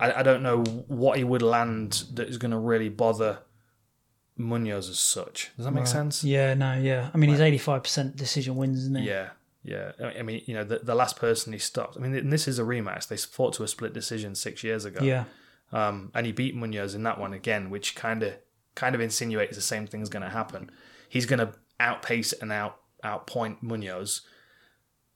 [0.00, 3.40] I, I don't know what he would land that is going to really bother
[4.38, 5.50] Munhoz as such.
[5.56, 6.22] Does that make sense?
[6.22, 6.54] Yeah.
[6.54, 6.74] No.
[6.74, 7.10] Yeah.
[7.12, 9.08] I mean, he's eighty-five percent decision wins, isn't he?
[9.08, 9.30] Yeah,
[9.64, 9.92] yeah.
[10.00, 11.96] I mean, you know, the, the last person he stopped.
[11.96, 13.08] I mean, this is a rematch.
[13.08, 15.04] They fought to a split decision six years ago.
[15.04, 15.24] Yeah.
[15.72, 18.34] Um, and he beat Munhoz in that one again, which kind of
[18.74, 20.70] kind of insinuates the same thing's going to happen.
[21.08, 24.22] He's going to outpace and out outpoint Munhoz,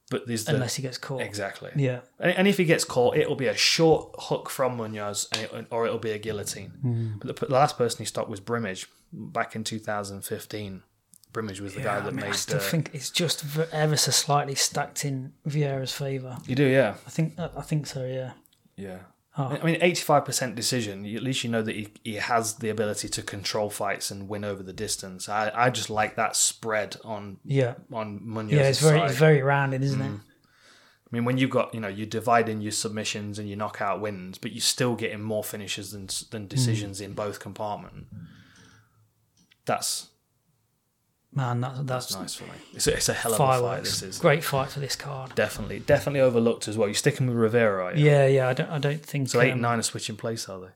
[0.09, 1.21] but there's the Unless he gets caught.
[1.21, 1.71] exactly.
[1.75, 2.01] Yeah.
[2.19, 5.67] And, and if he gets caught, it'll be a short hook from Munhoz, and it,
[5.71, 6.73] or it'll be a guillotine.
[6.81, 7.11] Hmm.
[7.19, 10.83] But the, the last person he stopped was Brimage back in 2015.
[11.31, 12.25] Brimage was the guy that I mean, made.
[12.25, 16.37] I still uh, think it's just ever so slightly stacked in Vieira's favour.
[16.45, 17.39] you do, yeah, I think.
[17.39, 18.05] I think so.
[18.05, 18.33] Yeah.
[18.75, 18.99] yeah.
[19.35, 19.57] Oh.
[19.59, 21.05] I mean, 85% decision.
[21.05, 24.29] you- At least you know that he, he has the ability to control fights and
[24.29, 25.27] win over the distance.
[25.27, 27.73] I, I just like that spread on Yeah.
[27.91, 28.51] on Munhoz.
[28.51, 28.61] Yeah.
[28.69, 28.99] It's very.
[28.99, 29.09] side.
[29.09, 30.11] It's very rounded, isn't it?
[30.11, 34.37] I mean, when you've got, you know, you're dividing your submissions and your knockout wins,
[34.37, 38.05] but you're still getting more finishes than than decisions in both compartment.
[39.65, 40.09] That's
[41.35, 42.51] Man, that's that's, that's nice for me.
[42.73, 43.83] It's a, it's a hell of a fight.
[43.83, 45.33] This is Great fight for this card.
[45.33, 46.87] definitely definitely overlooked as well.
[46.87, 48.05] You're sticking with Rivera, are you?
[48.05, 48.27] Yeah.
[48.27, 48.49] Yeah.
[48.49, 48.69] I don't.
[48.69, 49.29] I don't think.
[49.29, 50.67] So eight um, and nine are switching place, are they?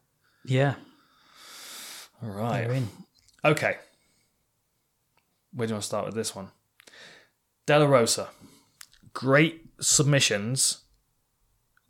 [0.45, 0.75] Yeah.
[2.23, 2.63] All right.
[2.63, 2.89] They're in.
[3.45, 3.77] Okay.
[5.53, 6.49] Where do you want to start with this one?
[7.67, 8.29] De La Rosa.
[9.13, 10.79] Great submissions.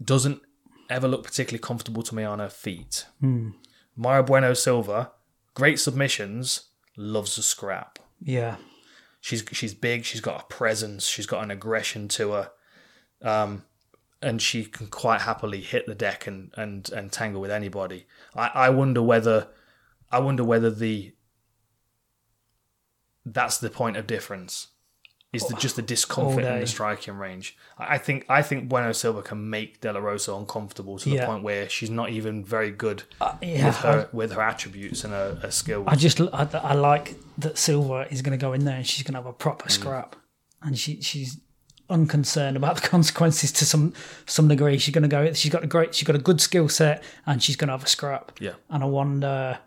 [0.04, 0.42] Doesn't
[0.90, 3.06] ever look particularly comfortable to me on her feet.
[3.24, 5.12] Mayra Bueno Silva.
[5.54, 6.67] Great submissions.
[6.98, 8.00] Loves a scrap.
[8.20, 8.58] Yeah.
[9.22, 10.04] She's she's big.
[10.04, 11.08] She's got a presence.
[11.08, 12.52] She's got an aggression to her,
[13.22, 13.64] um,
[14.22, 18.08] and she can quite happily hit the deck and and and tangle with anybody.
[18.36, 19.50] I, I wonder whether
[20.12, 21.14] I wonder whether the
[23.26, 24.68] that's the point of difference.
[25.34, 27.58] Is the, just the discomfort in the striking range?
[27.78, 31.26] I think I think Bueno Silva can make De La Rosa uncomfortable to the Yeah.
[31.26, 33.04] point where she's not even very good
[33.42, 33.68] Yeah.
[33.68, 35.86] with her with her attributes and her, her skills.
[35.88, 39.04] I just I, I like that Silva is going to go in there and she's
[39.04, 39.72] going to have a proper Mm.
[39.72, 40.16] scrap,
[40.62, 41.38] and she she's
[41.90, 43.94] unconcerned about the consequences to some
[44.26, 44.78] some degree.
[44.78, 45.32] She's going to go.
[45.34, 45.94] She's got a great.
[45.94, 48.32] She's got a good skill set, and she's going to have a scrap.
[48.40, 49.60] yeah, And I wonder.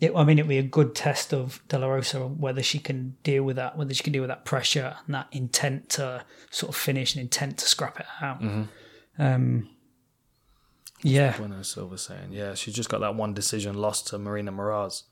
[0.00, 3.16] It, I mean, it'd be a good test of De La Rosa whether she can
[3.24, 6.70] deal with that, whether she can deal with that pressure and that intent to sort
[6.70, 8.40] of finish and intent to scrap it out.
[8.40, 9.22] Mm-hmm.
[9.22, 9.68] Um,
[11.02, 15.04] yeah, Bueno Silva saying, yeah, she's just got that one decision lost to Maryna Moroz.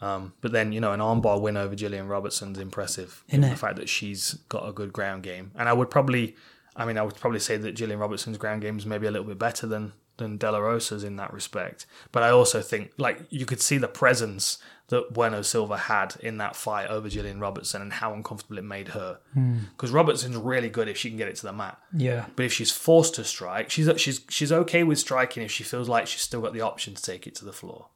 [0.00, 3.22] Um, but then, you know, an armbar win over Gillian Robertson's impressive.
[3.30, 3.50] Innit?
[3.50, 5.52] the fact that she's got a good ground game.
[5.54, 6.36] And I would probably,
[6.74, 9.26] I mean, I would probably say that Gillian Robertson's ground game is maybe a little
[9.26, 11.84] bit better than than De La Rosa's in that respect.
[12.12, 16.38] But I also think like you could see the presence that Bueno Silva had in
[16.38, 19.18] that fight over Gillian Robertson and how uncomfortable it made her.
[19.76, 21.78] Because Robertson's really good if she can get it to the mat.
[21.96, 22.26] Yeah.
[22.34, 25.88] But if she's forced to strike, she's she's she's okay with striking if she feels
[25.88, 27.86] like she's still got the option to take it to the floor.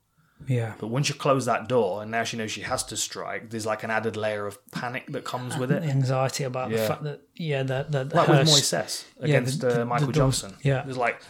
[0.47, 0.75] Yeah.
[0.79, 3.65] But once you close that door and now she knows she has to strike, there's
[3.67, 5.83] like an added layer of panic that comes with it.
[5.83, 9.69] anxiety about the fact that yeah, that the Like her with Moises yeah, against the-
[9.69, 10.55] the- uh, Michael the Johnson.
[10.63, 10.83] yeah.
[10.83, 11.21] There's like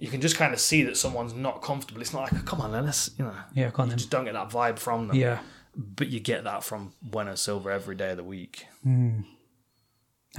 [0.00, 2.00] you can just kind of see that someone's not comfortable.
[2.00, 3.34] It's not like come on, let's you know.
[3.54, 3.98] Yeah, go on you then.
[3.98, 5.16] just don't get that vibe from them.
[5.16, 5.40] Yeah.
[5.76, 8.66] But you get that from Bueno Silva every day of the week.
[8.84, 9.24] And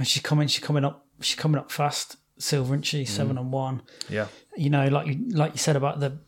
[0.04, 2.86] she's coming she's coming up she's coming up fast, Silva and Mm.
[2.86, 3.82] she, seven and one.
[4.08, 4.26] Yeah.
[4.56, 6.18] You know, like you like you said about the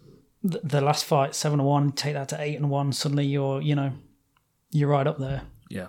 [0.43, 3.61] the, the last fight, seven and one, take that to eight and one, suddenly you're
[3.63, 3.93] you know,
[4.71, 5.43] you're right up there.
[5.71, 5.89] Yeah.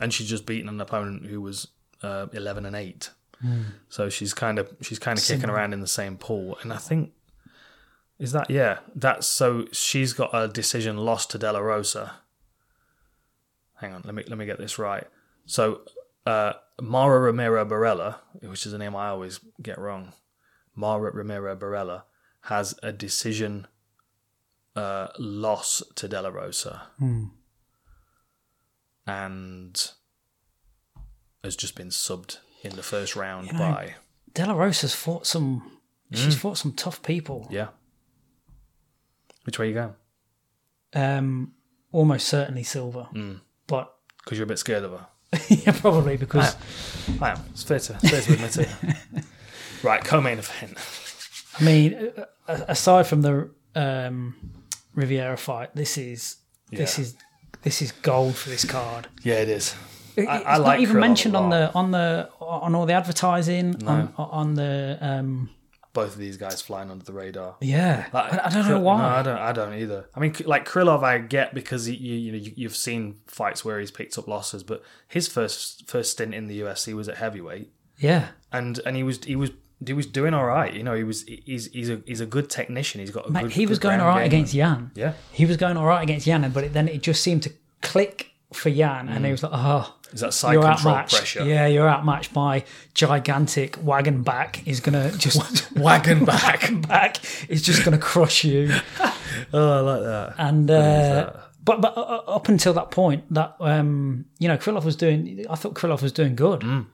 [0.00, 1.68] And she's just beaten an opponent who was
[2.02, 3.10] uh, eleven and eight.
[3.88, 6.58] So she's kind of she's kind of kicking around in the same pool.
[6.62, 7.12] And I think
[8.18, 12.16] is that yeah, that's so she's got a decision lost to De La Rosa.
[13.76, 15.06] Hang on, let me let me get this right.
[15.46, 15.82] So
[16.26, 20.12] uh Mara Romero Borella, which is a name I always get wrong.
[20.74, 22.02] Mara Romero Borella
[22.42, 23.66] has a decision
[24.76, 26.82] uh, loss to De La Rosa
[29.06, 29.90] and
[31.42, 33.94] has just been subbed in the first round know, by
[34.34, 35.78] De La Rosa's fought some
[36.12, 37.46] she's fought some tough people.
[37.50, 37.68] yeah.
[39.44, 39.94] Which way you going?
[40.94, 41.52] Um
[41.92, 43.08] almost certainly Silva.
[43.14, 43.40] Mm.
[43.66, 43.92] But
[44.24, 45.06] Because you're a bit scared of her.
[45.48, 46.56] yeah, probably because
[47.20, 47.38] I am.
[47.50, 48.68] It's fair to, fair to admit it.
[49.84, 50.76] right, co-main event.
[51.58, 52.12] I mean,
[52.48, 54.34] aside from the um,
[54.94, 56.36] Rivera fight, this is
[56.70, 57.02] this Yeah.
[57.04, 57.14] is
[57.62, 59.06] this is gold for this card.
[59.22, 59.74] Yeah, it is.
[60.16, 62.92] It- I- it's I not like even mentioned on the on the on all the
[62.94, 65.50] advertising on on the um,
[65.92, 67.56] Both of these guys flying under the radar.
[67.60, 68.06] yeah.
[68.12, 68.98] Like, I, I don't know why.
[68.98, 69.38] No, I don't.
[69.38, 70.08] I don't either.
[70.14, 73.64] I mean, like Krylov, I get because he, you, you know you, you've seen fights
[73.64, 77.16] where he's picked up losses, but his first first stint in the UFC was at
[77.16, 79.50] heavyweight, yeah, and and he was he was
[79.84, 80.72] he was doing all right.
[80.74, 83.00] You know, he was he's he's a he's a good technician.
[83.00, 83.52] He's got a Mate, good.
[83.52, 84.38] he was good going all right ground right game.
[84.40, 84.90] against Jan.
[84.94, 87.52] Yeah, He was going all right against Yan, but it, then it just seemed to
[87.82, 91.14] click for Jan, and he was like, "Oh, is that side you're control outmatched.
[91.16, 91.44] pressure?
[91.44, 92.64] Yeah, you're outmatched by
[92.94, 94.66] gigantic wagon back.
[94.66, 96.42] Is gonna just Wagon back.
[96.62, 97.16] wagon back
[97.48, 98.72] is just gonna crush you."
[99.54, 100.34] Oh, I like that.
[100.38, 101.32] And uh,
[101.64, 105.46] but but uh, up until that point, that um, you know, Krylov was doing.
[105.48, 106.60] I thought Krylov was doing good.
[106.60, 106.86] Mm.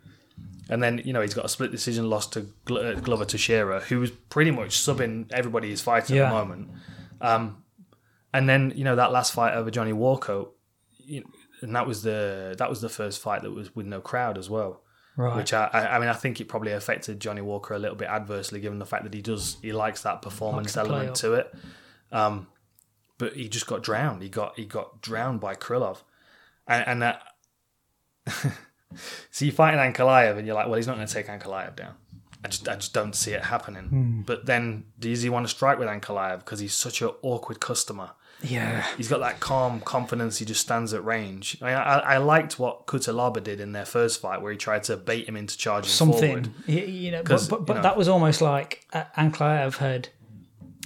[0.69, 3.81] And then you know he's got a split decision loss to Gl- uh, Glover Teixeira,
[3.81, 6.69] who was pretty much subbing everybody he's fighting at the moment.
[7.21, 7.63] Um,
[8.35, 10.45] and then you know that last fight over Johnny Walker,
[10.99, 11.25] you
[11.61, 14.51] and that was the that was the first fight that was with no crowd as
[14.51, 14.83] well.
[15.17, 15.37] Right.
[15.37, 18.61] Which I, I mean I think it probably affected Johnny Walker a little bit adversely,
[18.61, 21.55] given the fact that he does he likes that performance play element to it.
[22.13, 22.49] Um,
[23.19, 24.23] but he just got drowned.
[24.23, 26.03] He got he got drowned by Krylov,
[26.67, 27.23] and, and that.
[29.31, 31.77] so you fight an Ankalaev, and you're like, well, he's not going to take Ankalaev
[31.77, 31.95] down.
[32.47, 34.23] I just I just don't see it happening.
[34.27, 38.11] But then does he want to strike with Ankalaev because he's such an awkward customer?
[38.43, 38.85] yeah.
[38.99, 40.37] He's got that calm confidence.
[40.39, 41.57] He just stands at range.
[41.63, 44.97] I, I, I liked what Cutelaba did in their first fight, where he tried to
[44.99, 46.45] bait him into charging Something.
[46.45, 46.51] forward.
[46.69, 50.09] You, know, but, 'Cause, but, you know- that was almost like uh, Ankalaev had.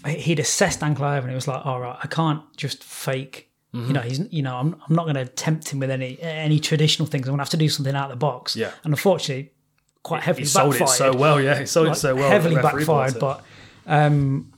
[0.06, 3.86] He'd assessed Ankalaev and he was like, "All right, I can't just fake." Mm-hmm.
[3.88, 4.20] You know, he's.
[4.32, 4.74] You know, I'm.
[4.88, 7.26] I'm not going to tempt him with any any traditional things.
[7.26, 8.56] I'm going to have to do something out of the box.
[8.56, 8.70] Yeah.
[8.84, 9.52] And unfortunately,
[10.02, 10.90] quite heavily He sold backfired.
[10.90, 11.40] it so well.
[11.40, 12.30] Yeah, he sold like, it so well.
[12.30, 13.18] heavily backfired.
[13.18, 13.42] But
[13.86, 14.52] um,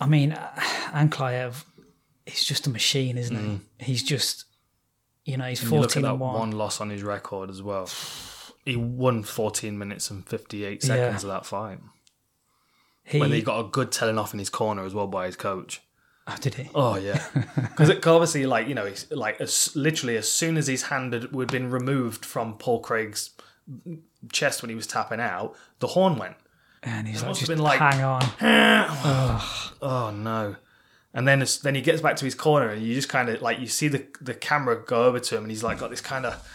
[0.00, 0.50] I mean, uh,
[0.92, 1.64] Ankalaev
[2.26, 3.84] is just a machine, isn't he?
[3.84, 4.44] He's just,
[5.24, 5.64] you know, he's Mm.
[5.64, 6.34] At fourteen that and one.
[6.34, 7.88] one loss on his record as well.
[8.64, 11.80] He won 14 minutes and 58 seconds of that fight.
[13.04, 15.34] He, When he got a good telling off in his corner as well by his
[15.34, 15.80] coach.
[16.28, 16.68] oh, did he?
[16.72, 17.20] Oh yeah,
[17.56, 21.24] because obviously, like you know, he's like as, literally as soon as his hand had,
[21.34, 23.30] had been removed from Paul Craig's
[24.30, 26.36] chest when he was tapping out, the horn went.
[26.82, 28.22] And he's like, just been like- hang on.
[29.82, 30.56] Oh no!
[31.14, 33.58] And then then he gets back to his corner, and you just kind of like
[33.60, 36.26] you see the the camera go over to him, and he's like got this kind
[36.26, 36.48] of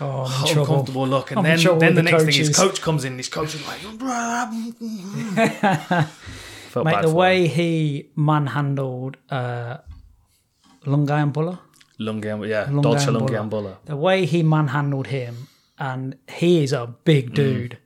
[0.00, 0.60] Oh, I'm in trouble.
[0.72, 1.30] uncomfortable look.
[1.30, 3.54] And I'm then then the the next thing, his coach comes in, and his coach
[3.54, 3.80] is like,
[6.84, 7.54] Mate, the way him.
[7.54, 9.76] he manhandled uh,
[10.86, 11.58] Lungayanbula,
[12.00, 12.82] Lungiam, yeah, Lungiambula.
[12.82, 13.76] Dalcha Lungiambula.
[13.84, 15.48] the way he manhandled him,
[15.88, 16.94] and he is a Mm.
[17.04, 17.78] big dude,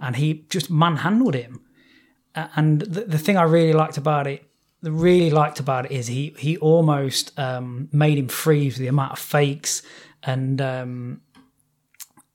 [0.00, 1.60] and he just manhandled him.
[2.34, 4.40] And the, the thing I really liked about it,
[4.82, 9.18] really liked about it is he he almost um, made him freeze the amount of
[9.18, 9.82] fakes
[10.22, 11.20] and um,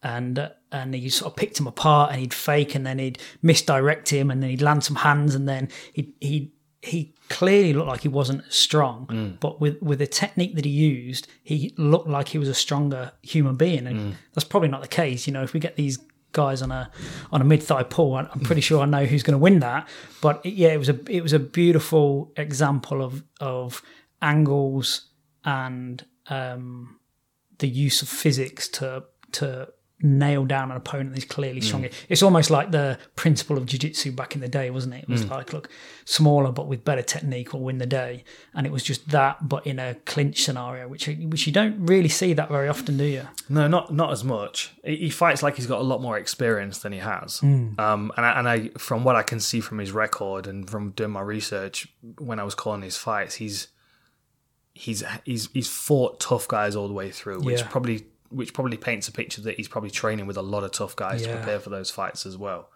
[0.01, 4.09] and and he sort of picked him apart, and he'd fake, and then he'd misdirect
[4.09, 8.01] him, and then he'd land some hands, and then he he he clearly looked like
[8.01, 12.29] he wasn't as strong, but with with the technique that he used, he looked like
[12.29, 15.27] he was a stronger human being, and that's probably not the case.
[15.27, 15.97] You know, if we get these
[16.31, 16.89] guys on a
[17.31, 19.87] on a mid thigh pull, I'm pretty sure I know who's going to win that.
[20.21, 23.81] But it- yeah, it was a it was a beautiful example of of
[24.21, 25.07] angles
[25.43, 26.99] and um,
[27.57, 29.03] the use of physics to
[29.33, 29.67] to
[30.01, 31.63] nail down an opponent that's clearly mm.
[31.63, 31.89] stronger.
[32.07, 35.03] It's almost like the principle of jiu-jitsu back in the day, wasn't it?
[35.03, 35.31] It was mm.
[35.31, 35.69] like, look,
[36.05, 38.23] smaller but with better technique will win the day.
[38.53, 42.09] And it was just that, but in a clinch scenario, which which you don't really
[42.09, 43.27] see that very often, do you?
[43.49, 44.73] No, not not as much.
[44.83, 47.39] He fights like he's got a lot more experience than he has.
[47.39, 47.79] Hmm.
[47.79, 50.91] Um, and I, and I, from what I can see from his record and from
[50.91, 51.87] doing my research
[52.19, 53.67] when I was calling his fights, he's
[54.73, 57.67] he's he's he's fought tough guys all the way through, which Yeah.
[57.67, 60.95] probably which probably paints a picture that he's probably training with a lot of tough
[60.95, 62.69] guys to prepare for those fights as well.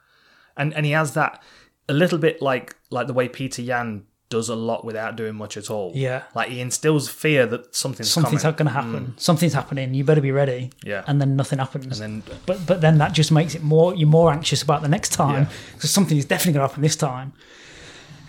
[0.57, 1.41] And and he has that
[1.89, 5.57] a little bit like like the way Peter Yan does a lot without doing much
[5.57, 5.91] at all.
[5.93, 6.23] Yeah.
[6.33, 8.55] like he instills fear that something's, Something's coming.
[8.55, 9.13] going to happen.
[9.17, 9.93] Something's happening.
[9.93, 10.71] You better be ready.
[10.83, 11.03] Yeah.
[11.05, 11.99] And then nothing happens.
[11.99, 14.87] and then but but then that just makes it more you're more anxious about the
[14.87, 15.49] next time Yeah.
[15.75, 17.33] because something is definitely going to happen this time.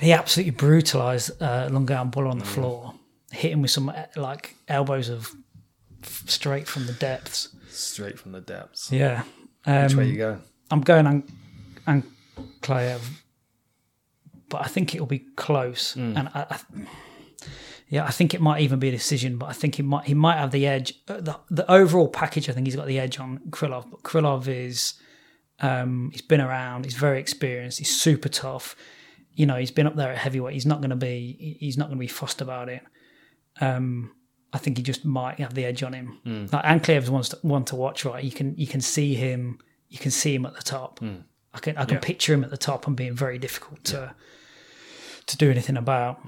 [0.01, 2.33] He absolutely brutalized uh, Lungan Buller Mm.
[2.33, 2.95] on the floor,
[3.31, 5.31] hit him with some uh, like elbows of
[6.05, 7.49] f- straight from the depths.
[7.69, 8.93] straight from the depths.
[8.93, 9.23] Yeah,
[9.67, 10.39] Which way um, you go?
[10.71, 11.25] I'm going on
[11.87, 13.01] Ankalaev,
[14.49, 15.95] but I think it'll be close.
[15.95, 16.17] Hmm.
[16.17, 16.59] And I, I,
[17.89, 19.39] yeah, I think it might even be a decision.
[19.39, 20.95] But I think he might he might have the edge.
[21.09, 23.91] Uh, The, the overall package, I think he's got the edge on Krylov.
[23.91, 24.95] But Krylov is
[25.61, 26.85] um, he's been around.
[26.85, 27.79] He's very experienced.
[27.79, 28.75] He's super tough.
[29.33, 30.55] You know, he's been up there at heavyweight.
[30.55, 32.83] He's not going to be he's not going to be fussed about it.
[33.61, 34.13] Um,
[34.55, 36.19] I think he just might have the edge on him.
[36.25, 36.47] Hmm.
[36.53, 38.23] Like Ankalaev's one to, one to watch, right?
[38.23, 39.59] You can you can see him.
[39.89, 41.01] You can see him at the top.
[41.03, 41.95] I can I can.
[41.95, 42.01] Yeah.
[42.01, 44.15] picture him at the top and being very difficult to
[45.27, 46.21] to do anything about.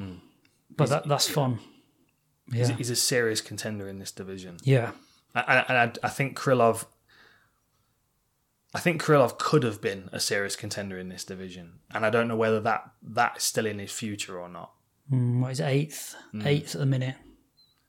[0.77, 1.61] But that that's fun.
[2.48, 2.57] Hmm.
[2.57, 4.59] He's, Yeah, he's a serious contender in this division.
[4.62, 4.93] yeah,
[5.35, 6.86] And, and I, I think Krylov.
[8.74, 12.28] I think Krylov could have been a serious contender in this division, and I don't
[12.28, 14.73] know whether that that's still in his future or not.
[15.11, 16.15] Mm, what is it, eighth?
[16.32, 16.47] Hmm.
[16.47, 17.16] Eighth at the minute.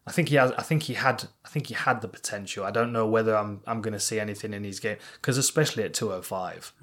[0.07, 0.51] I think he has.
[0.53, 1.25] I think he had.
[1.45, 2.63] I think he had the potential.
[2.63, 3.61] I don't know whether I'm.
[3.67, 6.73] I'm going to see anything in his game because especially at 205,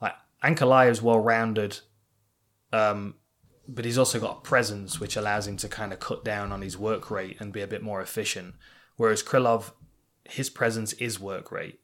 [0.00, 1.80] like Ankalaev's well rounded,
[2.72, 3.16] um,
[3.68, 6.62] but he's also got a presence which allows him to kind of cut down on
[6.62, 8.54] his work rate and be a bit more efficient.
[8.96, 9.72] Whereas Krylov,
[10.24, 11.80] his presence is work rate,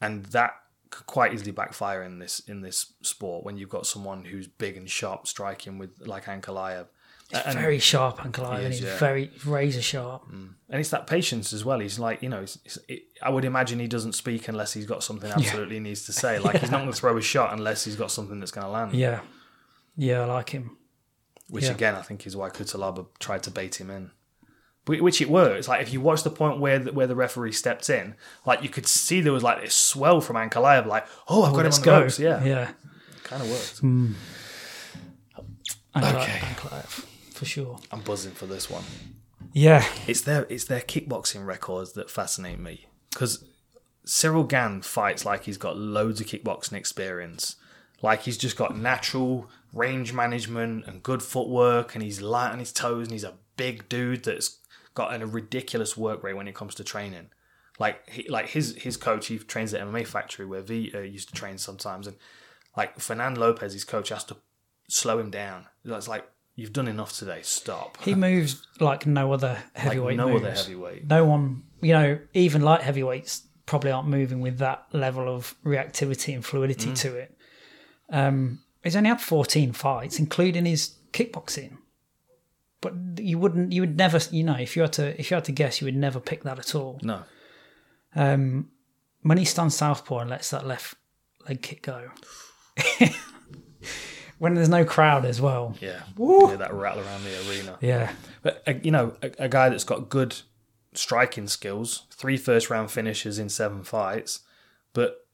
[0.00, 0.52] and that
[0.90, 4.76] could quite easily backfire in this in this sport when you've got someone who's big
[4.76, 6.86] and sharp striking with like Ankalaev.
[7.30, 8.98] He's very sharp, and is, he's yeah.
[8.98, 10.30] very razor sharp.
[10.30, 10.54] Mm.
[10.70, 11.80] and it's that patience as well.
[11.80, 14.86] He's like, you know, it's, it's, it, I would imagine he doesn't speak unless he's
[14.86, 16.38] got something absolutely needs to say.
[16.38, 18.70] Like he's not going to throw a shot unless he's got something that's going to
[18.70, 18.94] land.
[18.94, 19.20] Yeah,
[19.96, 20.76] yeah, I like him.
[21.48, 21.72] Which yeah.
[21.72, 24.10] again, I think is why Cutelaba tried to bait him in.
[24.86, 25.68] Wh- Which it works.
[25.68, 28.68] Like if you watch the point where the, where the referee stepped in, like you
[28.68, 31.64] could see there was like this swell from Ankalaev, like, oh, I've oh, got him
[31.66, 32.00] Let's on go.
[32.02, 32.18] ropes.
[32.18, 32.70] Yeah, yeah.
[33.24, 33.82] kind of worked.
[33.82, 34.14] Mm.
[35.94, 36.38] Ankalaev, Okay.
[36.38, 37.78] Ankalaev, for sure.
[37.92, 38.84] I'm buzzing for this one.
[39.52, 43.44] Yeah, It's their it's their kickboxing records that fascinate me because
[44.06, 47.56] Ciryl Gane fights like he's got loads of kickboxing experience,
[48.02, 52.72] like he's just got natural range management and good footwork, and he's light on his
[52.72, 54.58] toes, and he's a big dude that's
[54.94, 57.30] got a ridiculous work rate when it comes to training.
[57.78, 61.28] Like he, like his his coach, he trains at MMA Factory where V uh, used
[61.30, 62.16] to train sometimes, and
[62.76, 64.36] like Fernand Lopez, his coach, has to
[64.88, 65.66] slow him down.
[65.84, 67.40] It's like you've done enough today.
[67.42, 67.96] Stop.
[68.02, 70.16] he moves like no other heavyweight.
[70.18, 70.42] like no moves.
[70.44, 71.06] other heavyweight.
[71.06, 76.34] no one, you know, even light heavyweights probably aren't moving with that level of reactivity
[76.34, 76.98] and fluidity Mm.
[77.00, 77.36] to it.
[78.10, 81.78] Um, he's only had 14 fights, including his kickboxing.
[82.80, 85.44] But you wouldn't, you would never, you know, if you had to, if you had
[85.46, 87.00] to guess, you would never pick that at all.
[87.02, 87.22] No.
[88.14, 88.70] Um,
[89.22, 90.94] when he stands southpaw and lets that left
[91.48, 92.10] leg kick go,
[94.38, 96.02] when there's no crowd as well, Yeah.
[96.18, 97.78] Yeah, that rattle around the arena.
[97.80, 100.36] yeah, But, uh, you know, a, a guy that's got good
[100.94, 104.40] striking skills, three first round finishes in seven fights,
[104.92, 105.26] but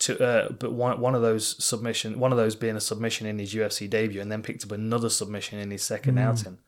[0.00, 3.38] to uh, but one one of those submission, one of those being a submission in
[3.40, 6.18] his UFC debut, and then picked up another submission in his second Hmm.
[6.20, 6.58] outing.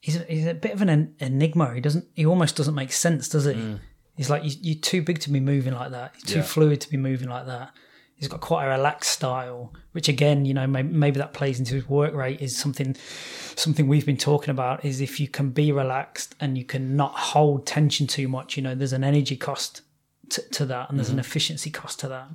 [0.00, 1.72] he's a, he's a bit of an enigma.
[1.74, 2.06] He doesn't.
[2.14, 3.78] He almost doesn't make sense, does he?
[4.16, 6.14] He's like you, you're too big to be moving like that.
[6.18, 6.44] You're too Yeah.
[6.44, 7.72] fluid to be moving like that.
[8.24, 11.74] He's got quite a relaxed style, which again, you know, maybe, maybe that plays into
[11.74, 12.40] his work rate.
[12.40, 12.96] Is something
[13.54, 14.82] something we've been talking about.
[14.82, 18.56] Is if you can be relaxed and you can not hold tension too much.
[18.56, 19.82] You know, there's an energy cost
[20.30, 22.28] to, to that, and there's an efficiency cost to that.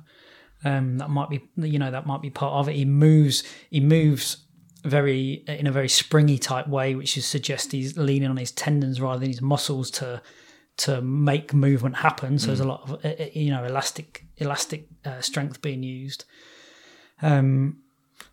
[0.62, 2.76] Um, that might be, you know, that might be part of it.
[2.76, 4.44] He moves, he moves
[4.84, 9.00] very in a very springy type way, which is suggest he's leaning on his tendons
[9.00, 10.22] rather than his muscles to
[10.86, 12.38] to make movement happen.
[12.38, 13.04] So there's a lot of
[13.34, 16.24] you know elastic elastic uh, strength being used.
[17.22, 17.78] Um,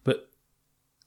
[0.04, 0.30] But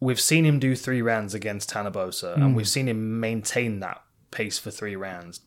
[0.01, 2.43] we've seen him do three rounds against Tanner Boser, Hmm.
[2.43, 5.41] and we've seen him maintain that pace for three rounds.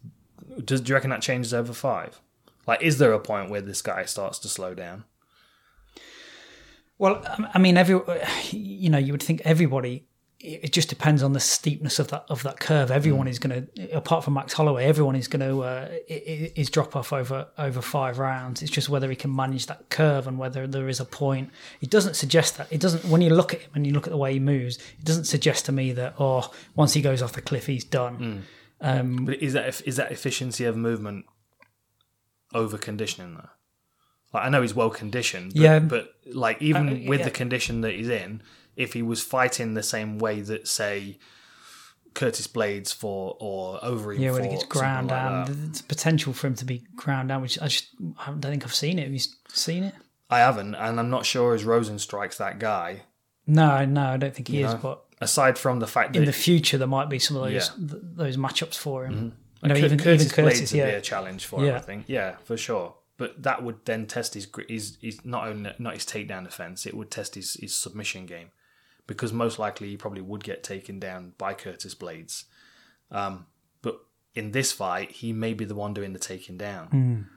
[0.65, 2.19] Does do you reckon that changes over five?
[2.67, 5.03] Like, is there a point where this guy starts to slow down?
[6.97, 7.99] Well, I- I mean, every
[8.51, 10.07] you know, you would think everybody.
[10.45, 12.91] It just depends on the steepness of that of that curve.
[12.91, 16.97] Everyone is going to, apart from Max Holloway, everyone is going to uh, is drop
[16.97, 18.61] off over over five rounds.
[18.61, 21.49] It's just whether he can manage that curve and whether there is a point.
[21.79, 22.67] It doesn't suggest that.
[22.71, 23.05] It doesn't.
[23.05, 25.25] When you look at him and you look at the way he moves, it doesn't
[25.25, 28.43] suggest to me that oh, once he goes off the cliff, he's done.
[28.81, 31.25] Um, But is that is that efficiency of movement
[32.53, 33.49] over conditioning though?
[34.33, 35.79] Like I know he's well conditioned, but, Yeah.
[35.79, 37.25] but like even Uh, with yeah.
[37.25, 38.41] the condition that he's in,
[38.75, 41.17] if he was fighting the same way that say
[42.13, 45.53] Curtis Blaydes for or Overeem yeah, when he gets ground like down, that.
[45.57, 47.89] there's potential for him to be ground down, which I just
[48.19, 49.03] I don't think I've seen it.
[49.03, 49.19] Have you
[49.49, 49.95] seen it?
[50.29, 53.03] I haven't, and I'm not sure as Rozenstruik's that guy.
[53.45, 54.73] No, no, I don't think he You is.
[54.73, 57.43] know, But Aside from the fact that in the future, there might be some of
[57.43, 57.59] those Yeah.
[57.61, 57.87] Mm-hmm.
[57.87, 59.33] th- those matchups for him.
[59.63, 61.67] Cur- even Curtis, even Blaydes Curtis, would be a challenge for him.
[61.67, 61.75] Yeah.
[61.77, 62.95] I think, yeah, for sure.
[63.17, 66.93] But that would then test his his, his not only not his takedown defense, it
[66.95, 68.49] would test his, his submission game,
[69.07, 72.45] because most likely he probably would get taken down by Curtis Blaydes.
[73.11, 73.45] Um,
[73.81, 73.99] but
[74.35, 77.27] in this fight, he may be the one doing the taking down.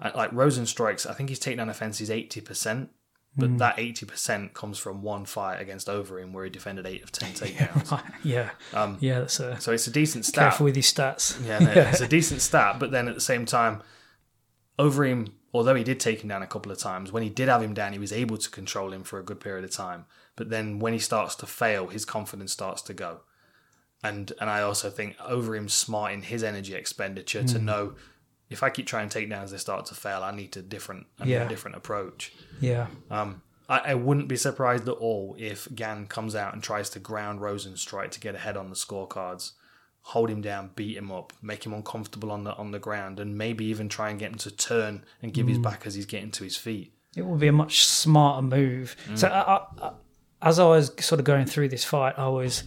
[0.00, 2.90] I- Like Rozenstruik's, I think his takedown defense is eighty percent.
[3.34, 3.56] But Hmm.
[3.58, 7.32] that eighty percent comes from one fight against Overeem, where he defended eight of ten
[7.40, 8.02] takedowns.
[8.22, 9.20] yeah, Um, yeah.
[9.20, 10.42] That's a So it's a decent stat.
[10.50, 11.42] careful with your stats.
[11.46, 13.82] Yeah, no, it's a decent stat, but then at the same time,
[14.78, 17.62] Overeem, although he did take him down a couple of times, when he did have
[17.62, 20.04] him down, he was able to control him for a good period of time.
[20.36, 23.20] But then when he starts to fail, his confidence starts to go.
[24.02, 27.46] And and I also think Overeem's smart in his energy expenditure Hmm.
[27.48, 27.94] to know
[28.50, 30.22] if I keep trying takedowns, they start to fail.
[30.22, 31.44] I need a different, I Yeah.
[31.44, 32.32] a different approach.
[32.60, 36.90] Yeah, Um, I, I wouldn't be surprised at all if Gane comes out and tries
[36.90, 39.52] to ground Rozenstruik to get ahead on the scorecards,
[40.02, 43.38] hold him down, beat him up, make him uncomfortable on the on the ground, and
[43.38, 46.30] maybe even try and get him to turn and give his back as he's getting
[46.32, 46.92] to his feet.
[47.16, 48.96] it would be a much smarter move.
[49.08, 49.18] Mm.
[49.18, 49.92] So, I, I, I,
[50.42, 52.64] as I was sort of going through this fight, I was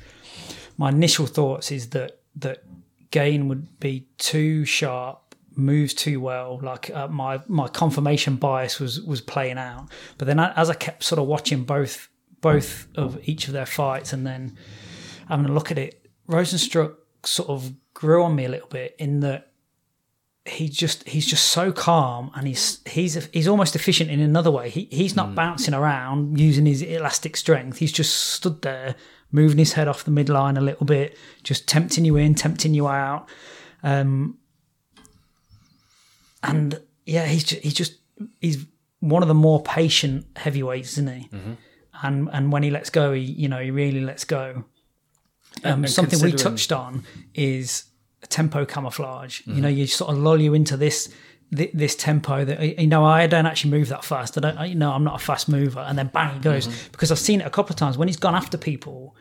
[0.77, 2.63] my initial thoughts is that that
[3.11, 6.59] Gane would be too sharp, moves too well.
[6.61, 9.89] Like uh, my my confirmation bias was was playing out.
[10.17, 12.09] But then I, as I kept sort of watching both
[12.41, 14.57] both of each of their fights, and then
[15.27, 19.21] having a look at it, Rozenstruik sort of grew on me a little bit in
[19.21, 19.51] that
[20.45, 24.69] he just he's just so calm and he's he's he's almost efficient in another way.
[24.69, 27.79] He he's not bouncing around using his elastic strength.
[27.79, 28.95] He's just stood there
[29.31, 32.87] moving his head off the midline a little bit, just tempting you in, tempting you
[32.87, 33.27] out.
[33.83, 34.37] Um,
[36.43, 37.93] and yeah, he's just, he's just
[38.39, 38.65] he's
[38.99, 41.29] one of the more patient heavyweights, isn't he?
[42.03, 44.65] And and when he lets go, he you know he really lets go.
[45.63, 47.03] Um, something we touched on
[47.33, 47.85] is
[48.29, 49.41] tempo camouflage.
[49.45, 49.77] You know, mm-hmm.
[49.77, 51.09] you sort of lull you into this
[51.51, 54.37] this tempo that you know I don't actually move that fast.
[54.37, 56.67] I don't, I, you know, I'm not a fast mover, and then bang he goes.
[56.67, 56.91] Mm-hmm.
[56.91, 57.97] Because I've seen it a couple of times.
[57.97, 59.15] When he's gone after people.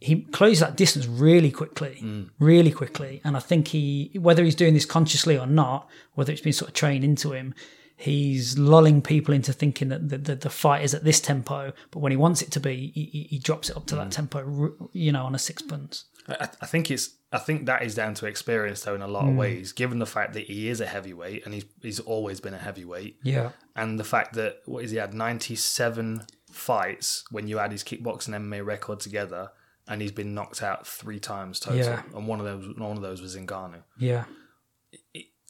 [0.00, 2.28] He closes that distance really quickly, mm.
[2.38, 6.42] really quickly, and I think he, whether he's doing this consciously or not, whether it's
[6.42, 7.54] been sort of trained into him,
[7.96, 12.00] he's lulling people into thinking that the, the, the fight is at this tempo, but
[12.00, 14.10] when he wants it to be, he, he- drops it up to that mm.
[14.10, 16.04] tempo, you know, on a sixpence.
[16.28, 19.24] I, I think it's I think that is down to experience though in a lot
[19.24, 19.36] of hmm.
[19.36, 22.58] ways, given the fact that he is a heavyweight and he's he's always been a
[22.58, 23.18] heavyweight.
[23.22, 27.82] Yeah, and the fact that what is he had 97 fights when you add his
[27.82, 29.50] kickboxing and MMA record together
[29.88, 31.78] and he's been knocked out three times total.
[31.78, 32.02] Yeah.
[32.14, 34.24] and one of those one of those was Ngannou yeah,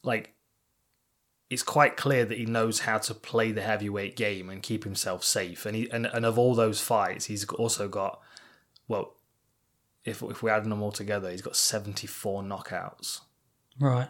[0.02, 0.34] like
[1.50, 5.22] it's quite clear that he knows how to play the heavyweight game and keep himself
[5.22, 5.66] safe.
[5.66, 8.20] And he and, and of all those fights he's also got
[8.88, 9.13] well
[10.04, 13.20] if if we add them all together he's got 74 knockouts
[13.78, 14.08] right.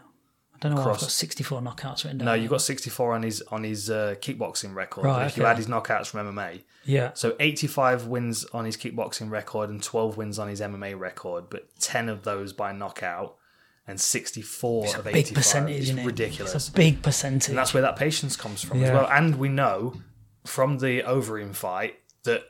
[0.53, 2.25] I don't know why I've got 64 knockouts written down.
[2.27, 5.45] no you've got 64 on his on his uh, kickboxing record Right, but if you
[5.45, 10.15] add his knockouts from MMA Yeah, So 85 wins on his kickboxing record and 12
[10.17, 13.35] wins on his MMA record, but 10 of those by knockout
[13.87, 16.05] and 64 of big 85 percentage, is isn't it?
[16.05, 16.55] ridiculous.
[16.55, 17.49] It's a big percentage.
[17.49, 19.07] and that's where that patience comes from as well.
[19.11, 19.95] And we know
[20.45, 22.43] from the Overeem fight that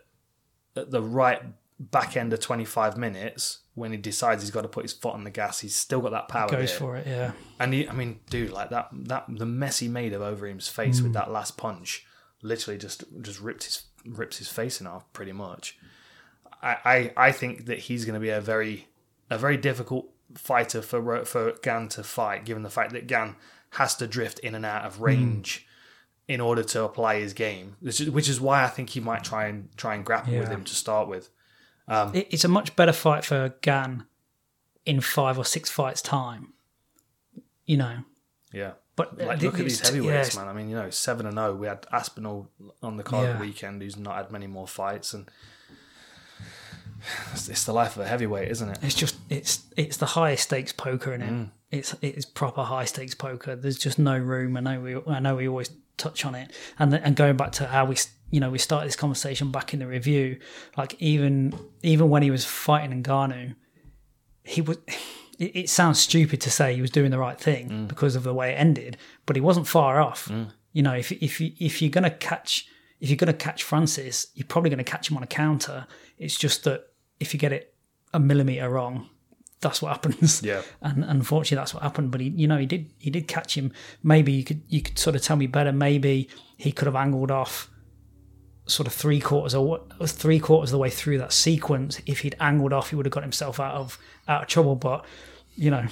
[0.76, 1.42] at the right
[1.80, 5.24] back end of 25 minutes when he decides he's got to put his foot on
[5.26, 6.48] the gas, he's still got that power.
[6.50, 6.80] Goes here.
[6.80, 7.32] for it, yeah.
[7.60, 11.00] And he, I mean, dude, like that, that the mess he made of Overeem's face
[11.02, 11.04] Mm.
[11.04, 12.06] with that last punch,
[12.42, 15.78] literally just just ripped his rips his face in half, pretty much.
[16.62, 16.78] I,
[17.18, 18.88] I, I think that he's going to be a very
[19.30, 23.36] a very difficult fighter for for Gane to fight, given the fact that Gane
[23.72, 25.68] has to drift in and out of range
[26.28, 29.24] in order to apply his game, which is, which is why I think he might
[29.24, 31.30] try and try and grapple with him to start with.
[31.88, 34.06] It, it's a much better fight for Gane
[34.86, 36.54] in five or six fights' time.
[37.66, 37.98] You know,
[38.52, 38.74] Yeah.
[38.96, 40.50] but Like, the- look at these heavyweights, yeah, man.
[40.50, 41.56] I mean, you know, seven and zero.
[41.56, 42.50] We had Aspinall
[42.84, 43.34] on the card Yeah.
[43.34, 45.30] the weekend, who's not had many more fights, and
[47.34, 48.80] it's, it's the life of a heavyweight, isn't it?
[48.82, 51.32] It's just it's it's the highest stakes poker in it.
[51.32, 51.50] Mm.
[51.72, 53.56] It's it's proper high stakes poker.
[53.56, 54.58] There's just no room.
[54.58, 56.52] I know we I know we always touch on it.
[56.80, 57.96] And and going back to how we
[58.32, 60.40] you know we started this conversation back in the review,
[60.78, 61.54] like even
[61.84, 63.56] even when he was fighting Ngannou,
[64.44, 64.78] he was.
[65.38, 67.88] It, it sounds stupid to say he was doing the right thing Mm.
[67.90, 68.96] because of the way it ended,
[69.26, 70.32] but he wasn't far off.
[70.72, 72.66] You know, if if you, if you're gonna catch
[73.02, 75.88] if you're gonna catch Francis, you're probably gonna catch him on a counter.
[76.18, 76.88] It's just that
[77.20, 77.74] if you get it
[78.14, 79.10] a millimeter wrong,
[79.60, 80.42] that's what happens.
[80.52, 80.62] Yeah.
[80.82, 82.12] And unfortunately, that's what happened.
[82.12, 83.74] But he, you know, he did he did catch him.
[84.04, 85.74] Maybe you could you could sort of tell me better.
[85.74, 87.70] Maybe he could have angled off
[88.68, 92.02] sort of three quarters or what three quarters of the way through that sequence.
[92.06, 93.98] If he'd angled off, he would have got himself out of
[94.28, 94.76] out of trouble.
[94.76, 95.06] But
[95.56, 95.86] you know,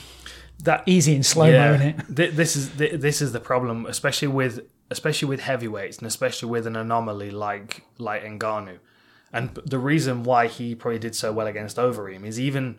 [0.63, 2.15] That easy in slow mo, yeah, in it.
[2.15, 6.49] Th- this is th- this is the problem, especially with especially with heavyweights, and especially
[6.49, 8.79] with an anomaly like like Ngannou.
[9.31, 12.77] And the reason why he probably did so well against Overeem is even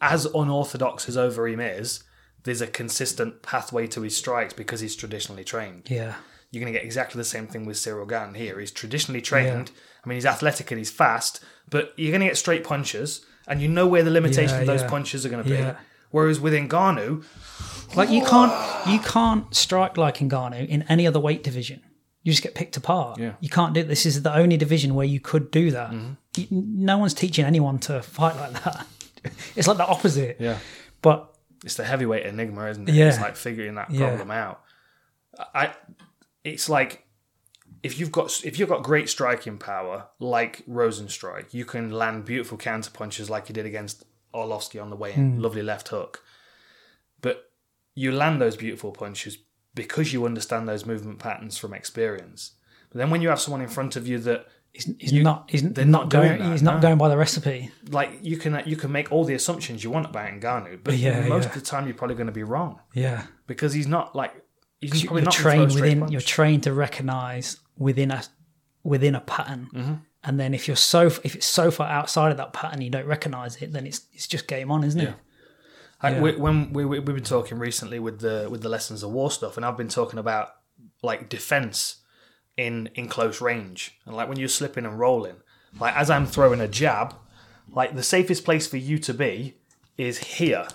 [0.00, 2.04] as unorthodox as Overeem is,
[2.44, 5.88] there's a consistent pathway to his strikes because he's traditionally trained.
[5.90, 6.14] Yeah,
[6.54, 8.58] You're going to get exactly the same thing with Ciryl Gane here.
[8.60, 9.70] He's traditionally trained.
[10.04, 13.60] I mean, he's athletic and he's fast, but you're going to get straight punches, and
[13.60, 14.88] you know where the limitation Yeah, of those yeah.
[14.88, 15.56] punches are going to be.
[15.56, 15.76] Yeah.
[16.10, 17.24] Whereas with Ngannou,
[17.96, 18.52] like you can't
[18.86, 21.82] you can't strike like Ngannou in any other weight division.
[22.22, 23.18] You just get picked apart.
[23.18, 23.30] Yeah.
[23.30, 23.36] Mm-hmm.
[23.44, 24.06] You can't do this.
[24.06, 25.92] Is the only division where you could do that.
[25.92, 28.86] You- no one's teaching anyone to fight like that.
[29.56, 30.36] It's like the opposite.
[30.38, 30.58] yeah,
[31.00, 32.94] But it's the heavyweight enigma, isn't it?
[32.94, 33.08] Yeah.
[33.08, 34.08] It's like figuring that Yeah.
[34.08, 34.60] problem out.
[35.54, 35.72] I,
[36.44, 37.06] it's like
[37.82, 42.56] if you've got if you've got great striking power like Rozenstruik, you can land beautiful
[42.56, 44.04] counter punches like you did against
[44.34, 45.40] Arlovsky on the way in, hmm.
[45.40, 46.22] lovely left hook.
[47.20, 47.50] But
[47.94, 49.38] you land those beautiful punches
[49.74, 52.52] because you understand those movement patterns from experience.
[52.90, 55.50] But then when you have someone in front of you that he's, he's not.
[55.50, 56.38] He's they're not not going.
[56.38, 56.80] that, he's not no.
[56.80, 57.70] going by the recipe.
[57.90, 61.26] like you can you can make all the assumptions you want about Ngannou, but Yeah,
[61.26, 61.48] most yeah.
[61.48, 63.24] of the time you're probably going to be wrong Yeah.
[63.46, 64.43] because he's not like
[64.92, 66.00] You- probably You're not gonna throw a trained within.
[66.00, 66.12] punch.
[66.12, 68.22] You're trained to recognize within a
[68.82, 69.68] within a pattern.
[69.74, 69.94] Mm-hmm.
[70.26, 73.06] And then if you're so if it's so far outside of that pattern, you don't
[73.06, 73.72] recognize it.
[73.72, 75.14] Then it's it's just game on, isn't it?
[76.02, 76.20] Like, Yeah.
[76.20, 79.30] we, when we, we, we've been talking recently with the with the lessons of war
[79.30, 80.48] stuff, and I've been talking about
[81.02, 81.96] like defense
[82.56, 85.36] in in close range, and like when you're slipping and rolling,
[85.78, 87.14] like as I'm throwing a jab,
[87.70, 89.56] like the safest place for you to be
[89.98, 90.66] is here.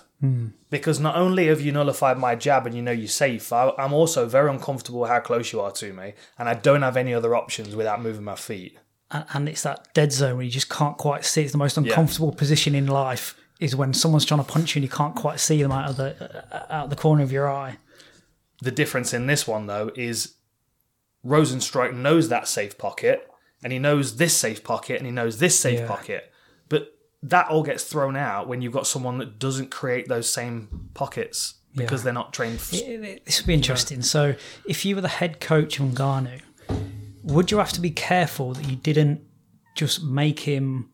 [0.68, 3.94] Because not only have you nullified my jab and you know you're safe, I, I'm
[3.94, 7.34] also very uncomfortable how close you are to me, and I don't have any other
[7.34, 8.78] options without moving my feet.
[9.10, 11.42] and, and it's that dead zone where you just can't quite see.
[11.42, 14.84] It's the most uncomfortable position in life is when someone's trying to punch you and
[14.84, 16.10] you can't quite see them out of the
[16.52, 17.76] uh, out of the corner of your eye.
[18.62, 20.34] The difference in this one, though, is
[21.24, 23.26] Rozenstruik knows that safe pocket,
[23.62, 25.86] and he knows this safe pocket, and he knows this safe Yeah.
[25.88, 26.29] pocket.
[27.22, 31.54] That all gets thrown out when you've got someone that doesn't create those same pockets
[31.76, 32.04] because Yeah.
[32.04, 32.56] they're not trained.
[32.56, 34.00] F- It- it- This would be interesting.
[34.02, 34.34] So,
[34.66, 36.40] if you were the head coach of Ngannou,
[37.22, 39.20] would you have to be careful that you didn't
[39.76, 40.88] just make him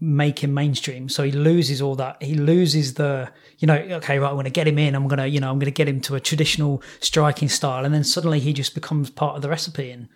[0.00, 1.08] make him mainstream?
[1.08, 2.22] So he loses all that.
[2.22, 4.28] He loses the you know okay right.
[4.28, 4.94] I'm going to get him in.
[4.94, 7.84] I'm going to you know I'm going to get him to a traditional striking style,
[7.84, 9.90] and then suddenly he just becomes part of the recipe.
[9.90, 10.08] And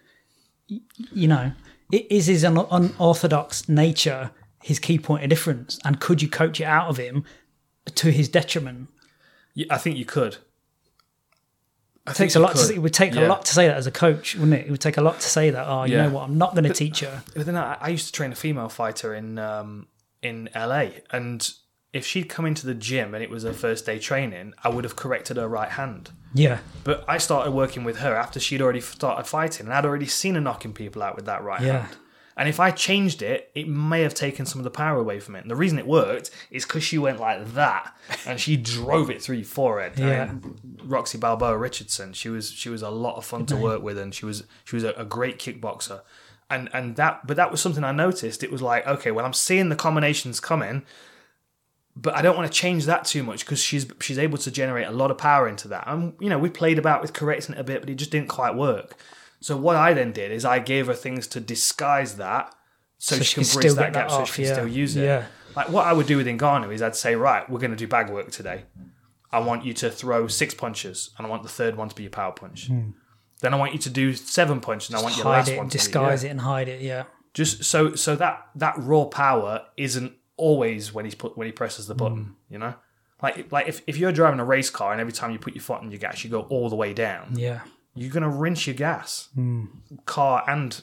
[1.13, 1.53] you know,
[1.93, 4.31] it is is his unorthodox nature
[4.63, 5.79] his key point of difference?
[5.85, 7.25] And could you coach it out of him
[7.95, 8.89] to his detriment?
[9.55, 10.39] Yeah, I think you could.
[12.07, 12.57] I It takes a lot.
[12.57, 13.27] To, it would take Yeah.
[13.27, 14.67] a lot to say that as a coach, wouldn't it?
[14.67, 15.67] It would take a lot to say that.
[15.69, 16.05] Oh, you Yeah.
[16.07, 16.23] know what?
[16.25, 17.23] I'm not going to teach her.
[17.35, 19.87] But then I, I used to train a female fighter in um,
[20.23, 21.51] in LA, and
[21.93, 24.85] if she'd come into the gym and it was her first day training, I would
[24.85, 26.11] have corrected her right hand.
[26.35, 30.07] Yeah, But I started working with her after she'd already started fighting, and I'd already
[30.07, 31.87] seen her knocking people out with that right Yeah.
[31.87, 31.97] hand.
[32.37, 35.37] And if I changed it, it may have taken some of the power away from
[35.37, 35.43] it.
[35.43, 37.95] And the reason it worked is because she went like that,
[38.25, 39.99] and she drove it through your forehead.
[39.99, 40.33] Yeah.
[40.83, 44.15] Roxy Balboa Richardson, she was she was a lot of fun to work with, and
[44.15, 46.01] she was she was a, a great kickboxer.
[46.51, 48.43] and and that but that was something I noticed.
[48.43, 50.83] It was like okay, well I'm seeing the combinations coming,
[51.97, 54.87] but I don't want to change that too much because she's she's able to generate
[54.87, 55.85] a lot of power into that.
[55.87, 58.29] And you know we played about with correcting it a bit, but it just didn't
[58.29, 58.97] quite work.
[59.41, 62.55] So what I then did is I gave her things to disguise that,
[62.99, 64.53] so, So she can bridge still that get that gap, so off, she can yeah.
[64.53, 65.05] still use it.
[65.05, 65.25] Yeah.
[65.57, 67.89] Like what I would do with Ngannou is I'd say, right, we're going to do
[67.89, 68.65] bag work today.
[69.33, 72.03] I want you to throw six punches, and I want the third one to be
[72.03, 72.69] your power punch.
[73.41, 75.59] Then I want you to do seven punches, and I want your hide last it,
[75.59, 76.83] one to disguise be, it, and hide it.
[76.83, 81.53] Yeah, just so so that that raw power isn't always when he's put when he
[81.53, 82.25] presses the button.
[82.25, 82.53] Hmm.
[82.53, 82.75] You know,
[83.23, 85.63] like like if, if you're driving a race car and every time you put your
[85.63, 87.31] foot on your gas, you go all the way down.
[87.35, 87.61] yeah,
[87.95, 89.67] You're gonna rinse your gas, Hmm.
[90.07, 90.81] car and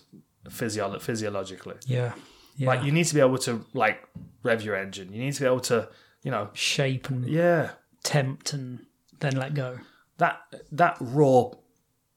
[0.50, 1.76] physio- physiologically.
[1.86, 2.14] yeah,
[2.56, 2.68] yeah.
[2.68, 4.04] Like you need to be able to like
[4.44, 5.12] rev your engine.
[5.14, 5.90] You need to be able to
[6.24, 7.72] you know Shape and yeah
[8.04, 8.86] tempt, and
[9.20, 9.80] then let go.
[10.18, 11.52] that that raw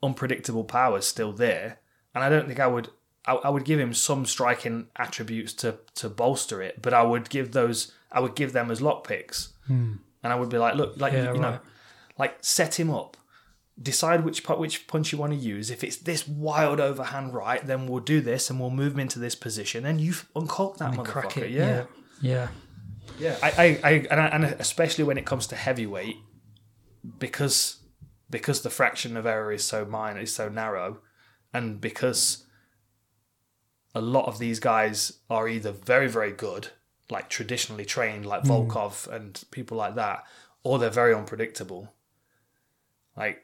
[0.03, 1.79] unpredictable power is still there
[2.15, 2.89] and i don't think i would
[3.27, 7.29] I, I would give him some striking attributes to to bolster it but i would
[7.29, 11.12] give those i would give them as lockpicks and i would be like look like
[11.12, 11.59] Yeah, you, you know
[12.19, 13.17] like set him up
[13.82, 15.70] decide which which punch you want to use.
[15.70, 19.19] If it's this wild overhand right then we'll do this and we'll move him into
[19.19, 21.51] this position then you uncork that motherfucker Crack it.
[21.51, 21.66] yeah.
[21.66, 21.85] Yeah,
[22.20, 22.48] yeah,
[23.19, 26.16] yeah, I, I, I, and, I, and especially when it comes to heavyweight,
[27.19, 27.78] because
[28.28, 30.98] because the fraction of error is so minor, is so narrow,
[31.52, 32.44] and because
[33.94, 36.69] a lot of these guys are either very very good,
[37.11, 38.51] like traditionally trained, like hmm.
[38.51, 40.24] Volkov and people like that,
[40.62, 41.94] or they're very unpredictable.
[43.16, 43.43] Like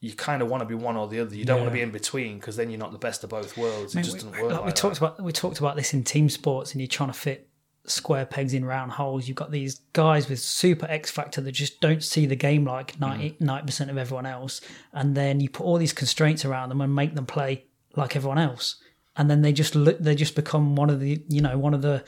[0.00, 1.34] you kind of want to be one or the other.
[1.34, 3.56] You don't want to be in between because then you're not the best of both
[3.56, 3.94] worlds.
[3.94, 4.42] It I mean, just we, doesn't work.
[4.42, 4.76] like Like we that.
[4.76, 7.48] talked about we talked about this in team sports, and you're trying to fit
[7.84, 9.26] square pegs in round holes.
[9.26, 12.96] You've got these guys with super X factor that just don't see the game like
[12.98, 13.40] Mm.
[13.40, 14.60] 90 percent of everyone else,
[14.92, 17.64] and then you put all these constraints around them and make them play
[17.96, 18.76] like everyone else.
[19.16, 21.82] And then they just look, they just become one of the you know one of
[21.82, 22.04] the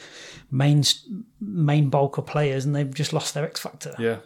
[0.50, 0.84] main
[1.40, 3.94] main bulk of players, and they've just lost their X factor.
[3.98, 4.18] Yeah.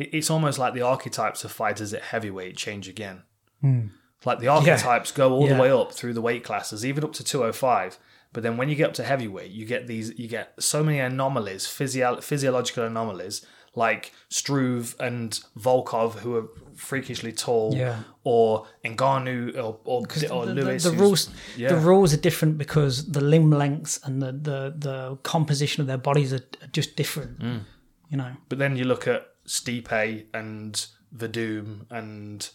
[0.00, 3.22] It- It's almost like the archetypes of fighters at heavyweight change again.
[4.24, 5.46] Like the archetypes go all.
[5.46, 5.54] Yeah.
[5.54, 7.98] the way up through the weight classes, even up to 205.
[8.32, 10.98] But then when you get up to heavyweight, you get these, you get so many
[11.00, 13.44] anomalies, physio- physiological anomalies,
[13.74, 17.96] like Struve and Volkov, who are freakishly tall, Yeah.
[18.24, 20.84] or Ngannou, or, or, or the, the- Lewis.
[20.84, 21.68] the who's- rules yeah.
[21.70, 25.98] the rules are different because the limb lengths and the the, the composition of their
[25.98, 27.38] bodies are, are just different.
[27.40, 27.60] Mm.
[28.10, 30.86] You know, But then you look at Stipe and
[31.16, 32.48] Werdum and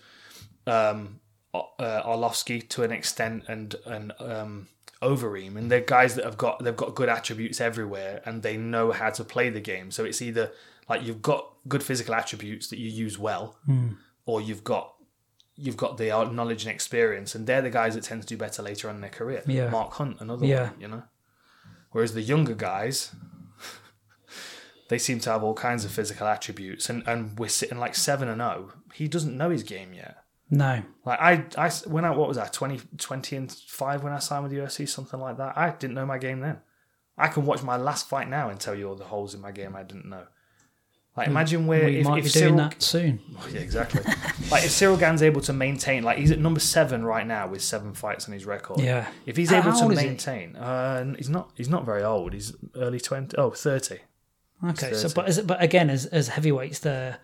[0.65, 1.19] um,
[1.53, 4.67] uh, Arlovsky to an extent, and and um,
[5.01, 8.91] Overeem, and they're guys that have got they've got good attributes everywhere, and they know
[8.91, 9.91] how to play the game.
[9.91, 10.51] So it's either
[10.89, 13.57] like you've got good physical attributes that you use well,
[14.25, 14.93] or you've got
[15.57, 18.61] you've got the knowledge and experience, and they're the guys that tend to do better
[18.61, 19.43] later on in their career.
[19.47, 19.69] Yeah.
[19.69, 20.69] Mark Hunt, another Yeah.
[20.71, 21.03] one, you know.
[21.91, 23.15] Whereas the younger guys,
[24.87, 28.27] they seem to have all kinds of physical attributes, and, and we're sitting like seven
[28.29, 28.73] and zero.
[28.93, 30.17] He doesn't know his game yet.
[30.49, 34.19] no, Like I, I when I what was that 20, 20 and five when I
[34.19, 35.57] signed with UFC, something like that.
[35.57, 36.59] I didn't know my game then.
[37.17, 39.51] I can watch my last fight now and tell you all the holes in my
[39.51, 40.23] game I didn't know.
[41.17, 43.21] Like imagine where we if, might if be Ciryl, doing that soon.
[43.39, 44.01] Oh, yeah, exactly.
[44.51, 47.63] like if Ciryl Gane's able to maintain, like he's at number seven right now with
[47.63, 48.81] seven fights on his record.
[48.81, 49.07] Yeah.
[49.25, 50.07] If he's How- able to is he?
[50.07, 51.51] maintain, uh, he's not.
[51.55, 52.33] He's not very old.
[52.33, 53.35] He's early twenty.
[53.37, 53.99] Oh, 30.
[54.63, 55.13] Okay, so 30.
[55.15, 57.17] but as, but again, as as heavyweights, they're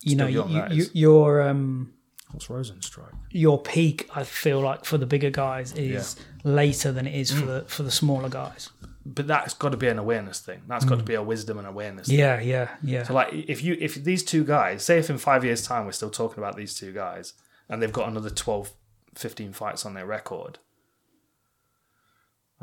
[0.00, 0.90] you know young, you, you, is.
[0.94, 1.92] your um
[2.32, 3.12] What's Rozenstruik?
[3.30, 4.08] your peak.
[4.14, 7.40] I feel like for the bigger guys is later than it is Mm.
[7.40, 8.70] for the for the smaller guys.
[9.04, 10.62] But that's got to be an awareness thing.
[10.68, 12.06] That's got to be a wisdom and awareness.
[12.08, 12.16] thing.
[12.16, 12.20] Mm.
[12.20, 13.02] Yeah, yeah, yeah.
[13.02, 15.92] So like if you if these two guys, say if in five years' time we're
[15.92, 17.34] still talking about these two guys
[17.68, 18.70] and they've got another 12,
[19.14, 20.58] 15 fights on their record,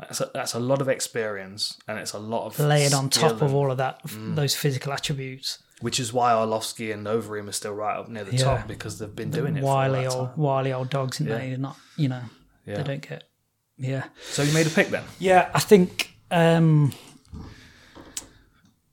[0.00, 3.42] that's a, that's a lot of experience and it's a lot of Layered on top
[3.42, 4.34] of all of that, Mm.
[4.36, 5.58] those physical attributes.
[5.80, 8.44] which is why Arlovsky and Overeem are still right up near the Yeah.
[8.44, 9.62] top because they've been doing it.
[9.62, 10.38] wily for all that old time.
[10.38, 11.38] wily old dogs, and Yeah.
[11.38, 11.48] they?
[11.50, 12.22] They're not, you know,
[12.66, 12.76] Yeah.
[12.76, 13.24] they don't get.
[13.78, 15.04] Yeah, So you made a pick then.
[15.18, 15.50] yeah.
[15.54, 16.92] I think um,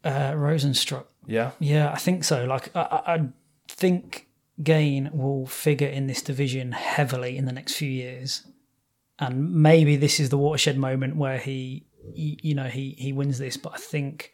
[0.03, 1.05] uh, Rozenstruik.
[1.25, 1.51] Yeah.
[1.59, 2.45] Yeah, I think so.
[2.45, 3.19] Like, I I
[3.67, 4.27] think
[4.63, 8.43] Gane will figure in this division heavily in the next few years,
[9.19, 13.57] and maybe this is the watershed moment where he, you know, he he wins this.
[13.57, 14.31] But I think,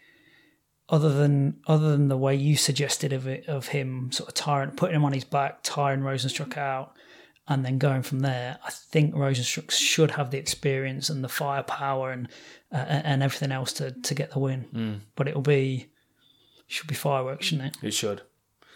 [0.89, 4.71] other than other than the way you suggested of it, of him sort of tiring,
[4.71, 6.95] putting him on his back, tiring Rozenstruik out,
[7.47, 12.11] and then going from there, I think Rozenstruik should have the experience and the firepower
[12.11, 12.27] and
[12.71, 15.01] uh, and everything else to to get the win.
[15.15, 15.87] But it'll be
[16.67, 17.87] should be fireworks, shouldn't it?
[17.87, 18.21] It should.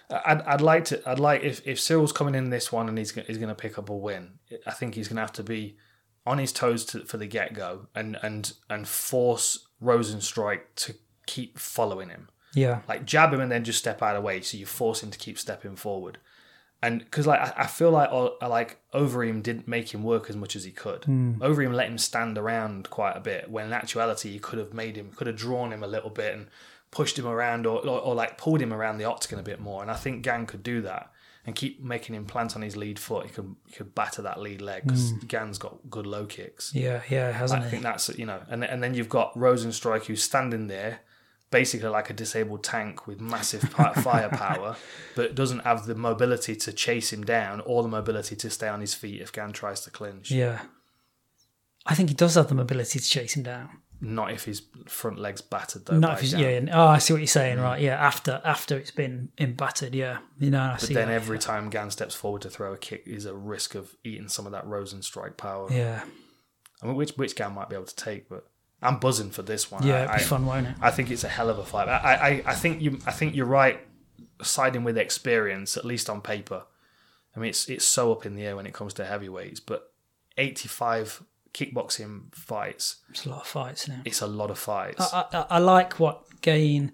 [0.09, 1.09] I'd, I'd like to.
[1.09, 3.77] I'd like if, if Ciryl's coming in this one and he's he's going to pick
[3.77, 4.39] up a win.
[4.65, 5.77] I think he's going to have to be
[6.27, 10.95] on his toes to, for the get go and and and force Rozenstruik to
[11.25, 12.29] keep following him.
[12.53, 12.81] Yeah.
[12.87, 15.11] Like jab him and then just step out of the way, so you force him
[15.11, 16.17] to keep stepping forward.
[16.83, 20.35] And because like I, I feel like uh, like Overeem didn't make him work as
[20.35, 21.03] much as he could.
[21.39, 23.49] Overeem let him stand around quite a bit.
[23.49, 26.35] When in actuality, he could have made him, could have drawn him a little bit
[26.35, 26.47] and
[26.91, 29.81] pushed him around, or, or, or like pulled him around the octagon a bit more.
[29.81, 31.11] And I think Gane could do that
[31.47, 33.25] and keep making him plant on his lead foot.
[33.25, 35.25] He could he could batter that lead leg because hmm.
[35.27, 36.75] Gane's got good low kicks.
[36.75, 37.71] Yeah, yeah, hasn't I he?
[37.71, 40.99] think that's you know, and and then you've got Rozenstruik who's standing there,
[41.49, 43.61] basically like a disabled tank with massive
[44.03, 44.75] firepower,
[45.15, 48.81] but doesn't have the mobility to chase him down or the mobility to stay on
[48.81, 50.29] his feet if Gane tries to clinch.
[50.29, 50.59] Yeah.
[51.85, 53.69] I think he does have the mobility to chase him down.
[53.99, 55.97] Not if his front legs battered though.
[55.97, 56.69] Not if he's, yeah, yeah.
[56.71, 57.57] Oh, I see what you're saying.
[57.57, 57.63] Mm.
[57.63, 57.95] Right, yeah.
[57.95, 60.19] After after it's been in battered, yeah.
[60.39, 60.93] You know, I But see.
[60.93, 61.13] then that.
[61.15, 64.45] every time Gane steps forward to throw a kick, is a risk of eating some
[64.45, 65.67] of that Rozenstruik power.
[65.71, 66.03] yeah,
[66.81, 68.47] I mean, which which Gane might be able to take, but
[68.83, 69.81] I'm buzzing for this one.
[69.85, 70.75] yeah, I, it'd be I- fun, won't it?
[70.79, 71.89] I think it's a hell of a fight.
[71.89, 73.79] I, I, I think you I think you're right
[74.43, 76.65] siding with experience, at least on paper.
[77.35, 79.91] I mean it's it's so up in the air when it comes to heavyweights, but
[80.37, 84.01] eighty five kickboxing fights, It's a lot of fights now.
[84.05, 85.13] it's a lot of fights.
[85.13, 86.91] I, I, I like what Gane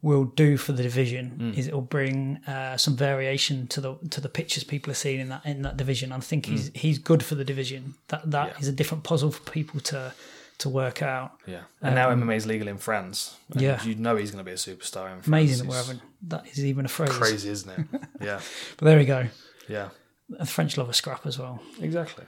[0.00, 1.38] will do for the division.
[1.40, 1.58] Mm.
[1.58, 5.20] Is it will bring uh, some variation to the to the pictures people are seeing
[5.20, 6.10] in that in that division.
[6.12, 6.76] I think he's Mm.
[6.76, 7.94] he's good for the division.
[8.08, 10.12] That that is a different puzzle for people to
[10.58, 11.32] to work out.
[11.46, 11.62] yeah.
[11.80, 13.36] And now MMA is legal in France.
[13.54, 13.82] Um, yeah.
[13.84, 15.26] You know he's gonna be a superstar in France.
[15.28, 17.10] Amazing that we're having that is even a phrase.
[17.10, 17.86] crazy, isn't it?
[18.20, 18.40] yeah.
[18.76, 19.26] But there we go.
[19.68, 19.88] Yeah.
[20.28, 21.60] The French love a scrap as well.
[21.80, 22.24] Exactly.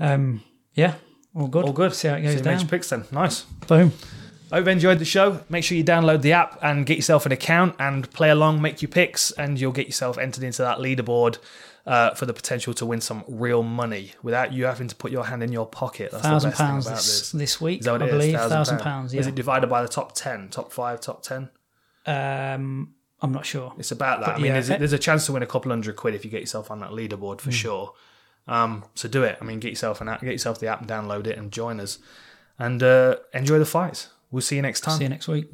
[0.00, 0.42] Um,
[0.78, 0.94] yeah,
[1.34, 1.64] all good.
[1.64, 1.92] All good.
[1.94, 2.68] See how it goes made down.
[2.68, 3.04] picks then.
[3.12, 3.42] Nice.
[3.66, 3.92] Boom.
[4.50, 5.40] I hope you enjoyed the show.
[5.50, 8.80] Make sure you download the app and get yourself an account and play along, make
[8.80, 11.36] your picks, and you'll get yourself entered into that leaderboard
[11.86, 15.24] uh, for the potential to win some real money without you having to put your
[15.26, 16.10] hand in your pocket.
[16.12, 17.32] That's Thousand the best thing pounds about this, this.
[17.32, 18.10] this week, Is that what I is?
[18.10, 18.34] believe.
[18.38, 19.12] Thousand pounds.
[19.12, 19.32] Is Yeah.
[19.32, 21.50] it divided by the top 10, top 5, top 10?
[22.06, 23.74] Um, I'm not sure.
[23.78, 24.30] It's about that.
[24.30, 26.14] I mean, yeah, there's, eh- a, there's a chance to win a couple hundred quid
[26.14, 27.92] if you get yourself on that leaderboard for sure.
[28.48, 29.38] Um, so do it.
[29.40, 31.78] I mean, get yourself an app, get yourself the app, and download it, and join
[31.78, 31.98] us,
[32.58, 34.08] and uh, enjoy the fights.
[34.30, 34.98] We'll see you next time.
[34.98, 35.48] See you next week.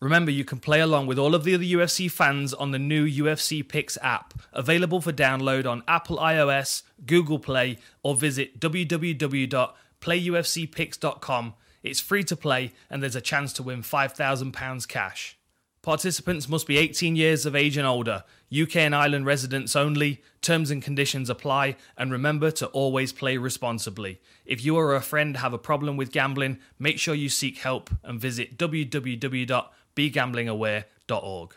[0.00, 3.08] Remember, you can play along with all of the other UFC fans on the new
[3.08, 11.54] UFC Picks app, available for download on Apple iOS, Google Play, or visit www.playufcpicks.com.
[11.82, 15.38] It's free to play, and there's a chance to win £5,000 cash.
[15.80, 20.22] Participants must be 18 years of age and older, UK and Ireland residents only.
[20.40, 24.20] Terms and conditions apply, and remember to always play responsibly.
[24.44, 27.90] If you or a friend have a problem with gambling, make sure you seek help
[28.04, 31.54] and visit www.begambling.aware.org.